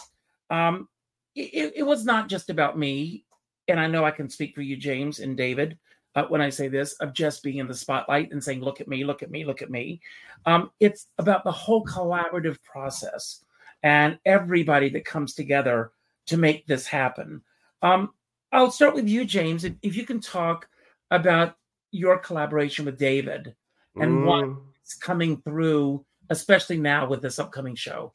um, 0.49 0.87
it, 1.35 1.73
it 1.77 1.83
was 1.83 2.05
not 2.05 2.29
just 2.29 2.49
about 2.49 2.77
me, 2.77 3.25
and 3.67 3.79
I 3.79 3.87
know 3.87 4.05
I 4.05 4.11
can 4.11 4.29
speak 4.29 4.55
for 4.55 4.61
you, 4.61 4.77
James 4.77 5.19
and 5.19 5.37
David, 5.37 5.77
uh, 6.15 6.25
when 6.25 6.41
I 6.41 6.49
say 6.49 6.67
this, 6.67 6.93
of 6.93 7.13
just 7.13 7.43
being 7.43 7.57
in 7.57 7.67
the 7.67 7.73
spotlight 7.73 8.31
and 8.31 8.43
saying, 8.43 8.61
"Look 8.61 8.81
at 8.81 8.87
me, 8.87 9.03
look 9.03 9.23
at 9.23 9.31
me, 9.31 9.45
look 9.45 9.61
at 9.61 9.69
me." 9.69 10.01
Um, 10.45 10.71
it's 10.79 11.07
about 11.17 11.43
the 11.43 11.51
whole 11.51 11.85
collaborative 11.85 12.61
process 12.63 13.43
and 13.83 14.19
everybody 14.25 14.89
that 14.89 15.05
comes 15.05 15.33
together 15.33 15.91
to 16.27 16.37
make 16.37 16.67
this 16.67 16.85
happen. 16.85 17.41
Um, 17.81 18.11
I'll 18.51 18.71
start 18.71 18.95
with 18.95 19.07
you, 19.07 19.25
James. 19.25 19.63
If, 19.63 19.73
if 19.81 19.95
you 19.95 20.05
can 20.05 20.19
talk 20.19 20.67
about 21.11 21.55
your 21.91 22.17
collaboration 22.17 22.85
with 22.85 22.97
David 22.97 23.55
and 23.99 24.11
Mm. 24.11 24.23
what's 24.23 24.95
coming 24.95 25.41
through, 25.41 26.05
especially 26.29 26.77
now 26.77 27.07
with 27.07 27.21
this 27.21 27.39
upcoming 27.39 27.75
show. 27.75 28.11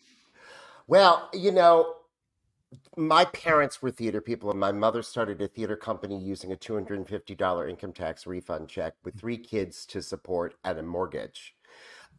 Well, 0.86 1.28
you 1.32 1.50
know, 1.50 1.94
my 2.96 3.24
parents 3.26 3.82
were 3.82 3.90
theater 3.90 4.20
people, 4.20 4.50
and 4.50 4.60
my 4.60 4.72
mother 4.72 5.02
started 5.02 5.40
a 5.42 5.48
theater 5.48 5.76
company 5.76 6.18
using 6.18 6.52
a 6.52 6.56
$250 6.56 7.70
income 7.70 7.92
tax 7.92 8.26
refund 8.26 8.68
check 8.68 8.94
with 9.04 9.18
three 9.18 9.38
kids 9.38 9.86
to 9.86 10.02
support 10.02 10.54
and 10.64 10.78
a 10.78 10.82
mortgage. 10.82 11.54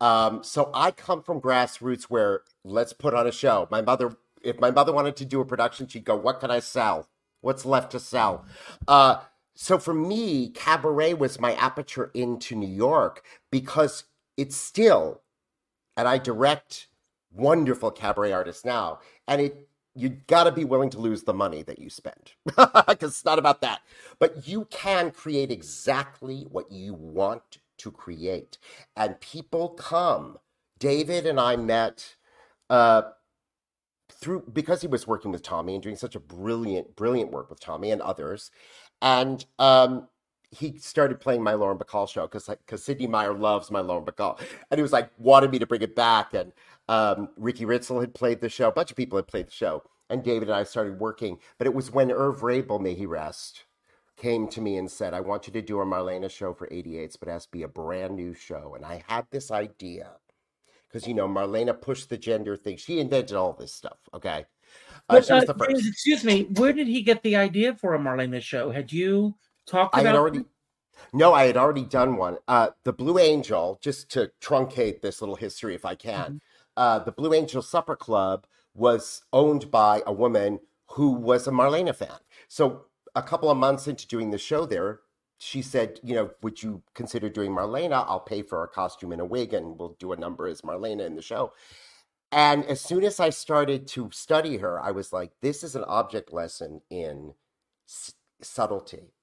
Um, 0.02 0.44
so 0.44 0.72
I 0.74 0.92
come 0.92 1.24
from 1.24 1.42
grassroots 1.42 2.04
where 2.04 2.42
let's 2.64 2.94
put 2.94 3.14
on 3.14 3.28
a 3.28 3.32
show. 3.32 3.68
My 3.72 3.82
mother, 3.82 4.18
if 4.44 4.60
my 4.60 4.72
mother 4.72 4.94
wanted 4.94 5.16
to 5.18 5.26
do 5.26 5.42
a 5.42 5.46
production, 5.46 5.88
she'd 5.88 6.06
go, 6.06 6.16
What 6.16 6.40
can 6.40 6.52
I 6.52 6.60
sell? 6.60 7.08
What's 7.42 7.66
left 7.66 7.92
to 7.92 8.00
sell? 8.00 8.46
Uh, 8.88 9.22
so 9.56 9.80
for 9.80 9.94
me, 9.94 10.50
cabaret 10.50 11.14
was 11.14 11.40
my 11.40 11.54
aperture 11.56 12.12
into 12.14 12.56
New 12.56 12.68
York 12.68 13.24
because 13.52 14.06
it's 14.38 14.56
still, 14.58 15.22
and 15.98 16.08
I 16.08 16.18
direct 16.18 16.88
wonderful 17.34 17.92
cabaret 17.92 18.34
artists 18.34 18.66
now, 18.66 19.00
and 19.28 19.42
it 19.42 19.70
you 19.96 20.10
got 20.10 20.44
to 20.46 20.52
be 20.52 20.66
willing 20.66 20.90
to 20.92 21.00
lose 21.00 21.24
the 21.24 21.34
money 21.34 21.64
that 21.64 21.80
you 21.80 21.90
spend 21.90 22.34
because 22.46 23.12
it's 23.12 23.26
not 23.26 23.40
about 23.40 23.62
that. 23.62 23.82
But 24.20 24.48
you 24.48 24.66
can 24.66 25.12
create 25.12 25.52
exactly 25.52 26.46
what 26.50 26.72
you 26.72 26.94
want 26.94 27.60
to 27.78 27.92
create, 27.92 28.58
and 28.96 29.20
people 29.20 29.70
come. 29.70 30.38
David 30.80 31.26
and 31.26 31.40
I 31.40 31.56
met 31.56 32.16
uh, 32.70 33.04
through 34.12 34.44
because 34.52 34.82
he 34.82 34.88
was 34.88 35.08
working 35.08 35.32
with 35.32 35.42
Tommy 35.44 35.74
and 35.76 35.84
doing 35.84 35.96
such 35.96 36.16
a 36.16 36.20
brilliant, 36.20 36.96
brilliant 36.96 37.32
work 37.32 37.50
with 37.50 37.60
Tommy 37.60 37.92
and 37.92 38.02
others, 38.02 38.52
and 39.02 39.46
um, 39.60 40.08
he 40.56 40.78
started 40.78 41.20
playing 41.20 41.44
my 41.44 41.54
Lauren 41.54 41.78
Bacall 41.78 42.08
show 42.08 42.24
because 42.24 42.48
because 42.48 42.84
Sidney 42.84 43.08
Myer 43.08 43.34
loves 43.34 43.70
my 43.72 43.82
Lauren 43.82 44.06
Bacall, 44.06 44.40
and 44.72 44.78
he 44.78 44.82
was 44.82 44.94
like 44.94 45.10
wanted 45.18 45.52
me 45.52 45.60
to 45.60 45.66
bring 45.66 45.82
it 45.82 45.96
back, 45.96 46.34
and 46.34 46.52
um, 46.88 47.30
Ricky 47.38 47.66
Ritzel 47.66 48.00
had 48.00 48.14
played 48.14 48.42
the 48.42 48.50
show, 48.50 48.70
a 48.70 48.72
bunch 48.72 48.92
of 48.92 48.98
people 48.98 49.18
had 49.18 49.28
played 49.28 49.48
the 49.48 49.52
show, 49.52 49.84
and 50.10 50.24
David 50.24 50.50
and 50.50 50.58
I 50.58 50.64
started 50.64 51.00
working. 51.00 51.40
But 51.58 51.68
it 51.68 51.74
was 51.74 51.92
when 51.92 52.10
Erv 52.10 52.40
Raible, 52.40 52.80
may 52.80 52.94
he 52.94 53.06
rest, 53.06 53.66
came 54.18 54.48
to 54.50 54.62
me 54.62 54.78
and 54.78 54.90
said, 54.90 55.14
"I 55.14 55.20
want 55.20 55.48
you 55.48 55.54
to 55.54 55.62
do 55.62 55.82
a 55.82 55.86
Marlene 55.86 56.30
show 56.30 56.54
for 56.54 56.68
88s, 56.68 57.18
but 57.20 57.28
it 57.28 57.32
has 57.32 57.46
to 57.46 57.52
be 57.52 57.64
a 57.64 57.68
brand 57.68 58.16
new 58.16 58.34
show." 58.34 58.74
And 58.76 58.86
I 58.86 59.04
had 59.08 59.28
this 59.32 59.52
idea 59.52 60.12
because 60.88 61.08
you 61.08 61.14
know 61.14 61.28
Marlene 61.28 61.80
pushed 61.82 62.10
the 62.10 62.18
gender 62.18 62.56
thing; 62.56 62.78
she 62.78 63.00
invented 63.00 63.36
all 63.36 63.54
this 63.54 63.74
stuff. 63.74 63.98
Okay, 64.14 64.46
uh, 65.10 65.20
But, 65.20 65.30
uh, 65.30 65.42
the 65.42 65.54
first. 65.54 65.72
James, 65.72 65.88
excuse 65.88 66.24
me, 66.24 66.44
where 66.56 66.74
did 66.74 66.88
he 66.88 67.02
get 67.02 67.24
the 67.24 67.36
idea 67.36 67.76
for 67.76 67.94
a 67.94 68.00
Marlene 68.00 68.42
show? 68.42 68.72
Had 68.72 68.94
you 68.94 69.36
talked 69.66 69.96
I 69.96 70.02
had 70.04 70.16
already. 70.16 70.46
No, 71.14 71.34
I 71.34 71.46
had 71.46 71.58
already 71.58 71.84
done 71.86 72.18
one. 72.18 72.38
Uh, 72.48 72.70
the 72.84 72.94
Blue 72.94 73.20
Angel, 73.20 73.80
just 73.82 74.10
to 74.12 74.32
truncate 74.42 75.02
this 75.02 75.22
little 75.22 75.36
history 75.36 75.76
if 75.76 75.86
I 75.86 75.96
can, 75.96 76.40
uh, 76.78 77.00
the 77.00 77.12
Blue 77.12 77.34
Angel 77.34 77.62
Supper 77.62 77.96
Club 77.96 78.46
was 78.74 79.24
owned 79.34 79.72
by 79.72 80.04
a 80.06 80.14
woman 80.14 80.60
who 80.92 81.12
was 81.12 81.48
a 81.48 81.52
Marlene 81.52 81.94
fan. 81.96 82.20
So 82.48 82.86
a 83.16 83.24
couple 83.24 83.50
of 83.50 83.58
months 83.58 83.88
into 83.88 84.08
doing 84.08 84.32
the 84.32 84.38
show 84.38 84.66
there, 84.66 85.02
she 85.38 85.62
said, 85.62 86.00
you 86.04 86.16
know, 86.16 86.32
would 86.42 86.62
you 86.64 86.84
consider 86.94 87.30
doing 87.30 87.52
Marlene? 87.52 87.94
I'll 87.94 88.20
pay 88.20 88.42
for 88.42 88.64
a 88.64 88.68
costume 88.68 89.12
and 89.12 89.22
a 89.22 89.26
wig 89.26 89.54
and 89.54 89.78
we'll 89.78 89.96
do 90.00 90.14
a 90.14 90.18
number 90.18 90.48
as 90.48 90.62
Marlene 90.62 91.06
in 91.06 91.16
the 91.16 91.22
show. 91.22 91.54
And 92.32 92.66
as 92.66 92.82
soon 92.82 93.04
as 93.04 93.20
I 93.20 93.30
started 93.30 93.88
to 93.90 94.10
study 94.12 94.58
her, 94.58 94.80
I 94.80 94.92
was 94.92 95.14
like, 95.14 95.32
this 95.42 95.64
is 95.64 95.76
an 95.76 95.86
object 95.86 96.34
lesson 96.34 96.82
in 96.90 97.34
s- 97.90 98.14
subtlety 98.42 99.14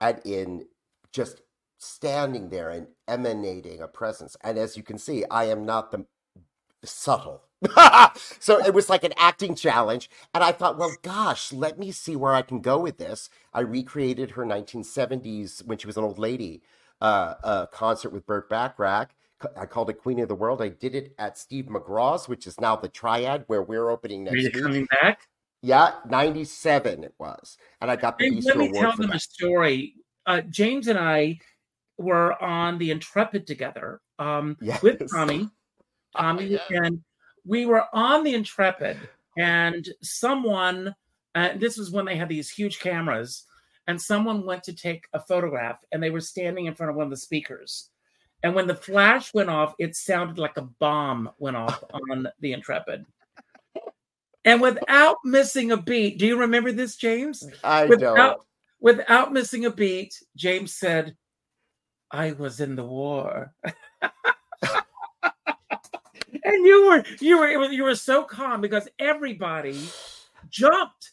and 0.00 0.20
in 0.24 0.64
just 1.12 1.42
standing 1.78 2.50
there 2.50 2.70
and 2.70 2.88
emanating 3.08 3.80
a 3.80 3.88
presence. 3.88 4.36
And 4.42 4.58
as 4.58 4.76
you 4.76 4.82
can 4.82 4.98
see, 4.98 5.24
I 5.30 5.44
am 5.44 5.64
not 5.64 5.90
the 5.90 6.04
subtle. 6.84 7.42
so 8.38 8.58
it 8.64 8.72
was 8.72 8.88
like 8.88 9.04
an 9.04 9.12
acting 9.16 9.54
challenge. 9.54 10.10
And 10.34 10.42
I 10.42 10.52
thought, 10.52 10.78
well, 10.78 10.92
gosh, 11.02 11.52
let 11.52 11.78
me 11.78 11.92
see 11.92 12.16
where 12.16 12.34
I 12.34 12.42
can 12.42 12.60
go 12.60 12.78
with 12.78 12.98
this. 12.98 13.28
I 13.52 13.60
recreated 13.60 14.32
her 14.32 14.44
1970s 14.44 15.64
when 15.66 15.78
she 15.78 15.86
was 15.86 15.96
an 15.96 16.04
old 16.04 16.18
lady 16.18 16.62
uh, 17.00 17.34
uh, 17.42 17.66
concert 17.66 18.10
with 18.10 18.26
Burt 18.26 18.48
Bacharach. 18.48 19.10
I 19.56 19.64
called 19.64 19.88
it 19.88 19.94
Queen 19.94 20.20
of 20.20 20.28
the 20.28 20.34
World. 20.34 20.60
I 20.60 20.68
did 20.68 20.94
it 20.94 21.14
at 21.18 21.38
Steve 21.38 21.66
McGraw's, 21.66 22.28
which 22.28 22.46
is 22.46 22.60
now 22.60 22.76
the 22.76 22.88
Triad, 22.88 23.44
where 23.46 23.62
we're 23.62 23.88
opening 23.88 24.24
next. 24.24 24.34
Are 24.34 24.38
you 24.38 24.50
week. 24.52 24.62
coming 24.62 24.88
back? 25.00 25.28
Yeah, 25.62 25.92
97 26.08 27.04
it 27.04 27.14
was. 27.18 27.58
And 27.80 27.90
I 27.90 27.96
got 27.96 28.18
the 28.18 28.30
Bistro 28.30 28.44
let 28.46 28.56
me 28.58 28.68
Award 28.68 28.80
tell 28.80 28.96
them 28.96 29.10
a 29.12 29.18
story. 29.20 29.94
Uh, 30.26 30.40
James 30.42 30.88
and 30.88 30.98
I 30.98 31.38
were 31.98 32.42
on 32.42 32.78
the 32.78 32.90
Intrepid 32.90 33.46
together 33.46 34.00
um, 34.18 34.56
Yes. 34.60 34.82
with 34.82 35.02
Tommy. 35.12 35.48
Tommy 36.16 36.46
Yeah. 36.46 36.58
and 36.70 37.02
we 37.44 37.66
were 37.66 37.84
on 37.92 38.24
the 38.24 38.34
Intrepid, 38.34 38.98
and 39.38 39.88
someone. 40.02 40.94
Uh, 41.34 41.50
this 41.56 41.78
was 41.78 41.92
when 41.92 42.04
they 42.04 42.16
had 42.16 42.28
these 42.28 42.50
huge 42.50 42.80
cameras, 42.80 43.44
and 43.86 44.00
someone 44.00 44.44
went 44.44 44.64
to 44.64 44.72
take 44.72 45.04
a 45.12 45.20
photograph, 45.20 45.78
and 45.92 46.02
they 46.02 46.10
were 46.10 46.20
standing 46.20 46.66
in 46.66 46.74
front 46.74 46.90
of 46.90 46.96
one 46.96 47.04
of 47.04 47.10
the 47.10 47.16
speakers. 47.16 47.90
And 48.42 48.54
when 48.54 48.66
the 48.66 48.74
flash 48.74 49.32
went 49.32 49.48
off, 49.48 49.74
it 49.78 49.94
sounded 49.94 50.38
like 50.38 50.56
a 50.56 50.62
bomb 50.62 51.30
went 51.38 51.56
off 51.56 51.84
on 52.10 52.26
the 52.40 52.52
Intrepid. 52.52 53.06
And 54.44 54.60
without 54.60 55.16
missing 55.24 55.70
a 55.70 55.76
beat, 55.76 56.18
do 56.18 56.26
you 56.26 56.38
remember 56.38 56.72
this, 56.72 56.96
James? 56.96 57.46
I 57.62 57.84
without 57.84 58.16
don't. 58.16 58.40
without 58.80 59.32
missing 59.32 59.66
a 59.66 59.70
beat, 59.70 60.14
James 60.34 60.74
said, 60.74 61.14
"I 62.10 62.32
was 62.32 62.60
in 62.60 62.74
the 62.76 62.84
war." 62.84 63.52
and 66.44 66.66
you 66.66 66.88
were 66.88 67.04
you 67.20 67.38
were 67.38 67.70
you 67.70 67.84
were 67.84 67.94
so 67.94 68.24
calm 68.24 68.60
because 68.60 68.88
everybody 68.98 69.78
jumped 70.48 71.12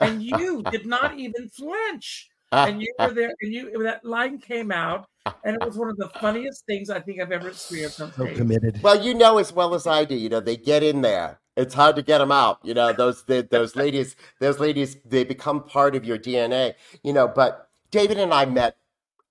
and 0.00 0.22
you 0.22 0.62
did 0.70 0.86
not 0.86 1.18
even 1.18 1.48
flinch 1.48 2.28
and 2.52 2.80
you 2.80 2.92
were 2.98 3.12
there 3.12 3.32
and 3.40 3.52
you 3.52 3.82
that 3.82 4.04
line 4.04 4.38
came 4.38 4.70
out 4.70 5.08
and 5.44 5.56
it 5.56 5.66
was 5.66 5.76
one 5.76 5.88
of 5.88 5.96
the 5.96 6.08
funniest 6.20 6.64
things 6.66 6.90
i 6.90 7.00
think 7.00 7.20
i've 7.20 7.32
ever 7.32 7.48
experienced 7.48 7.96
So 7.96 8.08
committed. 8.34 8.80
Well, 8.82 9.02
you 9.04 9.14
know 9.14 9.38
as 9.38 9.52
well 9.52 9.74
as 9.74 9.86
I 9.86 10.04
do. 10.04 10.14
You 10.14 10.28
know 10.28 10.40
they 10.40 10.56
get 10.56 10.82
in 10.82 11.00
there. 11.02 11.40
It's 11.56 11.74
hard 11.74 11.96
to 11.96 12.02
get 12.02 12.18
them 12.18 12.32
out. 12.32 12.58
You 12.62 12.74
know 12.74 12.92
those 12.92 13.24
those 13.24 13.76
ladies. 13.76 14.16
Those 14.40 14.58
ladies 14.58 14.96
they 15.04 15.24
become 15.24 15.62
part 15.64 15.96
of 15.96 16.04
your 16.04 16.18
DNA. 16.18 16.74
You 17.02 17.12
know. 17.12 17.28
But 17.28 17.68
David 17.90 18.18
and 18.18 18.32
I 18.32 18.44
met. 18.46 18.76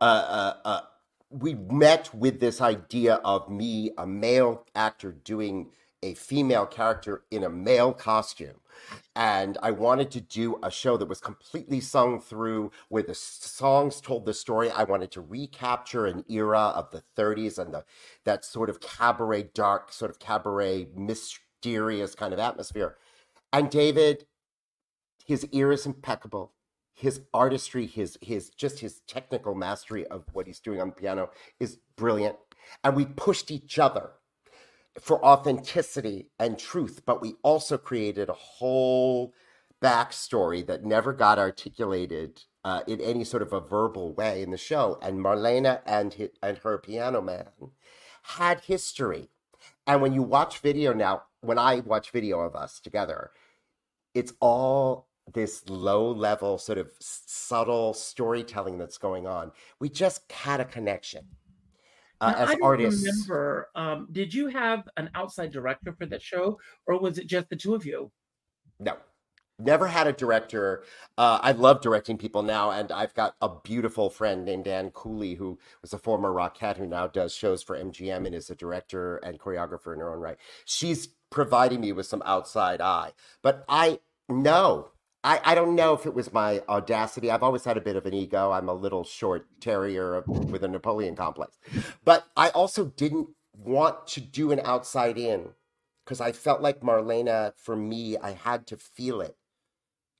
Uh, 0.01 0.03
uh, 0.03 0.67
uh, 0.67 0.81
we 1.29 1.53
met 1.53 2.13
with 2.13 2.39
this 2.39 2.61
idea 2.61 3.15
of 3.15 3.49
me, 3.49 3.91
a 3.97 4.05
male 4.05 4.65
actor, 4.75 5.11
doing 5.11 5.71
a 6.03 6.13
female 6.13 6.65
character 6.65 7.23
in 7.31 7.43
a 7.43 7.49
male 7.49 7.93
costume. 7.93 8.59
And 9.15 9.57
I 9.63 9.71
wanted 9.71 10.11
to 10.11 10.21
do 10.21 10.59
a 10.61 10.69
show 10.69 10.97
that 10.97 11.07
was 11.07 11.21
completely 11.21 11.79
sung 11.79 12.19
through, 12.19 12.71
where 12.89 13.03
the 13.03 13.15
songs 13.15 14.01
told 14.01 14.25
the 14.25 14.33
story. 14.33 14.69
I 14.69 14.83
wanted 14.83 15.11
to 15.11 15.21
recapture 15.21 16.05
an 16.05 16.25
era 16.29 16.73
of 16.75 16.91
the 16.91 17.03
30s 17.17 17.57
and 17.57 17.73
the 17.73 17.85
that 18.25 18.45
sort 18.45 18.69
of 18.69 18.81
cabaret, 18.81 19.49
dark, 19.53 19.91
sort 19.91 20.11
of 20.11 20.19
cabaret, 20.19 20.87
mysterious 21.65 22.15
kind 22.15 22.33
of 22.33 22.39
atmosphere. 22.39 22.95
And 23.51 23.69
David, 23.69 24.25
his 25.25 25.45
ear 25.51 25.71
is 25.71 25.85
impeccable. 25.85 26.53
His 26.93 27.21
artistry, 27.33 27.87
his 27.87 28.17
his 28.21 28.49
just 28.51 28.79
his 28.79 29.01
technical 29.07 29.53
mastery 29.53 30.05
of 30.07 30.23
what 30.31 30.47
he's 30.47 30.59
doing 30.59 30.79
on 30.79 30.89
the 30.89 30.95
piano 30.95 31.29
is 31.59 31.79
brilliant. 31.97 32.37
And 32.83 32.95
we 32.95 33.05
pushed 33.05 33.51
each 33.51 33.77
other 33.79 34.11
for 34.99 35.23
authenticity 35.25 36.29
and 36.39 36.57
truth, 36.57 37.01
but 37.05 37.21
we 37.21 37.35
also 37.43 37.77
created 37.77 38.29
a 38.29 38.33
whole 38.33 39.33
backstory 39.83 40.65
that 40.65 40.85
never 40.85 41.11
got 41.11 41.37
articulated 41.37 42.41
uh, 42.63 42.81
in 42.87 43.01
any 43.01 43.25
sort 43.25 43.43
of 43.43 43.51
a 43.51 43.59
verbal 43.59 44.13
way 44.13 44.41
in 44.41 44.51
the 44.51 44.57
show. 44.57 44.97
And 45.01 45.19
Marlene 45.19 45.81
and 45.85 46.13
hi 46.13 46.29
and 46.41 46.57
her 46.59 46.77
piano 46.77 47.21
man 47.21 47.49
had 48.23 48.61
history. 48.61 49.29
And 49.87 50.01
when 50.01 50.13
you 50.13 50.23
watch 50.23 50.59
video 50.59 50.93
now, 50.93 51.23
when 51.41 51.59
I 51.59 51.81
watch 51.81 52.11
video 52.11 52.39
of 52.39 52.55
us 52.55 52.79
together, 52.79 53.31
it's 54.13 54.33
all 54.39 55.07
this 55.33 55.67
low 55.69 56.11
level, 56.11 56.57
sort 56.57 56.77
of 56.77 56.91
subtle 56.99 57.93
storytelling 57.93 58.77
that's 58.77 58.97
going 58.97 59.27
on. 59.27 59.51
We 59.79 59.89
just 59.89 60.31
had 60.31 60.59
a 60.59 60.65
connection 60.65 61.27
uh, 62.21 62.31
Now, 62.31 62.37
as 62.51 62.57
artists. 62.61 63.05
remember. 63.05 63.69
Um, 63.75 64.07
did 64.11 64.33
you 64.33 64.47
have 64.47 64.87
an 64.97 65.09
outside 65.15 65.51
director 65.51 65.93
for 65.93 66.05
that 66.07 66.21
show, 66.21 66.59
or 66.87 66.99
was 66.99 67.17
it 67.17 67.27
just 67.27 67.49
the 67.49 67.55
two 67.55 67.75
of 67.75 67.85
you? 67.85 68.11
No, 68.79 68.97
never 69.59 69.87
had 69.87 70.07
a 70.07 70.13
director. 70.13 70.83
Uh, 71.17 71.39
I 71.41 71.51
love 71.53 71.81
directing 71.81 72.17
people 72.17 72.43
now, 72.43 72.71
and 72.71 72.91
I've 72.91 73.13
got 73.13 73.35
a 73.41 73.49
beautiful 73.63 74.09
friend 74.09 74.45
named 74.45 74.67
Ann 74.67 74.91
Cooley, 74.91 75.35
who 75.35 75.59
was 75.81 75.93
a 75.93 75.97
former 75.97 76.31
Rockette, 76.31 76.77
who 76.77 76.87
now 76.87 77.07
does 77.07 77.33
shows 77.33 77.63
for 77.63 77.77
MGM 77.77 78.25
and 78.25 78.35
is 78.35 78.49
a 78.49 78.55
director 78.55 79.17
and 79.17 79.39
choreographer 79.39 79.93
in 79.93 79.99
her 79.99 80.13
own 80.13 80.19
right. 80.19 80.37
She's 80.65 81.09
providing 81.29 81.81
me 81.81 81.91
with 81.91 82.05
some 82.05 82.23
outside 82.25 82.81
eye, 82.81 83.13
but 83.41 83.63
I 83.67 83.99
know. 84.29 84.89
I, 85.23 85.41
I 85.43 85.55
don't 85.55 85.75
know 85.75 85.93
if 85.93 86.05
it 86.05 86.13
was 86.13 86.31
my 86.31 86.61
audacity. 86.69 87.31
I've 87.31 87.41
always 87.41 87.65
had 87.65 87.77
a 87.77 87.81
bit 87.81 87.95
of 87.95 88.05
an 88.05 88.13
ego. 88.13 88.51
I'm 88.51 88.69
a 88.69 88.75
little 88.75 89.03
short 89.03 89.47
terrier 89.59 90.23
with 90.27 90.63
a 90.63 90.67
Napoleon 90.67 91.15
complex. 91.15 91.57
But 92.03 92.27
I 92.37 92.49
also 92.49 92.85
didn't 92.85 93.29
want 93.57 94.05
to 94.09 94.21
do 94.21 94.51
an 94.51 94.59
outside 94.63 95.17
in 95.17 95.49
because 96.05 96.21
I 96.21 96.31
felt 96.31 96.61
like 96.61 96.81
Marlene, 96.81 97.53
for 97.57 97.75
me, 97.75 98.17
I 98.17 98.31
had 98.33 98.67
to 98.67 98.77
feel 98.77 99.19
it. 99.19 99.35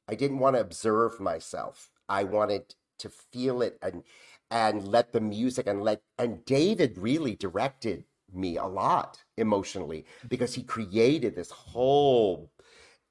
I 0.07 0.15
didn't 0.15 0.39
want 0.39 0.55
to 0.55 0.61
observe 0.61 1.19
myself. 1.19 1.89
I 2.07 2.23
wanted 2.23 2.75
to 2.99 3.09
feel 3.09 3.61
it 3.61 3.77
and 3.81 4.03
and 4.51 4.87
let 4.87 5.11
the 5.11 5.21
music 5.21 5.67
and 5.67 5.81
let 5.83 6.01
and 6.17 6.45
David 6.45 6.97
really 6.97 7.35
directed 7.35 8.05
me 8.33 8.57
a 8.57 8.65
lot 8.65 9.23
emotionally 9.37 10.05
because 10.27 10.53
he 10.53 10.63
created 10.63 11.35
this 11.35 11.49
whole 11.49 12.51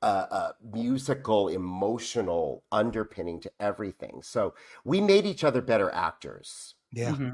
uh, 0.02 0.26
uh, 0.30 0.52
musical 0.74 1.48
emotional 1.48 2.62
underpinning 2.70 3.40
to 3.40 3.50
everything. 3.58 4.20
So 4.22 4.54
we 4.84 5.00
made 5.00 5.24
each 5.24 5.44
other 5.44 5.62
better 5.62 5.90
actors. 5.90 6.74
Yeah, 6.92 7.12
mm-hmm. 7.12 7.30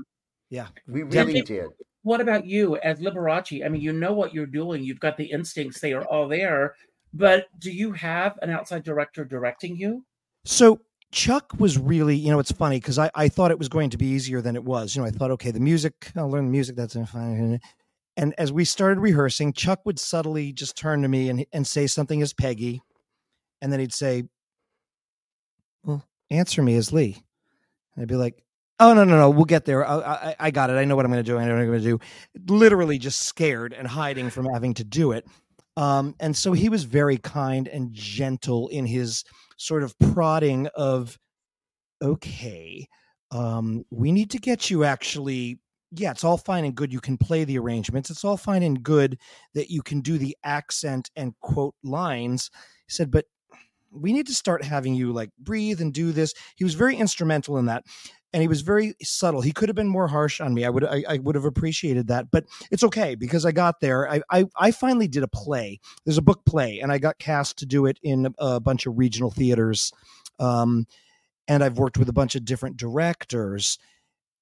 yeah, 0.51 0.69
we 0.87 1.03
really 1.03 1.43
did. 1.43 1.67
What 2.03 2.21
about 2.21 2.47
you 2.47 2.77
as 2.77 3.01
Liberace? 3.01 3.65
I 3.65 3.69
mean, 3.69 3.83
you 3.83 3.93
know 3.93 4.13
what 4.13 4.33
you're 4.33 4.47
doing. 4.47 4.85
You've 4.85 5.01
got 5.01 5.17
the 5.17 5.25
instincts; 5.25 5.81
they 5.81 5.93
are 5.93 6.05
all 6.05 6.29
there. 6.29 6.77
But 7.13 7.47
do 7.59 7.71
you 7.71 7.93
have 7.93 8.39
an 8.43 8.51
outside 8.51 8.85
director 8.85 9.25
directing 9.25 9.77
you? 9.77 10.05
So 10.45 10.81
Chuck 11.13 11.53
was 11.59 11.77
really, 11.77 12.15
you 12.15 12.31
know, 12.31 12.39
it's 12.39 12.53
funny 12.53 12.79
because 12.79 12.99
I, 12.99 13.11
I 13.15 13.29
thought 13.29 13.51
it 13.51 13.59
was 13.59 13.69
going 13.69 13.91
to 13.91 13.99
be 13.99 14.07
easier 14.07 14.41
than 14.41 14.55
it 14.55 14.65
was. 14.65 14.95
You 14.95 15.03
know, 15.03 15.09
I 15.09 15.11
thought, 15.11 15.33
okay, 15.33 15.51
the 15.51 15.61
music, 15.61 16.13
I'll 16.17 16.31
learn 16.31 16.47
the 16.47 16.53
music. 16.53 16.77
That's 16.77 16.97
fine. 17.11 17.61
And 18.17 18.35
as 18.39 18.53
we 18.53 18.65
started 18.65 19.01
rehearsing, 19.01 19.53
Chuck 19.53 19.81
would 19.85 19.99
subtly 19.99 20.53
just 20.53 20.77
turn 20.77 21.03
to 21.03 21.09
me 21.09 21.29
and, 21.29 21.47
and 21.53 21.67
say 21.67 21.87
something 21.87 22.23
as 22.23 22.33
Peggy. 22.33 22.83
And 23.61 23.73
then 23.73 23.81
he'd 23.81 23.95
say, 23.95 24.25
Well, 25.85 26.05
answer 26.31 26.63
me 26.63 26.77
as 26.77 26.93
Lee. 26.93 27.25
And 27.95 28.03
I'd 28.03 28.09
be 28.09 28.17
like, 28.17 28.43
Oh, 28.79 28.95
no, 28.95 29.05
no, 29.05 29.17
no. 29.17 29.31
We'll 29.31 29.45
get 29.45 29.65
there. 29.65 29.87
I, 29.87 29.99
I, 29.99 30.37
I 30.39 30.51
got 30.51 30.71
it. 30.71 30.75
I 30.75 30.85
know 30.85 30.97
what 30.97 31.05
I'm 31.05 31.11
going 31.11 31.25
to 31.25 31.31
do. 31.31 31.39
I 31.39 31.45
know 31.45 31.55
what 31.55 31.61
I'm 31.61 31.67
going 31.67 31.83
to 31.83 31.85
do. 31.85 32.01
Literally 32.55 32.99
just 32.99 33.23
scared 33.23 33.73
and 33.73 33.87
hiding 33.87 34.31
from 34.31 34.47
having 34.53 34.75
to 34.75 34.85
do 34.85 35.13
it. 35.13 35.27
Um, 35.77 36.15
and 36.21 36.37
so 36.37 36.53
he 36.53 36.69
was 36.69 36.85
very 36.85 37.17
kind 37.17 37.69
and 37.69 37.93
gentle 37.93 38.69
in 38.69 38.87
his 38.87 39.25
sort 39.57 39.83
of 39.83 39.99
prodding 39.99 40.69
of, 40.75 41.19
okay, 42.03 42.87
um, 43.31 43.85
we 43.91 44.13
need 44.13 44.31
to 44.31 44.39
get 44.39 44.71
you 44.71 44.85
actually. 44.85 45.61
Yeah, 45.93 46.13
it's 46.13 46.23
all 46.23 46.37
fine 46.37 46.65
and 46.65 46.75
good. 46.75 46.93
You 46.93 47.01
can 47.01 47.19
play 47.19 47.43
the 47.43 47.59
arrangements. 47.59 48.11
It's 48.11 48.25
all 48.25 48.37
fine 48.37 48.63
and 48.63 48.81
good 48.81 49.19
that 49.55 49.71
you 49.71 49.83
can 49.83 50.01
do 50.01 50.19
the 50.19 50.37
accent 50.45 51.11
and 51.17 51.35
quote 51.41 51.75
lines. 51.83 52.51
He 52.87 52.93
said, 52.93 53.11
but 53.11 53.25
we 53.91 54.13
need 54.13 54.27
to 54.29 54.35
start 54.35 54.65
having 54.65 54.95
you 54.95 55.13
like 55.13 55.31
breathe 55.39 55.81
and 55.81 55.93
do 55.93 56.13
this. 56.13 56.33
He 56.57 56.65
was 56.65 56.75
very 56.75 56.97
instrumental 56.97 57.59
in 57.59 57.67
that 57.67 57.85
and 58.33 58.43
he 58.43 58.49
was 58.49 58.61
very 58.61 58.95
subtle. 59.03 59.41
He 59.41 59.53
could 59.53 59.69
have 59.69 59.77
been 59.77 59.89
more 59.89 60.09
harsh 60.09 60.41
on 60.41 60.55
me. 60.55 60.65
I 60.65 60.71
would 60.71 60.85
I, 60.85 61.05
I, 61.09 61.19
would 61.19 61.35
have 61.35 61.45
appreciated 61.45 62.09
that, 62.09 62.31
but 62.31 62.45
it's 62.71 62.85
okay 62.85 63.15
because 63.15 63.45
I 63.45 63.53
got 63.53 63.81
there. 63.81 64.09
I, 64.09 64.23
I, 64.31 64.45
I 64.57 64.71
finally 64.71 65.09
did 65.09 65.23
a 65.23 65.29
play. 65.29 65.81
There's 66.05 66.19
a 66.19 66.23
book 66.23 66.45
play, 66.45 66.81
and 66.81 66.93
I 66.93 66.99
got 66.99 67.19
cast 67.19 67.59
to 67.59 67.67
do 67.67 67.87
it 67.87 67.99
in 68.03 68.33
a 68.39 68.61
bunch 68.61 68.87
of 68.87 68.97
regional 68.97 69.31
theaters. 69.31 69.93
Um, 70.39 70.87
and 71.49 71.65
I've 71.65 71.79
worked 71.79 71.99
with 71.99 72.09
a 72.09 72.13
bunch 72.13 72.37
of 72.37 72.45
different 72.45 72.77
directors, 72.77 73.79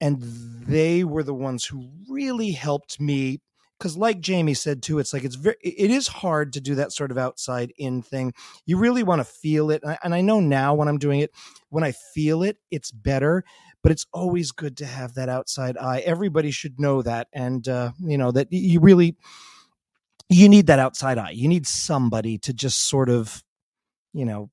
and 0.00 0.18
they 0.20 1.04
were 1.04 1.22
the 1.22 1.34
ones 1.34 1.64
who 1.64 1.88
really 2.08 2.50
helped 2.50 3.00
me 3.00 3.40
because 3.78 3.96
like 3.96 4.20
jamie 4.20 4.54
said 4.54 4.82
too 4.82 4.98
it's 4.98 5.12
like 5.12 5.24
it's 5.24 5.36
very 5.36 5.56
it 5.62 5.90
is 5.90 6.08
hard 6.08 6.52
to 6.52 6.60
do 6.60 6.74
that 6.74 6.92
sort 6.92 7.10
of 7.10 7.18
outside 7.18 7.72
in 7.78 8.02
thing 8.02 8.32
you 8.66 8.76
really 8.76 9.02
want 9.02 9.20
to 9.20 9.24
feel 9.24 9.70
it 9.70 9.82
and 9.82 9.92
I, 9.92 9.98
and 10.02 10.14
I, 10.14 10.20
know 10.20 10.40
now 10.40 10.74
when 10.74 10.88
i'm 10.88 10.98
doing 10.98 11.20
it 11.20 11.30
when 11.68 11.84
i 11.84 11.92
feel 11.92 12.42
it 12.42 12.58
it's 12.70 12.90
better 12.90 13.44
but 13.88 13.92
it's 13.92 14.06
always 14.12 14.52
good 14.52 14.76
to 14.76 14.84
have 14.84 15.14
that 15.14 15.30
outside 15.30 15.78
eye 15.78 16.00
everybody 16.00 16.50
should 16.50 16.78
know 16.78 17.00
that 17.00 17.26
and 17.32 17.68
uh, 17.68 17.90
you 17.98 18.18
know 18.18 18.30
that 18.30 18.46
you 18.50 18.80
really 18.80 19.16
you 20.28 20.46
need 20.46 20.66
that 20.66 20.78
outside 20.78 21.16
eye 21.16 21.30
you 21.30 21.48
need 21.48 21.66
somebody 21.66 22.36
to 22.36 22.52
just 22.52 22.86
sort 22.86 23.08
of 23.08 23.42
you 24.12 24.26
know 24.26 24.50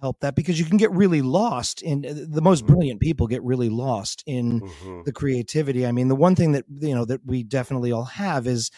help 0.00 0.18
that 0.20 0.34
because 0.34 0.58
you 0.58 0.64
can 0.64 0.78
get 0.78 0.90
really 0.92 1.20
lost 1.20 1.82
in 1.82 2.06
uh, 2.06 2.14
the 2.26 2.40
most 2.40 2.64
mm-hmm. 2.64 2.72
brilliant 2.72 3.00
people 3.00 3.26
get 3.26 3.42
really 3.42 3.68
lost 3.68 4.24
in 4.26 4.62
mm-hmm. 4.62 5.02
the 5.04 5.12
creativity. 5.12 5.86
I 5.86 5.92
mean, 5.92 6.08
the 6.08 6.16
one 6.16 6.34
thing 6.34 6.52
that 6.52 6.64
you 6.78 6.94
know 6.94 7.04
that 7.04 7.20
we 7.26 7.42
definitely 7.42 7.92
all 7.92 8.04
have 8.04 8.46
is 8.46 8.70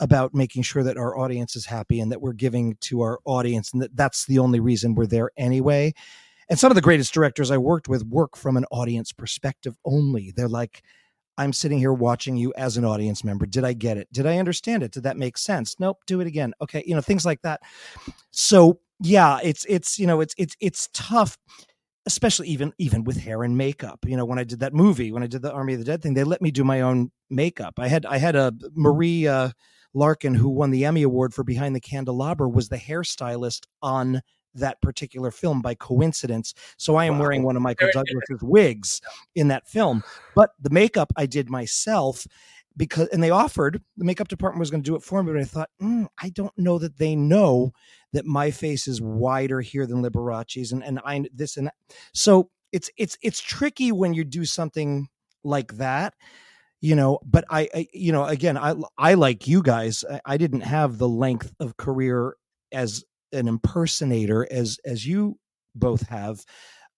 about 0.00 0.34
making 0.34 0.62
sure 0.62 0.82
that 0.82 0.96
our 0.96 1.16
audience 1.16 1.54
is 1.54 1.66
happy 1.66 2.00
and 2.00 2.10
that 2.10 2.20
we're 2.20 2.32
giving 2.32 2.76
to 2.80 3.02
our 3.02 3.20
audience 3.24 3.72
and 3.72 3.80
that 3.82 3.96
that's 3.96 4.26
the 4.26 4.40
only 4.40 4.58
reason 4.58 4.96
we're 4.96 5.06
there 5.06 5.30
anyway. 5.36 5.92
And 6.48 6.58
some 6.58 6.70
of 6.70 6.74
the 6.74 6.82
greatest 6.82 7.14
directors 7.14 7.50
I 7.50 7.58
worked 7.58 7.88
with 7.88 8.04
work 8.04 8.36
from 8.36 8.56
an 8.56 8.66
audience 8.70 9.12
perspective 9.12 9.76
only. 9.84 10.32
They're 10.34 10.48
like 10.48 10.82
I'm 11.36 11.52
sitting 11.52 11.78
here 11.78 11.92
watching 11.92 12.36
you 12.36 12.52
as 12.56 12.76
an 12.76 12.84
audience 12.84 13.24
member. 13.24 13.46
Did 13.46 13.64
I 13.64 13.72
get 13.72 13.96
it? 13.96 14.12
Did 14.12 14.26
I 14.26 14.38
understand 14.38 14.82
it? 14.82 14.92
Did 14.92 15.02
that 15.02 15.16
make 15.16 15.36
sense? 15.36 15.76
Nope. 15.80 16.02
Do 16.06 16.20
it 16.20 16.26
again. 16.26 16.54
Okay. 16.60 16.84
You 16.86 16.94
know, 16.94 17.00
things 17.00 17.24
like 17.24 17.42
that. 17.42 17.60
So 18.30 18.78
yeah, 19.00 19.40
it's, 19.42 19.66
it's, 19.68 19.98
you 19.98 20.06
know, 20.06 20.20
it's, 20.20 20.34
it's, 20.38 20.56
it's 20.60 20.88
tough, 20.92 21.36
especially 22.06 22.48
even, 22.48 22.72
even 22.78 23.02
with 23.02 23.16
hair 23.16 23.42
and 23.42 23.58
makeup. 23.58 24.00
You 24.06 24.16
know, 24.16 24.24
when 24.24 24.38
I 24.38 24.44
did 24.44 24.60
that 24.60 24.74
movie, 24.74 25.10
when 25.10 25.24
I 25.24 25.26
did 25.26 25.42
the 25.42 25.52
Army 25.52 25.72
of 25.72 25.80
the 25.80 25.84
Dead 25.84 26.02
thing, 26.02 26.14
they 26.14 26.22
let 26.24 26.40
me 26.40 26.52
do 26.52 26.62
my 26.62 26.82
own 26.82 27.10
makeup. 27.30 27.74
I 27.78 27.88
had, 27.88 28.06
I 28.06 28.18
had 28.18 28.36
a 28.36 28.52
Marie, 28.74 29.28
Larkin, 29.96 30.34
who 30.34 30.48
won 30.48 30.72
the 30.72 30.84
Emmy 30.84 31.02
Award 31.02 31.32
for 31.32 31.44
Behind 31.44 31.74
the 31.74 31.80
Candelabra, 31.80 32.48
was 32.48 32.68
the 32.68 32.76
hairstylist 32.76 33.66
on 33.80 34.20
that 34.54 34.80
particular 34.80 35.30
film 35.30 35.60
by 35.60 35.74
coincidence. 35.74 36.54
So 36.76 36.96
I 36.96 37.06
am 37.06 37.14
wow. 37.14 37.22
wearing 37.22 37.42
one 37.42 37.56
of 37.56 37.62
Michael 37.62 37.88
Douglas's 37.92 38.42
wigs 38.42 39.00
in 39.34 39.48
that 39.48 39.68
film. 39.68 40.02
But 40.34 40.50
the 40.60 40.70
makeup 40.70 41.12
I 41.16 41.26
did 41.26 41.50
myself 41.50 42.26
because 42.76 43.08
and 43.08 43.22
they 43.22 43.30
offered 43.30 43.80
the 43.96 44.04
makeup 44.04 44.28
department 44.28 44.60
was 44.60 44.70
going 44.70 44.82
to 44.82 44.90
do 44.90 44.96
it 44.96 45.02
for 45.02 45.22
me 45.22 45.32
but 45.32 45.40
i 45.40 45.44
thought 45.44 45.70
mm, 45.80 46.06
i 46.20 46.28
don't 46.30 46.56
know 46.56 46.78
that 46.78 46.98
they 46.98 47.14
know 47.14 47.72
that 48.12 48.26
my 48.26 48.50
face 48.50 48.88
is 48.88 49.00
wider 49.00 49.60
here 49.60 49.86
than 49.86 50.02
liberace's 50.02 50.72
and, 50.72 50.82
and 50.82 51.00
i 51.04 51.24
this 51.32 51.56
and 51.56 51.68
that 51.68 51.74
so 52.12 52.50
it's 52.72 52.90
it's 52.96 53.16
it's 53.22 53.40
tricky 53.40 53.92
when 53.92 54.14
you 54.14 54.24
do 54.24 54.44
something 54.44 55.06
like 55.44 55.74
that 55.76 56.14
you 56.80 56.96
know 56.96 57.18
but 57.24 57.44
I, 57.48 57.68
I 57.74 57.86
you 57.92 58.12
know 58.12 58.24
again 58.24 58.58
i 58.58 58.74
i 58.98 59.14
like 59.14 59.46
you 59.46 59.62
guys 59.62 60.04
I, 60.10 60.20
I 60.24 60.36
didn't 60.36 60.62
have 60.62 60.98
the 60.98 61.08
length 61.08 61.52
of 61.60 61.76
career 61.76 62.36
as 62.72 63.04
an 63.34 63.48
impersonator 63.48 64.46
as 64.50 64.78
as 64.84 65.06
you 65.06 65.38
both 65.74 66.08
have 66.08 66.44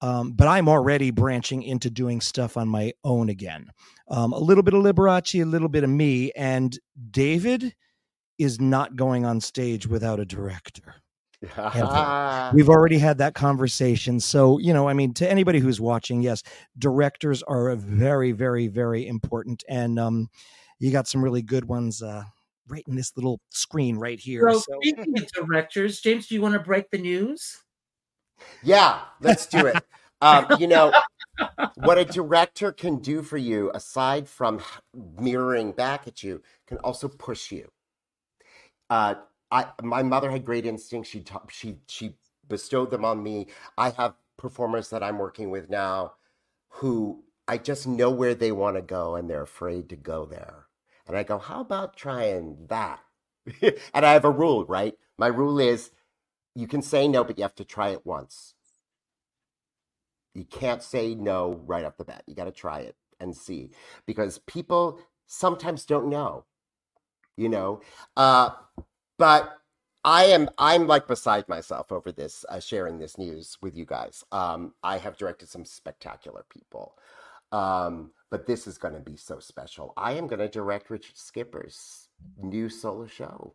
um, 0.02 0.32
but 0.32 0.46
I'm 0.46 0.68
already 0.68 1.10
branching 1.10 1.62
into 1.62 1.90
doing 1.90 2.20
stuff 2.20 2.56
on 2.56 2.68
my 2.68 2.92
own 3.02 3.28
again. 3.28 3.70
Um, 4.08 4.32
a 4.32 4.38
little 4.38 4.62
bit 4.62 4.74
of 4.74 4.82
Liberace, 4.82 5.40
a 5.40 5.46
little 5.46 5.68
bit 5.68 5.84
of 5.84 5.90
me, 5.90 6.32
and 6.36 6.78
David 7.10 7.74
is 8.38 8.60
not 8.60 8.96
going 8.96 9.24
on 9.24 9.40
stage 9.40 9.86
without 9.86 10.20
a 10.20 10.26
director. 10.26 10.96
We've 12.54 12.68
already 12.68 12.98
had 12.98 13.18
that 13.18 13.34
conversation. 13.34 14.20
So, 14.20 14.58
you 14.58 14.74
know, 14.74 14.88
I 14.88 14.92
mean, 14.92 15.14
to 15.14 15.30
anybody 15.30 15.60
who's 15.60 15.80
watching, 15.80 16.22
yes, 16.22 16.42
directors 16.78 17.42
are 17.42 17.74
very, 17.76 18.32
very, 18.32 18.68
very 18.68 19.06
important. 19.06 19.64
And 19.68 19.98
um, 19.98 20.28
you 20.78 20.92
got 20.92 21.08
some 21.08 21.22
really 21.22 21.42
good 21.42 21.64
ones 21.66 22.02
uh, 22.02 22.24
right 22.68 22.84
in 22.86 22.96
this 22.96 23.12
little 23.16 23.40
screen 23.50 23.96
right 23.96 24.18
here. 24.18 24.50
So, 24.52 24.58
so. 24.58 24.78
speaking 24.82 25.18
of 25.18 25.26
directors, 25.32 26.00
James, 26.00 26.26
do 26.26 26.34
you 26.34 26.42
want 26.42 26.54
to 26.54 26.60
break 26.60 26.90
the 26.90 26.98
news? 26.98 27.62
Yeah, 28.62 29.00
let's 29.20 29.46
do 29.46 29.66
it. 29.66 29.82
um, 30.20 30.46
you 30.58 30.66
know, 30.66 30.92
what 31.76 31.98
a 31.98 32.04
director 32.04 32.72
can 32.72 32.98
do 32.98 33.22
for 33.22 33.36
you, 33.36 33.70
aside 33.74 34.28
from 34.28 34.60
mirroring 34.94 35.72
back 35.72 36.06
at 36.06 36.22
you, 36.22 36.42
can 36.66 36.78
also 36.78 37.08
push 37.08 37.50
you. 37.52 37.68
Uh, 38.90 39.14
I, 39.50 39.66
my 39.82 40.02
mother 40.02 40.30
had 40.30 40.44
great 40.44 40.66
instincts. 40.66 41.10
She 41.10 41.20
ta- 41.20 41.42
she 41.50 41.76
she 41.88 42.14
bestowed 42.48 42.90
them 42.90 43.04
on 43.04 43.22
me. 43.22 43.48
I 43.78 43.90
have 43.90 44.14
performers 44.36 44.90
that 44.90 45.02
I'm 45.02 45.18
working 45.18 45.50
with 45.50 45.70
now, 45.70 46.14
who 46.68 47.24
I 47.48 47.58
just 47.58 47.86
know 47.86 48.10
where 48.10 48.34
they 48.34 48.52
want 48.52 48.76
to 48.76 48.82
go, 48.82 49.14
and 49.14 49.30
they're 49.30 49.42
afraid 49.42 49.88
to 49.90 49.96
go 49.96 50.24
there. 50.24 50.65
And 51.06 51.16
I 51.16 51.22
go, 51.22 51.38
how 51.38 51.60
about 51.60 51.96
trying 51.96 52.66
that? 52.68 53.00
and 53.62 54.06
I 54.06 54.12
have 54.12 54.24
a 54.24 54.30
rule, 54.30 54.64
right? 54.64 54.94
My 55.18 55.28
rule 55.28 55.58
is 55.58 55.90
you 56.54 56.66
can 56.66 56.82
say 56.82 57.06
no, 57.06 57.22
but 57.22 57.38
you 57.38 57.42
have 57.42 57.54
to 57.56 57.64
try 57.64 57.90
it 57.90 58.04
once. 58.04 58.54
You 60.34 60.44
can't 60.44 60.82
say 60.82 61.14
no 61.14 61.62
right 61.66 61.84
off 61.84 61.96
the 61.96 62.04
bat. 62.04 62.22
You 62.26 62.34
got 62.34 62.44
to 62.44 62.52
try 62.52 62.80
it 62.80 62.96
and 63.20 63.34
see 63.36 63.70
because 64.04 64.38
people 64.40 64.98
sometimes 65.26 65.84
don't 65.84 66.08
know, 66.08 66.44
you 67.36 67.48
know. 67.48 67.80
Uh, 68.16 68.50
but 69.18 69.58
I 70.04 70.26
am 70.26 70.48
I'm 70.58 70.86
like 70.86 71.06
beside 71.06 71.48
myself 71.48 71.90
over 71.90 72.12
this 72.12 72.44
uh, 72.48 72.60
sharing 72.60 72.98
this 72.98 73.18
news 73.18 73.56
with 73.60 73.76
you 73.76 73.84
guys. 73.84 74.24
Um, 74.30 74.74
I 74.82 74.98
have 74.98 75.16
directed 75.16 75.48
some 75.48 75.64
spectacular 75.64 76.44
people, 76.48 76.96
um, 77.50 78.12
but 78.36 78.44
this 78.46 78.66
is 78.66 78.76
going 78.76 78.92
to 78.92 79.00
be 79.00 79.16
so 79.16 79.38
special. 79.38 79.94
I 79.96 80.12
am 80.12 80.26
going 80.26 80.40
to 80.40 80.48
direct 80.48 80.90
Richard 80.90 81.16
Skipper's 81.16 82.10
new 82.36 82.68
solo 82.68 83.06
show 83.06 83.54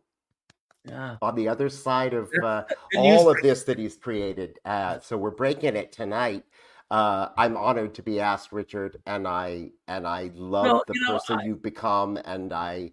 Yeah. 0.84 1.18
on 1.22 1.36
the 1.36 1.46
other 1.46 1.68
side 1.68 2.14
of 2.14 2.32
uh, 2.42 2.64
all 2.96 3.30
of 3.30 3.40
this 3.42 3.62
that 3.62 3.78
he's 3.78 3.94
created. 3.96 4.58
Uh, 4.64 4.98
so 4.98 5.16
we're 5.16 5.30
breaking 5.30 5.76
it 5.76 5.92
tonight. 5.92 6.42
Uh, 6.90 7.28
I'm 7.36 7.56
honored 7.56 7.94
to 7.94 8.02
be 8.02 8.18
asked, 8.18 8.50
Richard, 8.50 9.00
and 9.06 9.28
I 9.28 9.70
and 9.86 10.04
I 10.04 10.32
love 10.34 10.64
Well, 10.64 10.84
the 10.88 10.94
you 10.94 11.00
know, 11.06 11.12
person 11.14 11.38
I- 11.38 11.44
you've 11.44 11.62
become, 11.62 12.16
and 12.24 12.52
I 12.52 12.90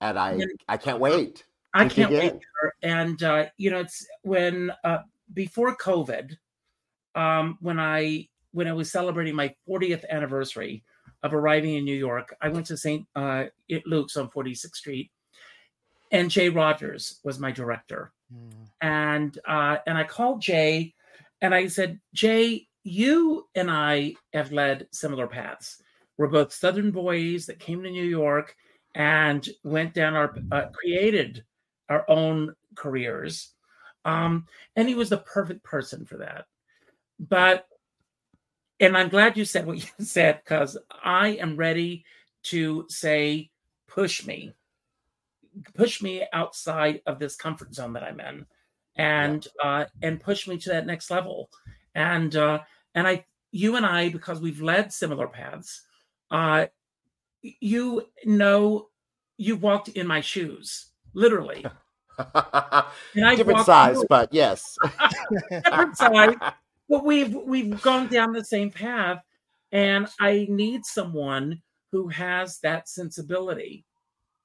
and 0.00 0.18
I. 0.18 0.40
I 0.68 0.76
can't 0.76 0.98
wait. 0.98 1.44
I 1.72 1.86
can't 1.88 2.10
dig 2.10 2.32
wait. 2.32 2.42
And 2.82 3.22
uh, 3.22 3.46
you 3.58 3.70
know, 3.70 3.78
it's 3.78 4.04
when 4.22 4.72
uh, 4.82 5.02
before 5.34 5.76
COVID, 5.76 6.36
um, 7.14 7.58
when 7.60 7.78
I 7.78 8.28
when 8.50 8.66
I 8.66 8.72
was 8.72 8.90
celebrating 8.90 9.34
my 9.36 9.54
40th 9.68 10.04
anniversary 10.10 10.82
of 11.22 11.34
arriving 11.34 11.74
in 11.74 11.84
New 11.84 11.96
York, 11.96 12.34
I 12.40 12.48
went 12.48 12.66
to 12.66 12.76
St. 12.76 13.06
Uh, 13.14 13.44
Luke's 13.86 14.16
on 14.16 14.30
46th 14.30 14.76
Street, 14.76 15.10
and 16.12 16.30
Jay 16.30 16.48
Rogers 16.48 17.20
was 17.24 17.38
my 17.38 17.50
director. 17.50 18.12
And 18.80 19.38
uh, 19.46 19.78
and 19.86 19.96
I 19.98 20.04
called 20.04 20.40
Jay, 20.40 20.94
and 21.40 21.54
I 21.54 21.66
said, 21.66 22.00
Jay, 22.14 22.66
you 22.84 23.48
and 23.54 23.70
I 23.70 24.14
have 24.32 24.52
led 24.52 24.86
similar 24.92 25.26
paths. 25.26 25.82
We're 26.16 26.28
both 26.28 26.52
Southern 26.52 26.90
boys 26.90 27.46
that 27.46 27.58
came 27.58 27.82
to 27.82 27.90
New 27.90 28.04
York 28.04 28.54
and 28.94 29.48
went 29.64 29.94
down 29.94 30.14
our 30.14 30.34
uh, 30.52 30.66
created 30.72 31.44
our 31.88 32.04
own 32.08 32.54
careers. 32.74 33.52
Um, 34.04 34.46
and 34.76 34.88
he 34.88 34.94
was 34.94 35.10
the 35.10 35.18
perfect 35.18 35.62
person 35.62 36.04
for 36.04 36.18
that. 36.18 36.46
But, 37.18 37.66
and 38.80 38.96
I'm 38.96 39.08
glad 39.08 39.36
you 39.36 39.44
said 39.44 39.66
what 39.66 39.78
you 39.78 40.04
said 40.04 40.40
because 40.42 40.76
I 41.02 41.28
am 41.30 41.56
ready 41.56 42.04
to 42.44 42.86
say, 42.88 43.50
push 43.86 44.26
me, 44.26 44.54
push 45.74 46.00
me 46.02 46.24
outside 46.32 47.02
of 47.06 47.18
this 47.18 47.36
comfort 47.36 47.74
zone 47.74 47.92
that 47.94 48.02
I'm 48.02 48.20
in, 48.20 48.46
and 48.96 49.46
uh, 49.62 49.86
and 50.02 50.20
push 50.20 50.46
me 50.46 50.58
to 50.58 50.70
that 50.70 50.86
next 50.86 51.10
level. 51.10 51.50
And 51.94 52.34
uh, 52.36 52.60
and 52.94 53.06
I, 53.06 53.24
you 53.50 53.76
and 53.76 53.86
I, 53.86 54.08
because 54.08 54.40
we've 54.40 54.62
led 54.62 54.92
similar 54.92 55.26
paths, 55.26 55.82
uh, 56.30 56.66
you 57.42 58.02
know, 58.24 58.88
you 59.36 59.56
walked 59.56 59.88
in 59.88 60.06
my 60.06 60.20
shoes, 60.20 60.86
literally. 61.14 61.64
Different 63.14 63.64
size, 63.64 63.96
through- 63.96 64.06
but 64.08 64.34
yes. 64.34 64.76
different 65.50 65.96
size, 65.96 66.34
but 66.88 67.04
we've 67.04 67.34
we've 67.34 67.80
gone 67.82 68.08
down 68.08 68.32
the 68.32 68.44
same 68.44 68.70
path, 68.70 69.22
and 69.72 70.08
I 70.20 70.46
need 70.48 70.84
someone 70.84 71.62
who 71.92 72.08
has 72.08 72.58
that 72.60 72.88
sensibility 72.88 73.84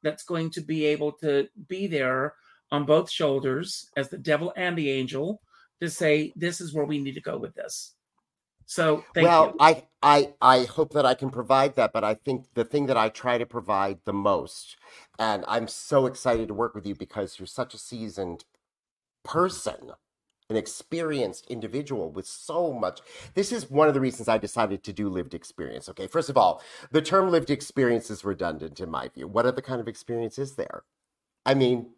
that's 0.02 0.24
going 0.24 0.50
to 0.52 0.62
be 0.62 0.86
able 0.86 1.12
to 1.14 1.48
be 1.68 1.88
there 1.88 2.36
on 2.72 2.86
both 2.86 3.10
shoulders 3.10 3.90
as 3.96 4.10
the 4.10 4.18
devil 4.18 4.54
and 4.56 4.78
the 4.78 4.92
angel 4.92 5.42
to 5.82 5.90
say 5.90 6.34
this 6.36 6.62
is 6.62 6.74
where 6.74 6.86
we 6.86 7.00
need 7.00 7.14
to 7.14 7.22
go 7.22 7.38
with 7.38 7.54
this. 7.56 7.94
So 8.66 9.04
thank 9.14 9.28
well, 9.28 9.48
you. 9.48 9.56
I, 9.60 9.84
I, 10.02 10.34
I 10.42 10.64
hope 10.64 10.94
that 10.94 11.06
I 11.06 11.14
can 11.14 11.30
provide 11.30 11.76
that, 11.76 11.92
but 11.94 12.04
I 12.04 12.14
think 12.14 12.46
the 12.54 12.64
thing 12.64 12.86
that 12.88 12.98
I 12.98 13.10
try 13.10 13.38
to 13.38 13.46
provide 13.46 14.00
the 14.06 14.14
most, 14.14 14.78
and 15.20 15.44
I'm 15.48 15.68
so 15.68 16.06
excited 16.06 16.48
to 16.48 16.54
work 16.54 16.74
with 16.74 16.86
you 16.86 16.96
because 16.96 17.38
you're 17.38 17.46
such 17.46 17.74
a 17.74 17.78
seasoned 17.78 18.40
mm-hmm. 18.40 19.32
person, 19.32 19.92
an 20.50 20.56
experienced 20.56 21.48
individual 21.50 22.12
with 22.12 22.26
so 22.26 22.74
much. 22.74 23.02
This 23.34 23.52
is 23.52 23.70
one 23.70 23.88
of 23.88 23.94
the 23.94 24.02
reasons 24.02 24.28
I 24.28 24.38
decided 24.38 24.84
to 24.84 24.94
do 24.94 25.10
lived 25.10 25.34
experience. 25.34 25.90
Okay, 25.90 26.08
first 26.08 26.30
of 26.30 26.38
all, 26.38 26.62
the 26.92 27.02
term 27.02 27.30
lived 27.30 27.50
experience 27.50 28.10
is 28.10 28.26
redundant 28.26 28.80
in 28.80 28.90
my 28.90 29.08
view. 29.08 29.28
What 29.28 29.46
other 29.46 29.62
kind 29.62 29.82
of 29.82 29.88
experience 29.88 30.38
is 30.38 30.56
there? 30.56 30.84
I 31.46 31.54
mean, 31.54 31.92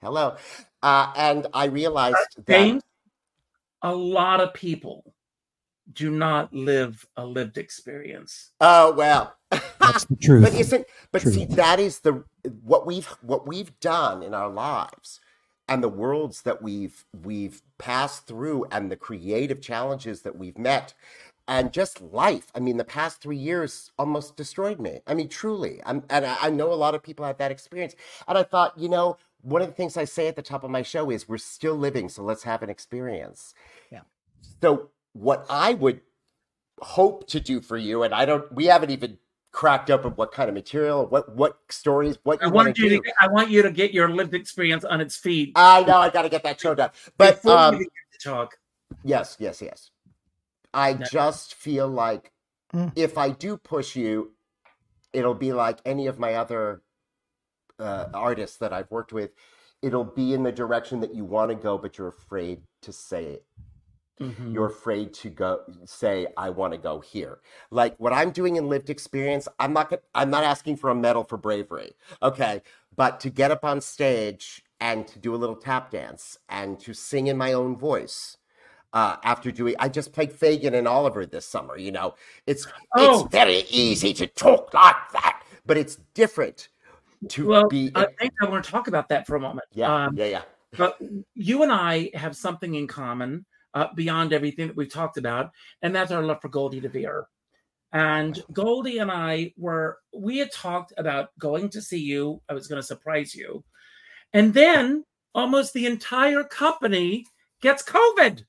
hello. 0.00 0.36
Uh, 0.82 1.12
and 1.16 1.46
I 1.54 1.66
realized 1.66 2.16
that. 2.46 2.58
James, 2.58 2.82
a 3.82 3.94
lot 3.94 4.40
of 4.40 4.54
people 4.54 5.14
do 5.92 6.10
not 6.10 6.52
live 6.54 7.06
a 7.16 7.26
lived 7.26 7.58
experience. 7.58 8.52
Oh 8.60 8.92
well. 8.92 9.34
That's 9.80 10.04
the 10.04 10.16
truth. 10.20 10.44
But 10.44 10.54
isn't 10.54 10.86
but 11.10 11.22
True. 11.22 11.32
see 11.32 11.44
that 11.46 11.80
is 11.80 12.00
the 12.00 12.24
what 12.62 12.86
we've 12.86 13.06
what 13.22 13.46
we've 13.46 13.78
done 13.80 14.22
in 14.22 14.34
our 14.34 14.48
lives 14.48 15.20
and 15.72 15.82
the 15.82 15.88
worlds 15.88 16.42
that 16.42 16.60
we've 16.60 17.06
we've 17.24 17.62
passed 17.78 18.26
through 18.26 18.66
and 18.70 18.90
the 18.90 18.96
creative 18.96 19.62
challenges 19.62 20.20
that 20.20 20.36
we've 20.36 20.58
met 20.58 20.92
and 21.48 21.72
just 21.72 22.02
life. 22.02 22.52
I 22.54 22.60
mean, 22.60 22.76
the 22.76 22.84
past 22.84 23.22
three 23.22 23.38
years 23.38 23.90
almost 23.98 24.36
destroyed 24.36 24.78
me. 24.78 25.00
I 25.06 25.14
mean, 25.14 25.28
truly. 25.28 25.80
I'm, 25.86 26.04
and 26.10 26.26
I 26.26 26.36
I 26.42 26.50
know 26.50 26.70
a 26.70 26.74
lot 26.74 26.94
of 26.94 27.02
people 27.02 27.24
have 27.24 27.38
that 27.38 27.50
experience. 27.50 27.94
And 28.28 28.36
I 28.36 28.42
thought, 28.42 28.76
you 28.76 28.90
know, 28.90 29.16
one 29.40 29.62
of 29.62 29.68
the 29.68 29.74
things 29.74 29.96
I 29.96 30.04
say 30.04 30.28
at 30.28 30.36
the 30.36 30.42
top 30.42 30.62
of 30.62 30.70
my 30.70 30.82
show 30.82 31.10
is 31.10 31.26
we're 31.26 31.38
still 31.38 31.74
living, 31.74 32.10
so 32.10 32.22
let's 32.22 32.42
have 32.42 32.62
an 32.62 32.68
experience. 32.68 33.54
Yeah. 33.90 34.02
So 34.60 34.90
what 35.14 35.46
I 35.48 35.72
would 35.72 36.02
hope 36.82 37.26
to 37.28 37.40
do 37.40 37.62
for 37.62 37.78
you, 37.78 38.02
and 38.02 38.14
I 38.14 38.26
don't, 38.26 38.52
we 38.52 38.66
haven't 38.66 38.90
even 38.90 39.16
cracked 39.52 39.90
up 39.90 40.04
of 40.04 40.16
what 40.16 40.32
kind 40.32 40.48
of 40.48 40.54
material, 40.54 41.06
what 41.06 41.34
what 41.36 41.58
stories, 41.68 42.18
what 42.24 42.42
I 42.42 42.46
you 42.46 42.52
want 42.52 42.66
want 42.66 42.76
to 42.76 42.82
you 42.82 42.88
do. 42.88 43.02
to 43.02 43.12
I 43.20 43.28
want 43.28 43.50
you 43.50 43.62
to 43.62 43.70
get 43.70 43.92
your 43.92 44.08
lived 44.08 44.34
experience 44.34 44.84
on 44.84 45.00
its 45.00 45.16
feet. 45.16 45.52
I 45.54 45.84
know 45.84 45.98
I 45.98 46.10
got 46.10 46.22
to 46.22 46.28
get 46.28 46.42
that 46.42 46.60
show 46.60 46.74
done, 46.74 46.90
but 47.18 47.44
um, 47.46 47.74
we 47.74 47.78
begin 47.78 47.90
to 48.12 48.28
talk. 48.28 48.56
Yes, 49.04 49.36
yes, 49.38 49.62
yes. 49.62 49.90
I 50.74 50.94
No. 50.94 51.06
just 51.06 51.54
feel 51.54 51.86
like 51.88 52.32
Mm. 52.74 52.90
if 52.96 53.18
I 53.18 53.28
do 53.28 53.58
push 53.58 53.94
you, 53.96 54.32
it'll 55.12 55.34
be 55.34 55.52
like 55.52 55.80
any 55.84 56.06
of 56.06 56.18
my 56.18 56.36
other 56.36 56.80
uh, 57.78 58.06
artists 58.14 58.56
that 58.56 58.72
I've 58.72 58.90
worked 58.90 59.12
with. 59.12 59.34
It'll 59.82 60.04
be 60.04 60.32
in 60.32 60.42
the 60.42 60.52
direction 60.52 61.00
that 61.00 61.14
you 61.14 61.26
want 61.26 61.50
to 61.50 61.54
go, 61.54 61.76
but 61.76 61.98
you're 61.98 62.08
afraid 62.08 62.62
to 62.80 62.90
say 62.92 63.24
it. 63.26 63.44
Mhm. 64.20 64.52
You're 64.54 64.66
afraid 64.66 65.14
to 65.14 65.30
go 65.30 65.62
say, 65.84 66.26
"I 66.36 66.50
want 66.50 66.72
to 66.72 66.78
go 66.78 67.00
here." 67.00 67.40
Like 67.70 67.96
what 67.98 68.12
I'm 68.12 68.30
doing 68.30 68.56
in 68.56 68.68
lived 68.68 68.90
experience, 68.90 69.48
I'm 69.58 69.72
not. 69.72 69.92
I'm 70.14 70.30
not 70.30 70.44
asking 70.44 70.76
for 70.76 70.90
a 70.90 70.94
medal 70.94 71.24
for 71.24 71.36
bravery, 71.36 71.92
okay? 72.22 72.62
But 72.94 73.20
to 73.20 73.30
get 73.30 73.50
up 73.50 73.64
on 73.64 73.80
stage 73.80 74.64
and 74.80 75.06
to 75.08 75.18
do 75.18 75.34
a 75.34 75.36
little 75.36 75.56
tap 75.56 75.90
dance 75.90 76.38
and 76.48 76.78
to 76.80 76.92
sing 76.92 77.28
in 77.28 77.36
my 77.36 77.52
own 77.52 77.76
voice 77.76 78.36
uh, 78.92 79.16
after 79.24 79.50
doing 79.50 79.74
i 79.78 79.88
just 79.88 80.12
played 80.12 80.32
Fagin 80.32 80.74
and 80.74 80.86
oliver 80.88 81.24
this 81.24 81.46
summer 81.46 81.78
you 81.78 81.92
know 81.92 82.14
it's 82.46 82.66
Oh. 82.96 83.20
it's 83.22 83.30
very 83.30 83.64
easy 83.70 84.12
to 84.14 84.26
talk 84.26 84.74
like 84.74 84.96
that 85.12 85.42
but 85.64 85.76
it's 85.76 85.96
different 86.14 86.68
to 87.28 87.46
Well, 87.46 87.68
be 87.68 87.92
I 87.94 88.06
think 88.18 88.32
I 88.42 88.46
want 88.46 88.64
to 88.64 88.70
talk 88.70 88.88
about 88.88 89.08
that 89.10 89.26
for 89.26 89.36
a 89.36 89.40
moment. 89.40 89.66
yeah 89.72 90.06
Um, 90.06 90.16
yeah 90.16 90.26
yeah 90.26 90.42
but 90.76 90.98
you 91.34 91.62
and 91.62 91.72
I 91.72 92.10
have 92.14 92.36
something 92.36 92.74
in 92.74 92.86
common 92.86 93.46
uh, 93.74 93.88
beyond 93.94 94.32
everything 94.32 94.66
that 94.68 94.76
we've 94.76 94.92
talked 94.92 95.16
about, 95.16 95.50
and 95.82 95.94
that's 95.94 96.10
our 96.12 96.22
love 96.22 96.40
for 96.40 96.48
Goldie 96.48 96.80
DeVere. 96.80 97.24
And 97.92 98.42
Goldie 98.52 98.98
and 98.98 99.10
I 99.10 99.52
were, 99.58 99.98
we 100.16 100.38
had 100.38 100.50
talked 100.50 100.92
about 100.96 101.28
going 101.38 101.68
to 101.70 101.82
see 101.82 102.00
you. 102.00 102.40
I 102.48 102.54
was 102.54 102.66
going 102.66 102.80
to 102.80 102.86
surprise 102.86 103.34
you. 103.34 103.64
And 104.32 104.54
then 104.54 105.04
almost 105.34 105.74
the 105.74 105.86
entire 105.86 106.42
company 106.44 107.26
gets 107.60 107.82
COVID, 107.82 108.44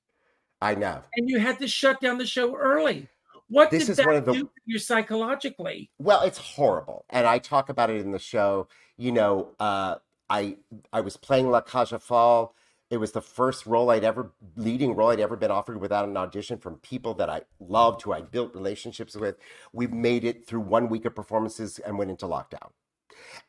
i 0.62 0.74
know 0.74 1.02
and 1.18 1.30
you 1.30 1.40
had 1.40 1.60
to 1.60 1.68
shut 1.68 2.00
down 2.00 2.18
the 2.18 2.26
show 2.26 2.56
early. 2.56 3.08
What 3.50 3.70
This 3.70 3.88
did 3.88 3.98
that 3.98 4.26
the- 4.26 4.32
do 4.34 4.40
to 4.44 4.50
you 4.66 4.80
psychologically? 4.80 5.92
well 6.00 6.22
it's 6.22 6.38
horrible 6.38 7.06
and 7.10 7.28
i 7.28 7.38
talk 7.38 7.68
about 7.70 7.90
it 7.90 8.00
in 8.02 8.12
the 8.12 8.20
show 8.20 8.68
you 8.98 9.12
know 9.12 9.50
uh 9.60 9.96
i 10.30 10.56
i 10.94 11.02
was 11.02 11.18
playing 11.18 11.50
La 11.52 11.60
Cage 11.62 11.92
aux 11.94 12.00
Folles 12.00 12.50
it 12.94 12.98
was 13.00 13.12
the 13.12 13.22
first 13.22 13.66
role 13.66 13.90
i'd 13.90 14.04
ever 14.04 14.32
leading 14.56 14.96
role 14.96 15.10
i'd 15.10 15.20
ever 15.20 15.36
been 15.36 15.50
offered 15.50 15.82
without 15.82 16.08
an 16.08 16.16
audition 16.16 16.60
from 16.60 16.76
people 16.78 17.16
that 17.16 17.28
i 17.28 17.42
loved 17.60 18.04
who 18.04 18.14
i 18.14 18.22
built 18.22 18.54
relationships 18.54 19.16
with. 19.16 19.36
We 19.74 19.88
made 19.88 20.24
it 20.24 20.46
through 20.46 20.62
one 20.62 20.90
week 20.90 21.06
of 21.06 21.16
performances 21.16 21.80
and 21.80 21.98
went 21.98 22.12
into 22.12 22.28
lockdown. 22.28 22.70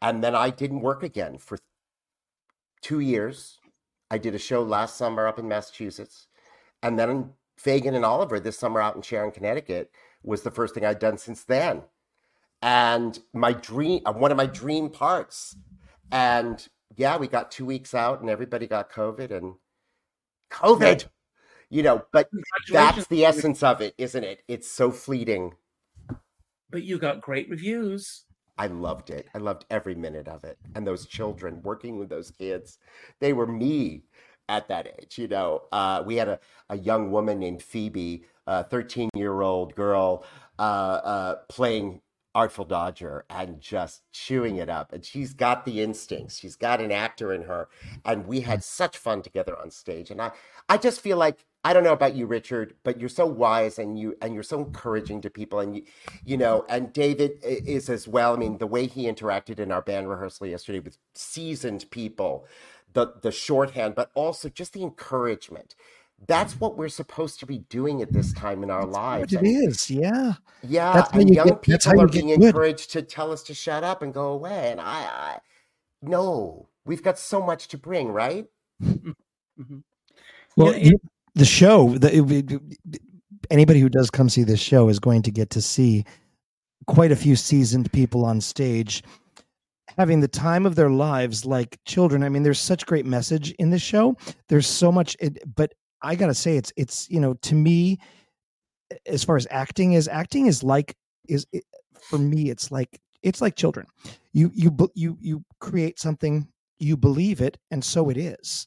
And 0.00 0.24
then 0.24 0.34
i 0.34 0.48
didn't 0.48 0.80
work 0.80 1.02
again 1.02 1.36
for 1.36 1.58
two 2.80 3.00
years. 3.00 3.58
I 4.10 4.16
did 4.18 4.34
a 4.34 4.38
show 4.38 4.62
last 4.62 4.96
summer 4.96 5.26
up 5.26 5.38
in 5.38 5.46
massachusetts. 5.46 6.26
And 6.82 6.98
then 6.98 7.34
Fagin 7.58 7.94
and 7.94 8.04
oliver 8.04 8.40
this 8.40 8.58
summer 8.58 8.80
out 8.80 8.96
in 8.96 9.02
sharon 9.02 9.30
connecticut 9.30 9.90
was 10.22 10.42
the 10.42 10.50
first 10.50 10.74
thing 10.74 10.86
i'd 10.86 10.98
done 10.98 11.18
since 11.18 11.44
then. 11.44 11.82
And 12.62 13.18
my 13.34 13.52
dream 13.52 14.00
uh, 14.06 14.14
one 14.14 14.30
of 14.30 14.38
my 14.38 14.46
dream 14.46 14.88
parts. 14.88 15.56
And 16.10 16.66
yeah 16.96 17.16
we 17.16 17.26
got 17.28 17.50
two 17.50 17.64
weeks 17.66 17.94
out 17.94 18.20
and 18.20 18.30
everybody 18.30 18.66
got 18.66 18.90
covid 18.90 19.30
and 19.30 19.54
covid 20.50 21.06
you 21.70 21.82
know 21.82 22.04
but 22.12 22.28
that's 22.72 23.06
the 23.08 23.24
essence 23.24 23.62
of 23.62 23.80
it 23.80 23.94
isn't 23.98 24.24
it 24.24 24.42
it's 24.48 24.70
so 24.70 24.90
fleeting 24.90 25.52
But 26.70 26.82
you 26.82 26.98
got 26.98 27.20
great 27.20 27.48
reviews. 27.48 28.24
I 28.56 28.66
loved 28.68 29.10
it. 29.10 29.28
I 29.34 29.38
loved 29.38 29.64
every 29.70 29.94
minute 29.94 30.28
of 30.28 30.44
it. 30.44 30.58
And 30.74 30.86
those 30.86 31.06
children 31.06 31.62
working 31.62 31.98
with 31.98 32.08
those 32.08 32.30
kids, 32.30 32.78
they 33.20 33.32
were 33.32 33.46
me 33.46 34.04
at 34.48 34.68
that 34.68 34.86
age. 35.00 35.18
You 35.18 35.28
know, 35.28 35.62
uh, 35.72 36.02
we 36.06 36.16
had 36.16 36.28
a, 36.28 36.40
a 36.68 36.78
young 36.78 37.10
woman 37.10 37.38
named 37.40 37.62
Phoebe, 37.62 38.24
a 38.46 38.62
13 38.64 39.10
year 39.16 39.40
old 39.40 39.74
girl, 39.74 40.24
uh, 40.58 40.62
uh, 40.62 41.34
playing 41.48 42.00
Artful 42.34 42.64
Dodger 42.64 43.24
and 43.30 43.60
just 43.60 44.02
chewing 44.12 44.56
it 44.56 44.68
up. 44.68 44.92
And 44.92 45.04
she's 45.04 45.34
got 45.34 45.64
the 45.64 45.80
instincts. 45.80 46.38
She's 46.38 46.56
got 46.56 46.80
an 46.80 46.90
actor 46.90 47.32
in 47.32 47.42
her. 47.42 47.68
And 48.04 48.26
we 48.26 48.40
had 48.40 48.60
mm. 48.60 48.64
such 48.64 48.96
fun 48.98 49.22
together 49.22 49.58
on 49.58 49.70
stage. 49.70 50.10
And 50.10 50.20
I, 50.20 50.32
I 50.68 50.76
just 50.76 51.00
feel 51.00 51.16
like 51.16 51.44
I 51.66 51.72
don't 51.72 51.82
know 51.84 51.94
about 51.94 52.14
you, 52.14 52.26
Richard, 52.26 52.74
but 52.84 53.00
you're 53.00 53.08
so 53.08 53.24
wise 53.24 53.78
and 53.78 53.98
you 53.98 54.16
and 54.20 54.34
you're 54.34 54.42
so 54.42 54.58
encouraging 54.60 55.22
to 55.22 55.30
people, 55.30 55.60
and 55.60 55.76
you, 55.76 55.82
you 56.22 56.36
know, 56.36 56.66
and 56.68 56.92
David 56.92 57.38
is 57.42 57.88
as 57.88 58.06
well. 58.06 58.34
I 58.34 58.36
mean, 58.36 58.58
the 58.58 58.66
way 58.66 58.86
he 58.86 59.04
interacted 59.04 59.58
in 59.58 59.72
our 59.72 59.80
band 59.80 60.10
rehearsal 60.10 60.46
yesterday 60.46 60.80
with 60.80 60.98
seasoned 61.14 61.90
people, 61.90 62.46
the 62.92 63.14
the 63.22 63.32
shorthand, 63.32 63.94
but 63.94 64.10
also 64.14 64.50
just 64.50 64.74
the 64.74 64.82
encouragement. 64.82 65.74
That's 66.26 66.58
what 66.60 66.76
we're 66.76 66.88
supposed 66.88 67.40
to 67.40 67.46
be 67.46 67.58
doing 67.70 68.02
at 68.02 68.12
this 68.12 68.32
time 68.32 68.62
in 68.62 68.70
our 68.70 68.82
That's 68.84 68.92
lives. 68.94 69.34
what 69.34 69.44
it 69.44 69.48
And- 69.48 69.68
is. 69.68 69.90
Yeah. 69.90 70.34
yeah, 70.62 70.92
That's 70.92 71.10
how 71.10 71.18
and 71.20 71.28
you 71.28 71.34
young 71.36 71.46
get- 71.48 71.62
that's 71.62 71.84
how 71.84 71.92
people 71.92 72.02
you 72.02 72.04
are 72.04 72.08
get 72.12 72.24
being 72.26 72.38
good. 72.40 72.46
encouraged 72.48 72.90
to 72.92 73.02
tell 73.02 73.32
us 73.32 73.42
to 73.44 73.54
shut 73.54 73.84
up 73.84 74.02
and 74.02 74.12
go 74.14 74.28
away. 74.28 74.70
And 74.70 74.80
I, 74.80 74.84
I 75.04 75.38
no, 76.02 76.68
we've 76.84 77.02
got 77.02 77.18
so 77.18 77.40
much 77.42 77.68
to 77.68 77.78
bring, 77.78 78.08
right? 78.12 78.46
Mhm. 78.82 79.82
Well, 80.56 80.72
Yeah, 80.76 80.84
you- 80.90 81.00
the 81.34 81.44
show, 81.44 81.96
the, 81.98 82.14
it- 82.16 82.52
it- 82.52 83.02
anybody 83.50 83.80
who 83.80 83.88
does 83.88 84.10
come 84.10 84.28
see 84.28 84.42
this 84.44 84.60
show 84.60 84.88
is 84.88 84.98
going 84.98 85.22
to 85.22 85.30
get 85.30 85.50
to 85.50 85.60
see 85.62 86.04
quite 86.86 87.12
a 87.12 87.16
few 87.16 87.34
seasoned 87.36 87.90
people 87.92 88.24
on 88.24 88.40
stage 88.40 89.02
having 89.98 90.20
the 90.20 90.28
time 90.28 90.66
of 90.66 90.74
their 90.74 90.90
lives 90.90 91.44
like 91.44 91.78
children. 91.84 92.22
I 92.24 92.28
mean, 92.28 92.42
there's 92.42 92.58
such 92.58 92.84
great 92.84 93.06
message 93.06 93.52
in 93.52 93.70
this 93.70 93.82
show. 93.82 94.16
There's 94.48 94.66
so 94.66 94.90
much, 94.90 95.16
it, 95.20 95.38
but 95.54 95.72
I 96.04 96.14
gotta 96.14 96.34
say, 96.34 96.56
it's 96.56 96.72
it's 96.76 97.10
you 97.10 97.20
know, 97.20 97.34
to 97.34 97.54
me, 97.54 97.98
as 99.06 99.24
far 99.24 99.36
as 99.36 99.46
acting 99.50 99.94
is, 99.94 100.06
acting 100.08 100.46
is 100.46 100.62
like 100.62 100.94
is 101.28 101.46
it, 101.52 101.64
for 102.00 102.18
me, 102.18 102.50
it's 102.50 102.70
like 102.70 103.00
it's 103.22 103.40
like 103.40 103.56
children. 103.56 103.86
You 104.32 104.50
you 104.54 104.76
you 104.94 105.16
you 105.20 105.44
create 105.60 105.98
something, 105.98 106.46
you 106.78 106.96
believe 106.96 107.40
it, 107.40 107.58
and 107.70 107.82
so 107.82 108.10
it 108.10 108.16
is, 108.16 108.66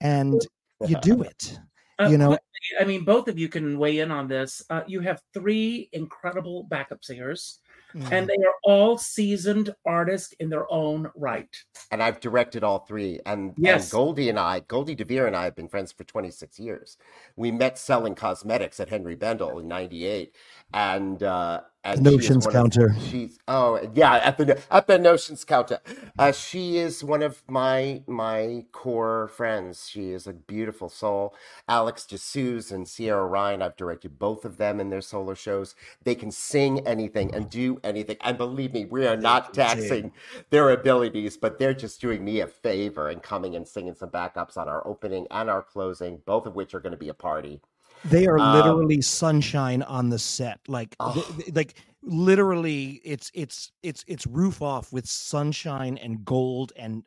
and 0.00 0.40
you 0.86 0.96
do 1.02 1.22
it. 1.22 1.58
Uh, 2.00 2.08
You 2.08 2.18
know- 2.18 2.28
quickly, 2.28 2.80
I 2.80 2.84
mean, 2.84 3.04
both 3.04 3.28
of 3.28 3.38
you 3.38 3.48
can 3.48 3.78
weigh 3.78 3.98
in 3.98 4.10
on 4.10 4.28
this. 4.28 4.62
Uh, 4.70 4.82
you 4.86 5.00
have 5.00 5.20
three 5.34 5.88
incredible 5.92 6.64
backup 6.64 7.04
singers, 7.04 7.60
Mm. 7.94 8.12
and 8.12 8.26
they 8.28 8.34
are 8.34 8.54
all 8.64 8.98
seasoned 8.98 9.74
artists 9.86 10.34
in 10.40 10.50
their 10.50 10.70
own 10.70 11.10
right. 11.14 11.48
and 11.90 12.02
I've 12.02 12.20
directed 12.20 12.62
all 12.62 12.80
three. 12.80 13.18
And, 13.24 13.54
Yes. 13.56 13.84
and 13.84 13.92
Goldie 13.92 14.28
and 14.28 14.38
I, 14.38 14.60
Goldie 14.60 14.94
DeVere 14.94 15.26
and 15.26 15.34
I 15.34 15.44
have 15.44 15.56
been 15.56 15.68
friends 15.68 15.90
for 15.90 16.04
26 16.04 16.58
years. 16.58 16.98
We 17.36 17.50
met 17.50 17.78
selling 17.78 18.14
cosmetics 18.14 18.78
at 18.78 18.90
Henry 18.90 19.14
Bendel 19.14 19.58
in 19.58 19.68
'98, 19.68 20.34
and 20.74 21.22
uh, 21.22 21.62
and 21.77 21.77
The 21.96 22.10
Notions 22.10 22.46
one 22.46 22.54
of- 22.56 22.60
counter. 22.62 22.96
she's 23.10 23.38
oh 23.48 23.80
yeah 23.94 24.14
at 24.16 24.38
the 24.38 24.60
at 24.70 24.86
the 24.86 24.98
Notions 24.98 25.44
counter. 25.44 25.80
Uh, 26.18 26.32
she 26.32 26.78
is 26.78 27.02
one 27.04 27.22
of 27.22 27.42
my 27.48 28.02
my 28.06 28.64
core 28.72 29.28
friends. 29.28 29.88
She 29.88 30.10
is 30.10 30.26
a 30.26 30.32
beautiful 30.32 30.88
soul. 30.88 31.34
Alex 31.68 32.06
DeSuze 32.10 32.72
and 32.72 32.86
Sierra 32.88 33.26
Ryan. 33.26 33.62
I've 33.62 33.76
directed 33.76 34.18
both 34.18 34.44
of 34.44 34.56
them 34.56 34.80
in 34.80 34.90
their 34.90 35.00
solo 35.00 35.34
shows. 35.34 35.74
They 36.04 36.14
can 36.14 36.30
sing 36.30 36.86
anything 36.86 37.34
and 37.34 37.48
do 37.50 37.80
anything. 37.84 38.16
And 38.20 38.36
believe 38.38 38.72
me, 38.74 38.84
we 38.84 39.06
are 39.06 39.16
not 39.16 39.54
taxing 39.54 40.12
their 40.50 40.70
abilities, 40.70 41.36
but 41.36 41.58
they're 41.58 41.74
just 41.74 42.00
doing 42.00 42.24
me 42.24 42.40
a 42.40 42.46
favor 42.46 43.08
and 43.08 43.22
coming 43.22 43.54
and 43.54 43.66
singing 43.66 43.94
some 43.94 44.10
backups 44.10 44.56
on 44.56 44.68
our 44.68 44.86
opening 44.86 45.26
and 45.30 45.48
our 45.48 45.62
closing, 45.62 46.20
both 46.26 46.46
of 46.46 46.54
which 46.54 46.74
are 46.74 46.80
going 46.80 46.92
to 46.92 46.96
be 46.98 47.08
a 47.08 47.14
party. 47.14 47.60
They 48.04 48.26
are 48.26 48.38
Um, 48.38 48.54
literally 48.56 49.00
sunshine 49.02 49.82
on 49.82 50.08
the 50.10 50.18
set. 50.18 50.60
Like, 50.68 50.94
Oh. 51.00 51.12
th- 51.36 51.54
like 51.54 51.74
literally, 52.02 53.00
it's 53.04 53.30
it's 53.34 53.72
it's 53.82 54.04
it's 54.06 54.26
roof 54.26 54.62
off 54.62 54.92
with 54.92 55.06
sunshine 55.06 55.98
and 55.98 56.24
gold 56.24 56.72
and 56.76 57.02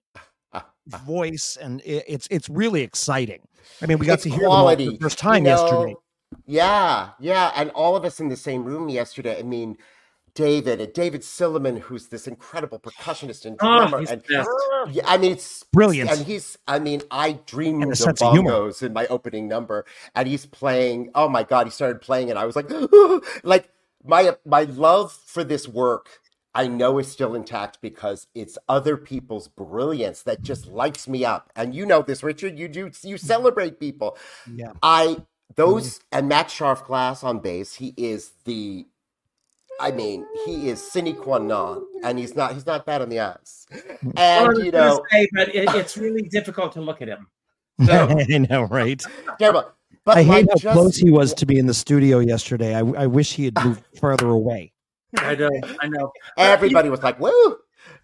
voice, 0.87 1.57
and 1.61 1.81
it, 1.81 2.03
it's 2.07 2.27
it's 2.29 2.49
really 2.49 2.81
exciting. 2.81 3.47
I 3.81 3.85
mean, 3.85 3.99
we 3.99 4.05
got 4.05 4.15
It's 4.15 4.23
to 4.23 4.29
hear 4.29 4.41
them 4.41 4.51
all 4.51 4.69
for 4.69 4.75
the 4.75 4.97
first 4.99 5.19
you 5.19 5.29
time 5.29 5.45
yesterday. 5.45 5.95
Yeah, 6.45 7.09
yeah, 7.19 7.51
and 7.55 7.69
all 7.71 7.95
of 7.95 8.05
us 8.05 8.19
in 8.19 8.29
the 8.29 8.37
same 8.37 8.63
room 8.63 8.89
yesterday. 8.89 9.37
I 9.39 9.43
mean, 9.43 9.77
David 10.33 10.81
and 10.81 10.93
David 10.93 11.21
Silliman, 11.21 11.79
who's 11.79 12.07
this 12.07 12.27
incredible 12.27 12.79
percussionist 12.79 13.45
and 13.45 13.57
Oh, 13.61 13.77
drummer, 13.77 13.99
he's 13.99 14.11
and 14.11 14.23
yeah, 14.91 15.03
I 15.05 15.17
mean, 15.17 15.31
it's 15.33 15.63
Brilliant. 15.73 16.09
And 16.09 16.25
he's, 16.25 16.57
I 16.67 16.79
mean, 16.79 17.01
I 17.11 17.39
dreamed 17.45 17.83
of 17.83 17.97
sense 17.97 18.21
of 18.21 18.33
humor. 18.33 18.51
bongos 18.51 18.83
in 18.83 18.93
my 18.93 19.07
opening 19.07 19.47
number, 19.47 19.85
and 20.15 20.27
he's 20.27 20.45
playing. 20.45 21.11
Oh 21.15 21.29
my 21.29 21.43
god, 21.43 21.67
he 21.67 21.71
started 21.71 22.01
playing, 22.01 22.29
and 22.29 22.37
I 22.37 22.45
was 22.45 22.55
like, 22.55 22.69
like 23.43 23.69
my 24.03 24.35
my 24.45 24.63
love 24.63 25.11
for 25.11 25.43
this 25.43 25.67
work. 25.67 26.09
I 26.53 26.67
know 26.67 26.99
is 26.99 27.09
still 27.09 27.33
intact 27.33 27.79
because 27.81 28.27
it's 28.35 28.57
other 28.67 28.97
people's 28.97 29.47
brilliance 29.47 30.23
that 30.23 30.41
just 30.41 30.67
lights 30.67 31.07
me 31.07 31.23
up. 31.23 31.49
And 31.55 31.73
you 31.73 31.85
know 31.85 32.01
this, 32.01 32.23
Richard. 32.23 32.59
You 32.59 32.67
do 32.67 32.79
you 32.79 32.87
mm-hmm. 32.89 33.15
celebrate 33.15 33.79
people. 33.79 34.17
Yeah. 34.53 34.73
I 34.83 35.05
mm-hmm. 35.05 35.21
those 35.55 36.01
and 36.11 36.27
Matt 36.27 36.49
Scharfglass 36.49 37.23
on 37.23 37.39
bass. 37.39 37.75
He 37.75 37.93
is 37.95 38.33
the, 38.43 38.85
I 39.81 39.91
mean, 39.91 40.25
he 40.45 40.69
is 40.69 40.81
sine 40.81 41.15
qua 41.15 41.39
non, 41.39 41.83
and 42.03 42.17
he's 42.19 42.35
not 42.35 42.53
he's 42.53 42.65
not 42.65 42.85
bad 42.85 43.01
on 43.01 43.09
the 43.09 43.19
eyes. 43.19 43.65
Well, 44.03 44.13
I 44.17 44.47
was 44.47 44.57
And 44.57 44.65
you 44.65 44.71
know, 44.71 45.03
say, 45.11 45.27
but 45.33 45.49
it, 45.55 45.69
it's 45.75 45.97
really 45.97 46.21
difficult 46.21 46.73
to 46.73 46.81
look 46.81 47.01
at 47.01 47.07
him. 47.07 47.27
I 47.79 48.45
know, 48.49 48.63
right? 48.65 49.01
terrible. 49.39 49.71
But 50.05 50.17
I 50.17 50.23
hate 50.23 50.47
how 50.49 50.55
just- 50.55 50.73
close 50.73 50.97
he 50.97 51.09
was 51.11 51.33
to 51.35 51.45
be 51.45 51.57
in 51.59 51.65
the 51.67 51.73
studio 51.73 52.19
yesterday. 52.19 52.75
I, 52.75 52.79
I 52.79 53.07
wish 53.07 53.33
he 53.33 53.45
had 53.45 53.63
moved 53.63 53.83
further 53.99 54.29
away. 54.29 54.73
I 55.17 55.35
know, 55.35 55.49
I 55.81 55.87
know. 55.87 56.11
Everybody 56.37 56.89
was 56.89 57.03
like, 57.03 57.19
"Woo!" 57.19 57.57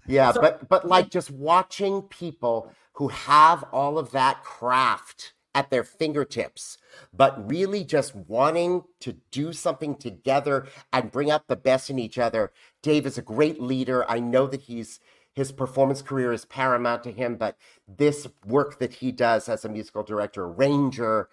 Yeah, 0.07 0.32
So- 0.32 0.41
but 0.41 0.67
but 0.67 0.88
like 0.88 1.09
just 1.09 1.30
watching 1.32 2.01
people 2.03 2.71
who 2.93 3.09
have 3.09 3.63
all 3.71 3.99
of 3.99 4.11
that 4.11 4.43
craft 4.43 5.34
at 5.58 5.72
their 5.72 5.84
fingertips, 5.84 6.78
but 7.12 7.49
really 7.49 7.84
just 7.84 8.16
wanting 8.16 8.84
to 8.99 9.14
do 9.32 9.51
something 9.51 9.95
together 9.95 10.68
and 10.93 11.12
bring 11.12 11.32
out 11.32 11.47
the 11.47 11.55
best 11.55 11.89
in 11.89 11.97
each 11.97 12.20
other. 12.20 12.51
Dave 12.84 13.08
is 13.08 13.18
a 13.18 13.24
great 13.24 13.60
leader. 13.60 14.05
I 14.08 14.20
know 14.20 14.45
that 14.45 14.62
he's 14.62 14.99
his 15.34 15.51
performance 15.51 16.03
career 16.03 16.32
is 16.32 16.45
paramount 16.45 17.03
to 17.03 17.12
him, 17.12 17.38
but 17.38 17.58
this 17.88 18.28
work 18.45 18.78
that 18.78 18.93
he 18.93 19.12
does 19.12 19.49
as 19.49 19.66
a 19.66 19.70
musical 19.70 20.03
director, 20.03 20.45
arranger, 20.45 21.30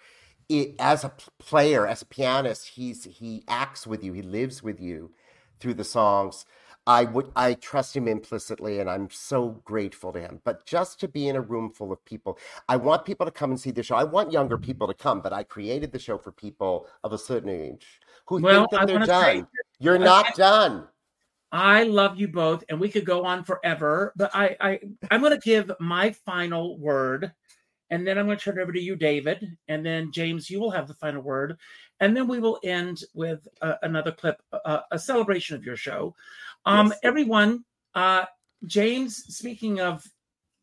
it, 0.49 0.75
as 0.79 1.05
a 1.05 1.12
player, 1.39 1.87
as 1.87 2.01
a 2.01 2.07
pianist, 2.07 2.68
he's 2.68 3.05
he 3.05 3.45
acts 3.47 3.87
with 3.87 4.03
you, 4.03 4.14
he 4.14 4.22
lives 4.22 4.62
with 4.62 4.81
you 4.81 5.12
through 5.61 5.75
the 5.75 5.85
songs. 5.85 6.47
I 6.87 7.05
would 7.05 7.30
I 7.35 7.55
trust 7.55 7.97
him 7.97 8.09
implicitly 8.09 8.80
and 8.80 8.91
I'm 8.91 9.09
so 9.11 9.61
grateful 9.64 10.12
to 10.12 10.20
him. 10.20 10.41
But 10.45 10.66
just 10.66 11.01
to 11.01 11.09
be 11.09 11.28
in 11.28 11.37
a 11.37 11.41
room 11.41 11.70
full 11.70 11.93
of 11.93 12.05
people, 12.05 12.39
I 12.68 12.76
want 12.76 13.05
people 13.05 13.24
to 13.24 13.32
come 13.32 13.51
and 13.51 13.61
see 13.61 13.70
the 13.70 13.82
show. 13.82 13.97
I 13.97 14.05
want 14.05 14.32
younger 14.32 14.59
people 14.59 14.87
to 14.87 14.95
come, 14.95 15.20
but 15.20 15.32
I 15.32 15.45
created 15.45 15.93
the 15.93 15.99
show 15.99 16.18
for 16.18 16.30
people 16.32 16.87
of 17.03 17.12
a 17.12 17.18
certain 17.18 17.49
age 17.49 18.01
who 18.26 18.41
Well, 18.41 18.66
think 18.66 18.70
that 18.70 18.80
I 18.80 18.85
they're 18.85 18.97
want 18.97 19.09
to 19.09 19.14
say 19.14 19.37
done. 19.37 19.49
You're 19.78 19.99
not 19.99 20.35
done. 20.35 20.89
I 21.53 21.85
love 21.85 22.18
you 22.18 22.26
both, 22.28 22.64
and 22.68 22.80
we 22.80 22.89
could 22.89 23.05
go 23.05 23.24
on 23.24 23.45
forever. 23.45 24.12
But 24.16 24.32
I, 24.35 24.57
I 24.61 24.80
I'm 25.11 25.20
going 25.20 25.32
to 25.32 25.39
give 25.39 25.70
my 25.78 26.11
final 26.11 26.76
word, 26.78 27.32
and 27.91 28.07
then 28.07 28.18
I'm 28.18 28.26
going 28.26 28.37
to 28.37 28.45
turn 28.45 28.59
it 28.59 28.62
over 28.62 28.72
to 28.72 28.80
you, 28.80 28.97
David, 28.97 29.57
and 29.68 29.87
then 29.87 30.11
James, 30.11 30.51
you 30.51 30.59
will 30.59 30.72
have 30.72 30.89
the 30.89 30.95
final 30.95 31.22
word, 31.22 31.57
and 32.01 32.16
then 32.16 32.26
we 32.26 32.41
will 32.41 32.59
end 32.64 33.05
with 33.14 33.47
uh, 33.62 33.74
another 33.82 34.11
clip, 34.11 34.43
uh, 34.53 34.80
a 34.91 34.99
celebration 34.99 35.57
of 35.57 35.64
your 35.64 35.76
show. 35.76 36.14
Um, 36.67 36.89
Yes. 36.89 36.99
everyone, 37.03 37.65
uh, 37.95 38.25
James. 38.67 39.17
Speaking 39.37 39.81
of 39.81 40.07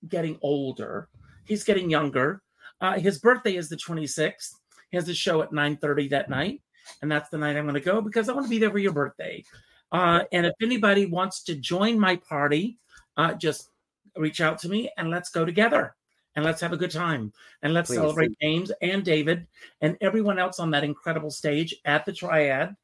getting 0.08 0.38
older, 0.42 1.10
he's 1.46 1.64
getting 1.64 1.90
younger. 1.90 2.42
Uh, 2.80 3.00
his 3.00 3.20
birthday 3.20 3.56
is 3.56 3.70
the 3.70 3.78
26th. 3.78 4.56
He 4.90 4.98
has 4.98 5.08
a 5.08 5.14
show 5.14 5.42
at 5.42 5.52
9:30 5.52 6.08
that 6.10 6.30
night, 6.30 6.62
and 7.02 7.12
that's 7.12 7.30
the 7.30 7.38
night 7.38 7.56
I'm 7.56 7.66
going 7.66 7.76
to 7.76 7.82
go 7.82 8.02
because 8.02 8.28
I 8.28 8.34
want 8.34 8.46
to 8.46 8.50
be 8.50 8.58
there 8.58 8.72
for 8.72 8.80
your 8.80 8.94
birthday. 8.94 9.44
Uh, 9.92 10.24
and 10.32 10.46
if 10.46 10.54
anybody 10.62 11.06
wants 11.06 11.44
to 11.44 11.56
join 11.56 12.00
my 12.00 12.16
party, 12.16 12.80
uh, 13.18 13.34
just 13.34 13.70
reach 14.18 14.42
out 14.42 14.58
to 14.60 14.70
me 14.70 14.90
and 14.98 15.10
let's 15.10 15.30
go 15.30 15.46
together 15.46 15.96
and 16.36 16.46
let's 16.46 16.62
have 16.62 16.74
a 16.74 16.78
good 16.78 16.92
time 16.92 17.32
and 17.62 17.74
let's 17.74 17.90
Please. 17.90 17.98
celebrate 17.98 18.38
James 18.42 18.72
and 18.82 19.04
David 19.04 19.48
and 19.82 19.98
everyone 20.02 20.40
else 20.40 20.60
on 20.60 20.72
that 20.72 20.84
incredible 20.84 21.30
stage 21.30 21.76
at 21.86 22.06
the 22.06 22.14
Triad. 22.14 22.76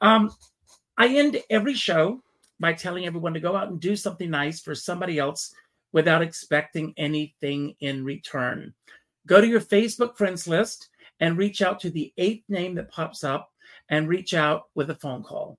Um, 0.00 0.30
I 0.98 1.08
end 1.08 1.42
every 1.50 1.74
show 1.74 2.22
by 2.62 2.72
telling 2.72 3.04
everyone 3.04 3.34
to 3.34 3.40
go 3.40 3.56
out 3.56 3.68
and 3.68 3.80
do 3.80 3.96
something 3.96 4.30
nice 4.30 4.60
for 4.60 4.74
somebody 4.74 5.18
else 5.18 5.52
without 5.92 6.22
expecting 6.22 6.94
anything 6.96 7.74
in 7.80 8.04
return. 8.04 8.72
Go 9.26 9.40
to 9.40 9.46
your 9.46 9.60
Facebook 9.60 10.16
friends 10.16 10.46
list 10.46 10.88
and 11.18 11.36
reach 11.36 11.60
out 11.60 11.80
to 11.80 11.90
the 11.90 12.12
eighth 12.16 12.44
name 12.48 12.76
that 12.76 12.90
pops 12.90 13.24
up 13.24 13.50
and 13.88 14.08
reach 14.08 14.32
out 14.32 14.62
with 14.74 14.90
a 14.90 14.94
phone 14.94 15.24
call. 15.24 15.58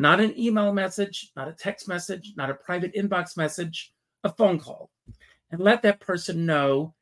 not 0.00 0.18
an 0.18 0.32
email 0.38 0.72
message, 0.72 1.30
not 1.36 1.46
a 1.46 1.52
text 1.52 1.86
message, 1.86 2.32
not 2.34 2.48
a 2.48 2.54
private 2.54 2.94
inbox 2.94 3.36
message, 3.36 3.92
a 4.24 4.32
phone 4.32 4.58
call, 4.58 4.90
and 5.50 5.60
let 5.60 5.82
that 5.82 6.00
person 6.00 6.46
know 6.46 6.94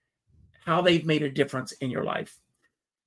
how 0.64 0.82
they've 0.82 1.06
made 1.06 1.22
a 1.22 1.30
difference 1.30 1.70
in 1.72 1.90
your 1.90 2.02
life. 2.02 2.36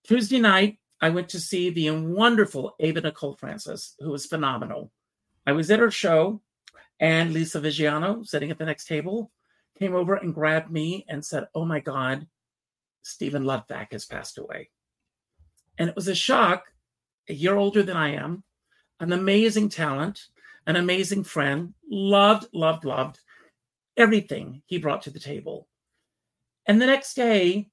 Tuesday 0.06 0.40
night, 0.40 0.80
I 1.02 1.10
went 1.10 1.28
to 1.30 1.42
see 1.42 1.70
the 1.70 1.92
wonderful 1.92 2.74
Ava 2.80 3.02
Nicole 3.02 3.36
Francis, 3.36 3.96
who 4.00 4.12
was 4.12 4.26
phenomenal. 4.26 4.92
I 5.46 5.54
was 5.54 5.72
at 5.72 5.80
her 5.80 5.92
show, 5.92 6.42
and 7.00 7.34
Lisa 7.34 7.60
Vigiano, 7.60 8.26
sitting 8.26 8.52
at 8.52 8.58
the 8.58 8.66
next 8.66 8.86
table, 8.86 9.32
came 9.80 9.96
over 9.96 10.16
and 10.16 10.34
grabbed 10.34 10.72
me 10.72 11.06
and 11.10 11.26
said, 11.26 11.48
Oh 11.56 11.66
my 11.66 11.80
God, 11.80 12.28
Steven 13.02 13.44
Lutvak 13.44 13.92
has 13.92 14.06
passed 14.06 14.38
away. 14.38 14.70
And 15.78 15.90
it 15.90 15.96
was 15.96 16.08
a 16.08 16.16
shock, 16.16 16.66
a 17.28 17.34
year 17.34 17.56
older 17.56 17.82
than 17.82 17.98
I 17.98 18.14
am, 18.14 18.44
an 19.00 19.14
amazing 19.14 19.70
talent, 19.70 20.28
an 20.68 20.76
amazing 20.76 21.24
friend, 21.24 21.74
loved, 21.90 22.48
loved, 22.54 22.86
loved 22.86 23.20
everything 23.98 24.62
he 24.66 24.78
brought 24.78 25.02
to 25.04 25.10
the 25.10 25.20
table. 25.20 25.68
And 26.68 26.80
the 26.80 26.86
next 26.86 27.16
day, 27.16 27.70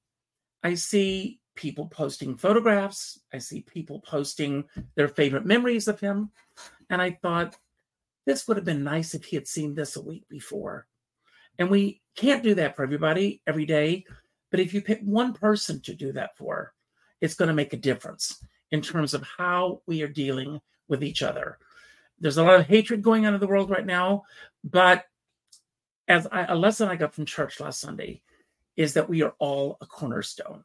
I 0.63 0.73
see 0.73 1.38
people 1.59 1.87
posting 1.87 2.37
photographs. 2.37 3.19
I 3.33 3.37
see 3.37 3.59
people 3.59 3.99
posting 3.99 4.63
their 4.95 5.09
favorite 5.09 5.45
memories 5.45 5.89
of 5.89 5.99
him. 5.99 6.31
And 6.89 7.01
I 7.01 7.19
thought, 7.21 7.57
this 8.25 8.47
would 8.47 8.55
have 8.55 8.65
been 8.65 8.83
nice 8.83 9.13
if 9.13 9.25
he 9.25 9.35
had 9.35 9.45
seen 9.45 9.75
this 9.75 9.97
a 9.97 10.01
week 10.01 10.23
before. 10.29 10.87
And 11.57 11.69
we 11.69 12.01
can't 12.15 12.43
do 12.43 12.55
that 12.55 12.77
for 12.77 12.83
everybody 12.83 13.41
every 13.45 13.65
day. 13.65 14.05
But 14.51 14.61
if 14.61 14.73
you 14.73 14.81
pick 14.81 15.01
one 15.01 15.33
person 15.33 15.81
to 15.81 15.93
do 15.93 16.13
that 16.13 16.37
for, 16.37 16.73
it's 17.19 17.35
going 17.35 17.49
to 17.49 17.53
make 17.53 17.73
a 17.73 17.77
difference 17.77 18.41
in 18.71 18.81
terms 18.81 19.13
of 19.13 19.23
how 19.23 19.81
we 19.85 20.01
are 20.01 20.07
dealing 20.07 20.61
with 20.87 21.03
each 21.03 21.21
other. 21.21 21.57
There's 22.21 22.37
a 22.37 22.43
lot 22.43 22.59
of 22.61 22.67
hatred 22.67 23.01
going 23.01 23.25
on 23.25 23.33
in 23.33 23.41
the 23.41 23.47
world 23.47 23.69
right 23.69 23.85
now, 23.85 24.23
but 24.63 25.03
as 26.07 26.25
I, 26.31 26.45
a 26.45 26.55
lesson 26.55 26.87
I 26.87 26.95
got 26.95 27.13
from 27.13 27.25
church 27.25 27.59
last 27.59 27.81
Sunday 27.81 28.21
is 28.77 28.93
that 28.93 29.09
we 29.09 29.23
are 29.23 29.33
all 29.39 29.77
a 29.81 29.85
cornerstone, 29.85 30.63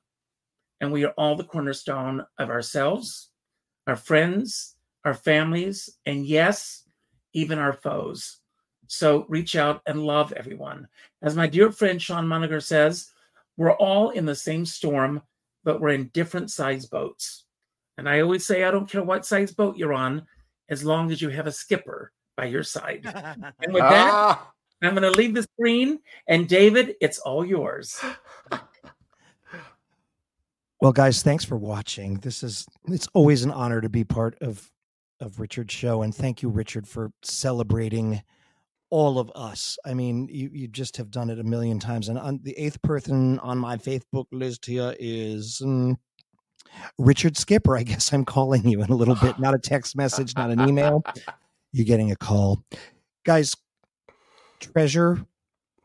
and 0.84 0.92
we 0.92 1.04
are 1.04 1.14
all 1.16 1.34
the 1.34 1.44
cornerstone 1.44 2.24
of 2.38 2.50
ourselves, 2.50 3.30
our 3.86 3.96
friends, 3.96 4.76
our 5.04 5.14
families, 5.14 5.88
and 6.06 6.26
yes, 6.26 6.84
even 7.32 7.58
our 7.58 7.72
foes. 7.72 8.38
So 8.86 9.24
reach 9.28 9.56
out 9.56 9.80
and 9.86 10.04
love 10.04 10.32
everyone. 10.32 10.86
As 11.22 11.34
my 11.34 11.46
dear 11.46 11.72
friend 11.72 12.00
Sean 12.00 12.28
Moniger 12.28 12.60
says, 12.60 13.10
we're 13.56 13.72
all 13.72 14.10
in 14.10 14.26
the 14.26 14.34
same 14.34 14.66
storm, 14.66 15.22
but 15.64 15.80
we're 15.80 15.90
in 15.94 16.08
different 16.08 16.50
size 16.50 16.84
boats. 16.86 17.44
And 17.96 18.08
I 18.08 18.20
always 18.20 18.46
say, 18.46 18.64
I 18.64 18.70
don't 18.70 18.88
care 18.88 19.02
what 19.02 19.24
size 19.24 19.52
boat 19.52 19.76
you're 19.76 19.94
on, 19.94 20.26
as 20.68 20.84
long 20.84 21.10
as 21.10 21.22
you 21.22 21.30
have 21.30 21.46
a 21.46 21.52
skipper 21.52 22.12
by 22.36 22.44
your 22.44 22.62
side. 22.62 23.02
and 23.62 23.72
with 23.72 23.82
that, 23.82 24.10
Ah, 24.12 24.52
I'm 24.82 24.94
going 24.94 25.10
to 25.10 25.18
leave 25.18 25.34
the 25.34 25.44
screen. 25.44 26.00
And 26.28 26.48
David, 26.48 26.96
it's 27.00 27.18
all 27.20 27.44
yours. 27.44 27.98
Well, 30.80 30.92
guys, 30.92 31.22
thanks 31.22 31.44
for 31.44 31.56
watching. 31.56 32.14
This 32.14 32.42
is 32.42 32.66
it's 32.88 33.08
always 33.14 33.44
an 33.44 33.50
honor 33.50 33.80
to 33.80 33.88
be 33.88 34.04
part 34.04 34.36
of 34.40 34.70
of 35.20 35.40
Richard's 35.40 35.72
show, 35.72 36.02
and 36.02 36.14
thank 36.14 36.42
you, 36.42 36.48
Richard, 36.48 36.86
for 36.86 37.10
celebrating 37.22 38.22
all 38.90 39.18
of 39.18 39.30
us. 39.34 39.78
I 39.84 39.94
mean, 39.94 40.28
you 40.30 40.50
you 40.52 40.68
just 40.68 40.96
have 40.96 41.10
done 41.10 41.30
it 41.30 41.38
a 41.38 41.44
million 41.44 41.78
times. 41.78 42.08
And 42.08 42.18
on 42.18 42.40
the 42.42 42.56
eighth 42.58 42.80
person 42.82 43.38
on 43.40 43.58
my 43.58 43.76
Facebook 43.76 44.26
list 44.32 44.66
here 44.66 44.94
is 44.98 45.60
mm, 45.64 45.96
Richard 46.98 47.36
Skipper. 47.36 47.76
I 47.76 47.82
guess 47.82 48.12
I'm 48.12 48.24
calling 48.24 48.68
you 48.68 48.82
in 48.82 48.90
a 48.90 48.96
little 48.96 49.16
bit. 49.16 49.38
Not 49.38 49.54
a 49.54 49.58
text 49.58 49.96
message, 49.96 50.34
not 50.36 50.50
an 50.50 50.68
email. 50.68 51.02
You're 51.72 51.86
getting 51.86 52.12
a 52.12 52.16
call, 52.16 52.62
guys. 53.24 53.54
Treasure 54.60 55.26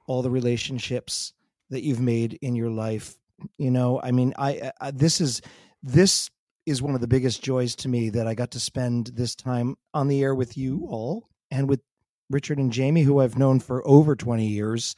all 0.07 0.21
the 0.21 0.29
relationships 0.29 1.33
that 1.69 1.83
you've 1.83 1.99
made 1.99 2.39
in 2.41 2.55
your 2.55 2.69
life 2.71 3.18
you 3.57 3.71
know 3.71 3.99
i 4.03 4.11
mean 4.11 4.33
I, 4.37 4.71
I 4.79 4.91
this 4.91 5.21
is 5.21 5.41
this 5.83 6.29
is 6.65 6.81
one 6.81 6.95
of 6.95 7.01
the 7.01 7.07
biggest 7.07 7.41
joys 7.43 7.75
to 7.77 7.89
me 7.89 8.09
that 8.09 8.27
i 8.27 8.33
got 8.33 8.51
to 8.51 8.59
spend 8.59 9.07
this 9.07 9.35
time 9.35 9.75
on 9.93 10.07
the 10.07 10.21
air 10.21 10.35
with 10.35 10.57
you 10.57 10.85
all 10.89 11.27
and 11.51 11.67
with 11.67 11.81
richard 12.29 12.57
and 12.57 12.71
jamie 12.71 13.03
who 13.03 13.19
i've 13.19 13.37
known 13.37 13.59
for 13.59 13.85
over 13.87 14.15
20 14.15 14.45
years. 14.45 14.95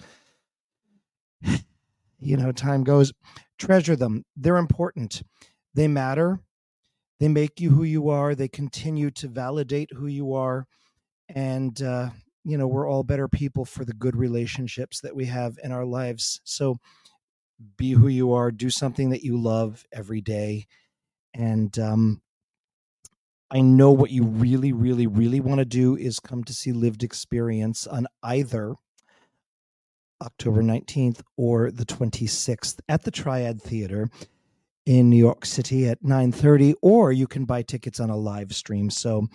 You 2.23 2.37
know 2.37 2.51
time 2.51 2.83
goes. 2.83 3.11
Treasure 3.57 3.95
them. 3.95 4.23
They're 4.35 4.57
important. 4.57 5.23
They 5.73 5.87
matter. 5.87 6.39
They 7.19 7.27
make 7.27 7.59
you 7.59 7.71
who 7.71 7.83
you 7.83 8.09
are. 8.09 8.35
They 8.35 8.47
continue 8.47 9.09
to 9.11 9.27
validate 9.27 9.89
who 9.91 10.05
you 10.05 10.33
are. 10.33 10.67
And 11.33 11.81
uh 11.81 12.11
you 12.43 12.57
know 12.59 12.67
we're 12.67 12.87
all 12.87 13.03
better 13.03 13.27
people 13.27 13.65
for 13.65 13.85
the 13.85 13.93
good 13.93 14.15
relationships 14.15 15.01
that 15.01 15.15
we 15.15 15.25
have 15.25 15.57
in 15.63 15.71
our 15.71 15.85
lives. 15.85 16.41
So 16.43 16.77
be 17.77 17.91
who 17.91 18.07
you 18.07 18.33
are 18.33 18.51
do 18.51 18.69
something 18.69 19.09
that 19.09 19.23
you 19.23 19.37
love 19.37 19.85
every 19.91 20.21
day 20.21 20.65
and 21.33 21.77
um 21.79 22.21
i 23.51 23.61
know 23.61 23.91
what 23.91 24.11
you 24.11 24.23
really 24.23 24.71
really 24.71 25.07
really 25.07 25.39
want 25.39 25.59
to 25.59 25.65
do 25.65 25.95
is 25.95 26.19
come 26.19 26.43
to 26.43 26.53
see 26.53 26.71
lived 26.71 27.03
experience 27.03 27.87
on 27.87 28.07
either 28.23 28.75
october 30.21 30.61
19th 30.61 31.21
or 31.37 31.71
the 31.71 31.85
26th 31.85 32.79
at 32.89 33.03
the 33.03 33.11
triad 33.11 33.61
theater 33.61 34.09
in 34.85 35.09
new 35.09 35.17
york 35.17 35.45
city 35.45 35.87
at 35.87 36.01
9.30 36.03 36.73
or 36.81 37.11
you 37.11 37.27
can 37.27 37.45
buy 37.45 37.61
tickets 37.61 37.99
on 37.99 38.09
a 38.09 38.17
live 38.17 38.53
stream. 38.53 38.89
So 38.89 39.27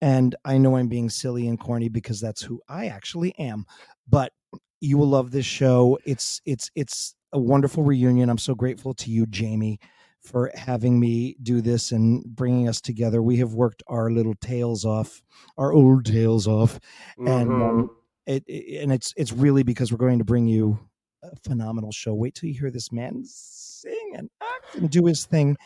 and 0.00 0.34
i 0.44 0.58
know 0.58 0.76
i'm 0.76 0.88
being 0.88 1.10
silly 1.10 1.48
and 1.48 1.58
corny 1.58 1.88
because 1.88 2.20
that's 2.20 2.42
who 2.42 2.60
i 2.68 2.86
actually 2.86 3.36
am 3.38 3.66
but 4.08 4.32
you 4.80 4.96
will 4.96 5.08
love 5.08 5.30
this 5.30 5.46
show 5.46 5.98
it's 6.04 6.40
it's 6.44 6.70
it's 6.74 7.14
a 7.32 7.38
wonderful 7.38 7.82
reunion. 7.82 8.30
I'm 8.30 8.38
so 8.38 8.54
grateful 8.54 8.94
to 8.94 9.10
you, 9.10 9.26
Jamie, 9.26 9.78
for 10.20 10.50
having 10.54 10.98
me 10.98 11.36
do 11.42 11.60
this 11.60 11.92
and 11.92 12.24
bringing 12.24 12.68
us 12.68 12.80
together. 12.80 13.22
We 13.22 13.36
have 13.38 13.54
worked 13.54 13.82
our 13.86 14.10
little 14.10 14.34
tails 14.40 14.84
off, 14.84 15.22
our 15.56 15.72
old 15.72 16.04
tails 16.06 16.46
off, 16.46 16.80
and 17.18 17.48
mhm. 17.48 17.68
um, 17.68 17.90
it, 18.26 18.44
it 18.46 18.82
and 18.82 18.92
it's 18.92 19.12
it's 19.16 19.32
really 19.32 19.62
because 19.62 19.92
we're 19.92 19.98
going 19.98 20.18
to 20.18 20.24
bring 20.24 20.46
you 20.46 20.78
a 21.22 21.36
phenomenal 21.36 21.92
show. 21.92 22.14
Wait 22.14 22.34
till 22.34 22.48
you 22.48 22.58
hear 22.58 22.70
this 22.70 22.92
man 22.92 23.22
sing 23.24 24.12
and 24.16 24.30
act 24.40 24.76
and 24.76 24.90
do 24.90 25.04
his 25.06 25.26
thing. 25.26 25.56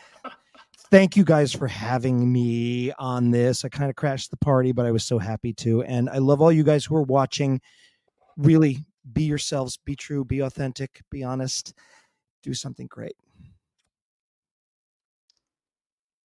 Thank 0.91 1.17
you 1.17 1.23
guys 1.23 1.51
for 1.51 1.67
having 1.67 2.31
me 2.31 2.91
on 2.99 3.31
this. 3.31 3.65
I 3.65 3.69
kind 3.69 3.89
of 3.89 3.95
crashed 3.95 4.29
the 4.29 4.37
party, 4.37 4.71
but 4.71 4.85
I 4.85 4.91
was 4.91 5.03
so 5.03 5.17
happy 5.17 5.51
to. 5.53 5.81
And 5.83 6.07
I 6.07 6.19
love 6.19 6.39
all 6.39 6.51
you 6.51 6.63
guys 6.63 6.85
who 6.85 6.95
are 6.95 7.03
watching. 7.03 7.61
Really 8.37 8.85
be 9.11 9.23
yourselves, 9.23 9.77
be 9.77 9.95
true, 9.95 10.23
be 10.23 10.39
authentic, 10.39 11.01
be 11.09 11.23
honest, 11.23 11.73
do 12.41 12.53
something 12.53 12.87
great. 12.87 13.15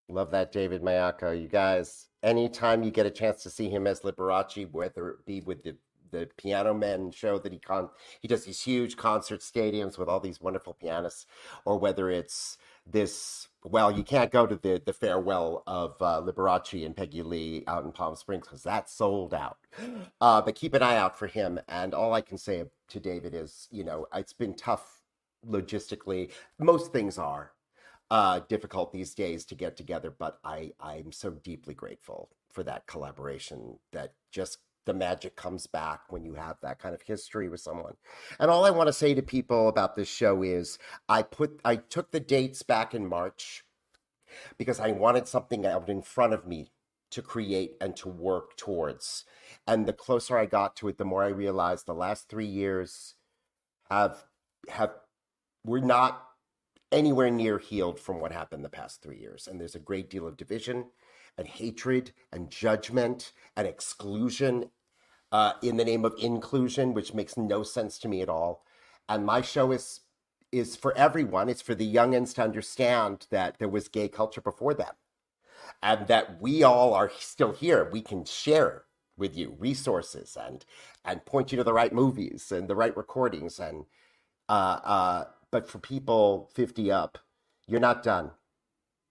Love 0.08 0.30
that, 0.30 0.52
David 0.52 0.82
Maiocco. 0.82 1.40
You 1.40 1.48
guys, 1.48 2.08
anytime 2.22 2.82
you 2.82 2.90
get 2.90 3.06
a 3.06 3.10
chance 3.10 3.42
to 3.42 3.50
see 3.50 3.68
him 3.68 3.86
as 3.86 4.00
Liberace, 4.00 4.70
whether 4.72 5.10
it 5.10 5.26
be 5.26 5.40
with 5.40 5.62
the 5.62 5.76
the 6.10 6.28
Piano 6.38 6.72
Men 6.72 7.10
show 7.10 7.38
that 7.38 7.52
he 7.52 7.58
con 7.58 7.90
he 8.20 8.28
does 8.28 8.44
these 8.44 8.62
huge 8.62 8.96
concert 8.96 9.40
stadiums 9.40 9.98
with 9.98 10.08
all 10.08 10.20
these 10.20 10.40
wonderful 10.40 10.74
pianists, 10.74 11.26
or 11.64 11.78
whether 11.78 12.10
it's 12.10 12.56
this 12.90 13.48
well, 13.64 13.90
you 13.90 14.02
can't 14.04 14.30
go 14.30 14.46
to 14.46 14.56
the 14.56 14.80
the 14.84 14.92
farewell 14.92 15.62
of 15.66 16.00
uh, 16.00 16.22
Liberace 16.24 16.84
and 16.86 16.96
Peggy 16.96 17.22
Lee 17.22 17.64
out 17.66 17.84
in 17.84 17.92
Palm 17.92 18.16
Springs 18.16 18.46
because 18.46 18.62
that's 18.62 18.92
sold 18.92 19.34
out. 19.34 19.58
Uh, 20.20 20.42
but 20.42 20.56
keep 20.56 20.74
an 20.74 20.82
eye 20.82 20.96
out 20.96 21.16
for 21.16 21.28
him. 21.28 21.60
And 21.68 21.94
all 21.94 22.12
I 22.12 22.20
can 22.22 22.38
say 22.38 22.64
to 22.88 23.00
David 23.00 23.34
is, 23.34 23.68
you 23.70 23.84
know, 23.84 24.06
it's 24.12 24.32
been 24.32 24.54
tough 24.54 25.02
logistically. 25.46 26.30
Most 26.58 26.92
things 26.92 27.18
are 27.18 27.52
uh, 28.10 28.40
difficult 28.48 28.92
these 28.92 29.14
days 29.14 29.44
to 29.46 29.54
get 29.54 29.76
together, 29.76 30.10
but 30.10 30.38
I 30.44 30.72
I'm 30.80 31.12
so 31.12 31.30
deeply 31.30 31.74
grateful 31.74 32.30
for 32.50 32.62
that 32.64 32.86
collaboration. 32.86 33.78
That 33.92 34.14
just 34.32 34.58
the 34.88 34.94
magic 34.94 35.36
comes 35.36 35.66
back 35.66 36.00
when 36.08 36.24
you 36.24 36.34
have 36.34 36.56
that 36.62 36.78
kind 36.78 36.94
of 36.94 37.02
history 37.02 37.48
with 37.48 37.60
someone. 37.60 37.94
And 38.40 38.50
all 38.50 38.64
I 38.64 38.70
want 38.70 38.88
to 38.88 38.92
say 38.92 39.14
to 39.14 39.22
people 39.22 39.68
about 39.68 39.94
this 39.94 40.08
show 40.08 40.42
is 40.42 40.78
I 41.08 41.22
put 41.22 41.60
I 41.64 41.76
took 41.76 42.10
the 42.10 42.20
dates 42.20 42.62
back 42.62 42.94
in 42.94 43.06
March 43.06 43.64
because 44.56 44.80
I 44.80 44.92
wanted 44.92 45.28
something 45.28 45.66
out 45.66 45.88
in 45.88 46.00
front 46.02 46.32
of 46.32 46.46
me 46.46 46.72
to 47.10 47.22
create 47.22 47.76
and 47.80 47.94
to 47.96 48.08
work 48.08 48.56
towards. 48.56 49.24
And 49.66 49.86
the 49.86 49.92
closer 49.92 50.38
I 50.38 50.46
got 50.46 50.74
to 50.76 50.88
it, 50.88 50.96
the 50.96 51.04
more 51.04 51.22
I 51.22 51.28
realized 51.28 51.86
the 51.86 51.94
last 51.94 52.28
three 52.30 52.46
years 52.46 53.14
have 53.90 54.24
have 54.70 54.94
we're 55.64 55.80
not 55.80 56.24
anywhere 56.90 57.30
near 57.30 57.58
healed 57.58 58.00
from 58.00 58.20
what 58.20 58.32
happened 58.32 58.64
the 58.64 58.70
past 58.70 59.02
three 59.02 59.18
years. 59.18 59.46
And 59.46 59.60
there's 59.60 59.74
a 59.74 59.80
great 59.80 60.08
deal 60.08 60.26
of 60.26 60.38
division 60.38 60.86
and 61.36 61.46
hatred 61.46 62.12
and 62.32 62.50
judgment 62.50 63.32
and 63.56 63.66
exclusion 63.66 64.70
uh, 65.32 65.52
in 65.62 65.76
the 65.76 65.84
name 65.84 66.04
of 66.04 66.14
inclusion, 66.18 66.94
which 66.94 67.14
makes 67.14 67.36
no 67.36 67.62
sense 67.62 67.98
to 67.98 68.08
me 68.08 68.22
at 68.22 68.28
all. 68.28 68.64
And 69.08 69.24
my 69.26 69.40
show 69.40 69.72
is 69.72 70.00
is 70.50 70.76
for 70.76 70.96
everyone. 70.96 71.48
It's 71.48 71.60
for 71.62 71.74
the 71.74 71.94
youngins 71.94 72.34
to 72.34 72.42
understand 72.42 73.26
that 73.30 73.58
there 73.58 73.68
was 73.68 73.88
gay 73.88 74.08
culture 74.08 74.40
before 74.40 74.74
them, 74.74 74.94
and 75.82 76.06
that 76.08 76.40
we 76.40 76.62
all 76.62 76.94
are 76.94 77.10
still 77.18 77.52
here. 77.52 77.88
We 77.92 78.00
can 78.02 78.24
share 78.24 78.84
with 79.16 79.36
you 79.36 79.56
resources 79.58 80.36
and 80.40 80.64
and 81.04 81.26
point 81.26 81.52
you 81.52 81.56
to 81.58 81.64
the 81.64 81.72
right 81.72 81.92
movies 81.92 82.52
and 82.52 82.68
the 82.68 82.76
right 82.76 82.96
recordings 82.96 83.58
and 83.58 83.84
uh, 84.48 84.80
uh, 84.84 85.24
but 85.50 85.68
for 85.68 85.78
people 85.78 86.50
50 86.54 86.90
up, 86.90 87.18
you're 87.66 87.80
not 87.80 88.02
done. 88.02 88.30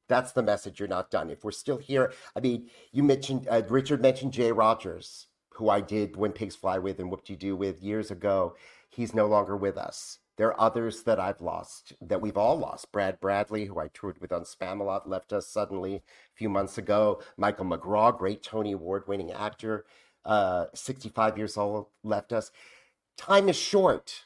That's 0.08 0.32
the 0.32 0.44
message. 0.44 0.80
You're 0.80 0.88
not 0.88 1.12
done. 1.12 1.30
If 1.30 1.44
we're 1.44 1.52
still 1.52 1.78
here, 1.78 2.14
I 2.36 2.40
mean, 2.40 2.70
you 2.92 3.04
mentioned 3.04 3.48
uh, 3.50 3.62
Richard 3.70 4.02
mentioned 4.02 4.34
Jay 4.34 4.52
Rogers, 4.52 5.28
who 5.58 5.70
I 5.70 5.82
did 5.82 6.16
When 6.16 6.32
Pigs 6.34 6.56
Fly 6.56 6.78
with 6.78 7.00
and 7.00 7.10
What 7.10 7.30
You 7.30 7.36
Do 7.36 7.56
with 7.56 7.82
years 7.82 8.12
ago. 8.12 8.56
He's 8.90 9.16
no 9.16 9.26
longer 9.26 9.58
with 9.58 9.76
us. 9.76 10.20
There 10.38 10.50
are 10.50 10.62
others 10.62 11.02
that 11.04 11.20
I've 11.20 11.42
lost, 11.42 11.94
that 12.00 12.22
we've 12.22 12.38
all 12.38 12.60
lost. 12.60 12.92
Brad 12.92 13.20
Bradley, 13.20 13.66
who 13.66 13.80
I 13.80 13.88
toured 13.88 14.22
with 14.22 14.32
on 14.32 14.44
Spamalot, 14.44 15.08
left 15.08 15.34
us 15.34 15.48
suddenly 15.48 15.96
a 15.96 16.02
few 16.36 16.48
months 16.48 16.78
ago. 16.78 17.22
Michael 17.38 17.66
McGrath, 17.66 18.20
great 18.20 18.44
Tony 18.44 18.72
Award 18.72 19.08
winning 19.08 19.32
actor, 19.32 19.86
uh, 20.26 20.66
65 20.76 21.40
years 21.40 21.58
old, 21.58 21.88
left 22.04 22.32
us. 22.32 22.52
Time 23.18 23.50
is 23.50 23.56
short. 23.56 24.22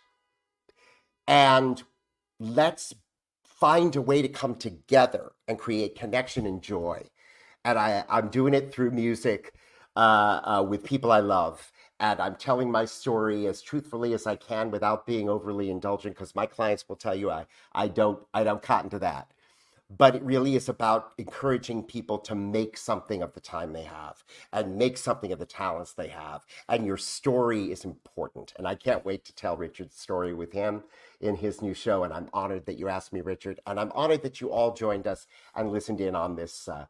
And 1.26 1.82
let's 2.42 2.94
find 3.46 3.96
a 3.96 4.02
way 4.02 4.22
to 4.22 4.28
come 4.28 4.56
together 4.56 5.32
and 5.48 5.58
create 5.58 5.96
connection 5.98 6.46
and 6.46 6.62
joy. 6.62 7.08
And 7.64 7.80
I, 7.80 8.04
I'm 8.10 8.28
doing 8.28 8.54
it 8.54 8.74
through 8.74 8.92
music 8.92 9.54
uh, 9.96 10.00
uh, 10.60 10.66
with 10.68 10.84
people 10.84 11.12
I 11.12 11.20
love. 11.20 11.72
And 12.00 12.20
I'm 12.20 12.36
telling 12.36 12.72
my 12.72 12.86
story 12.86 13.48
as 13.48 13.62
truthfully 13.62 14.14
as 14.14 14.28
I 14.28 14.36
can 14.36 14.72
without 14.72 15.06
being 15.06 15.30
overly 15.30 15.70
indulgent 15.72 16.16
because 16.16 16.36
my 16.36 16.46
clients 16.48 16.90
will 16.90 16.96
tell 16.98 17.16
you 17.16 17.32
I, 17.32 17.46
I 17.74 17.88
don't 17.90 18.20
I 18.34 18.44
don't 18.44 18.62
cotton 18.64 18.90
to 18.92 19.00
that 19.00 19.28
but 19.98 20.16
it 20.16 20.24
really 20.24 20.56
is 20.56 20.70
about 20.70 21.14
encouraging 21.18 21.84
people 21.84 22.20
to 22.20 22.36
make 22.36 22.78
something 22.78 23.22
of 23.22 23.34
the 23.34 23.40
time 23.40 23.74
they 23.74 23.84
have 23.84 24.24
and 24.54 24.78
make 24.78 24.98
something 24.98 25.32
of 25.32 25.40
the 25.40 25.46
talents 25.46 25.94
they 25.94 26.10
have. 26.10 26.46
And 26.70 26.86
your 26.86 26.98
story 26.98 27.72
is 27.72 27.86
important. 27.86 28.54
And 28.58 28.68
I 28.68 28.76
can't 28.76 29.06
wait 29.06 29.26
to 29.26 29.36
tell 29.36 29.58
Richard's 29.58 29.98
story 30.00 30.34
with 30.34 30.54
him 30.54 30.84
in 31.22 31.38
his 31.38 31.62
new 31.62 31.74
show. 31.74 32.04
And 32.04 32.14
I'm 32.14 32.30
honored 32.34 32.68
that 32.68 32.80
you 32.80 32.90
asked 32.90 33.14
me, 33.14 33.22
Richard. 33.22 33.60
And 33.68 33.80
I'm 33.80 33.92
honored 33.94 34.24
that 34.24 34.42
you 34.42 34.52
all 34.52 34.74
joined 34.74 35.08
us 35.08 35.28
and 35.56 35.72
listened 35.72 36.02
in 36.02 36.16
on 36.16 36.36
this 36.36 36.68
uh, 36.70 36.86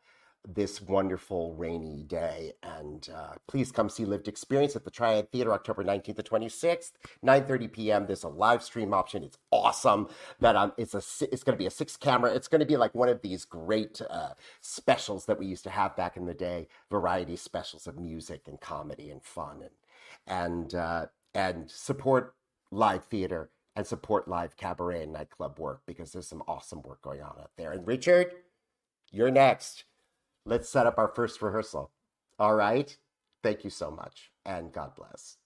this 0.48 0.82
wonderful 0.82 1.54
rainy 1.56 2.04
day. 2.04 2.54
And 2.64 3.08
uh, 3.16 3.34
please 3.48 3.72
come 3.72 3.90
see 3.90 4.06
Lived 4.06 4.28
Experience 4.28 4.76
at 4.76 4.84
the 4.84 4.92
Triad 4.92 5.32
Theater 5.32 5.54
October 5.54 5.84
19th 5.84 6.16
to 6.18 6.24
26th, 6.24 6.92
9.30 7.24 7.72
p.m. 7.72 8.06
There's 8.06 8.24
a 8.24 8.30
live 8.30 8.64
stream 8.64 8.94
option. 8.94 9.24
It's 9.24 9.38
awesome. 9.52 10.08
That 10.40 10.56
um, 10.56 10.74
it's 10.78 10.94
a 10.94 11.02
it's 11.32 11.44
going 11.44 11.56
to 11.56 11.62
be 11.62 11.68
a 11.68 11.72
six 11.72 11.96
camera. 11.98 12.34
It's 12.34 12.48
going 12.48 12.60
to 12.60 12.66
be 12.66 12.78
like 12.78 12.96
one 12.96 13.10
of 13.10 13.22
these 13.22 13.46
great 13.46 14.02
uh, 14.10 14.34
specials 14.62 15.26
that 15.26 15.40
we 15.40 15.46
used 15.46 15.64
to 15.66 15.70
have 15.70 15.96
back 15.96 16.18
in 16.18 16.26
the 16.26 16.34
day, 16.34 16.68
variety 16.90 17.36
specials 17.36 17.88
of 17.88 18.00
music 18.00 18.44
and 18.48 18.60
comedy 18.60 19.10
and 19.10 19.24
fun 19.24 19.62
and 19.62 19.72
and 20.28 20.76
uh, 20.76 21.06
and 21.34 21.70
support 21.70 22.36
live 22.72 23.06
theater 23.06 23.50
and 23.76 23.86
support 23.88 24.28
live 24.28 24.58
cabaret 24.58 25.04
and 25.04 25.14
nightclub 25.14 25.60
work 25.60 25.82
because 25.86 26.12
there's 26.12 26.28
some 26.28 26.44
awesome 26.48 26.82
work 26.82 27.02
going 27.02 27.22
on 27.22 27.36
out 27.40 27.52
there. 27.58 27.72
And 27.72 27.88
Richard, 27.88 28.34
you're 29.12 29.32
next 29.32 29.86
let's 30.46 30.70
set 30.70 30.86
up 30.86 30.98
our 30.98 31.08
first 31.08 31.42
rehearsal. 31.42 31.92
All 32.40 32.56
right? 32.56 32.96
Thank 33.44 33.64
you 33.64 33.70
so 33.70 33.92
much, 33.92 34.32
and 34.46 34.72
God 34.72 34.96
bless. 34.96 35.38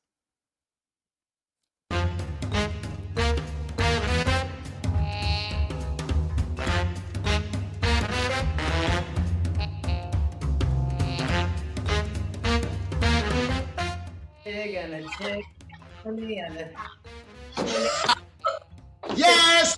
Yes! 19.16 19.78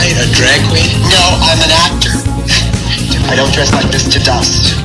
Transvestite, 0.00 0.16
a 0.16 0.26
drag 0.34 0.60
queen? 0.68 1.00
No, 1.02 1.38
I'm 1.42 1.60
an 1.60 1.70
actor. 1.70 2.14
I 3.30 3.36
don't 3.36 3.52
dress 3.52 3.72
like 3.72 3.90
this 3.90 4.04
to 4.12 4.18
dust. 4.20 4.76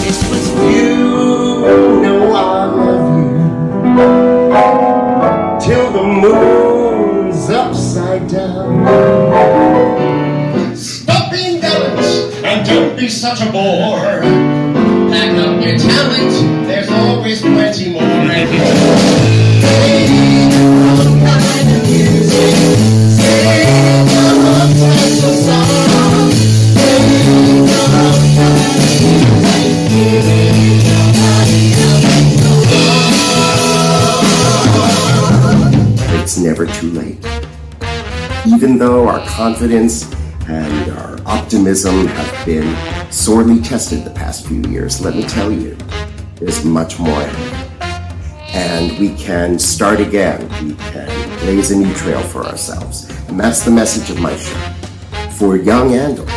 This 0.00 0.30
was 0.30 0.48
you 0.74 0.96
know 2.02 2.32
I 2.34 2.64
love 2.66 3.18
you 3.18 3.30
till 5.60 5.90
the 5.92 6.02
moon's 6.02 7.50
upside 7.50 8.28
down. 8.28 8.86
Stop 10.76 11.30
being 11.32 11.60
jealous 11.60 12.34
and 12.44 12.66
don't 12.66 12.96
be 12.96 13.08
such 13.08 13.40
a 13.40 13.50
bore. 13.50 14.20
Pack 15.10 15.36
up 15.38 15.62
your 15.64 15.78
talent, 15.78 16.49
Even 38.46 38.78
though 38.78 39.06
our 39.06 39.24
confidence 39.26 40.10
and 40.48 40.90
our 40.92 41.18
optimism 41.26 42.06
have 42.06 42.46
been 42.46 43.12
sorely 43.12 43.60
tested 43.60 44.02
the 44.04 44.10
past 44.10 44.46
few 44.46 44.62
years, 44.62 45.04
let 45.04 45.14
me 45.14 45.24
tell 45.24 45.52
you, 45.52 45.76
there's 46.36 46.64
much 46.64 46.98
more 46.98 47.20
ahead. 47.20 47.66
And 48.54 48.98
we 48.98 49.14
can 49.14 49.58
start 49.58 50.00
again. 50.00 50.40
We 50.64 50.74
can 50.74 51.38
blaze 51.40 51.70
a 51.70 51.76
new 51.76 51.92
trail 51.94 52.22
for 52.22 52.44
ourselves. 52.46 53.10
And 53.28 53.38
that's 53.38 53.62
the 53.62 53.70
message 53.70 54.08
of 54.10 54.20
my 54.20 54.34
show. 54.36 54.58
For 55.32 55.56
young 55.56 55.94
and 55.94 56.18
old, 56.18 56.28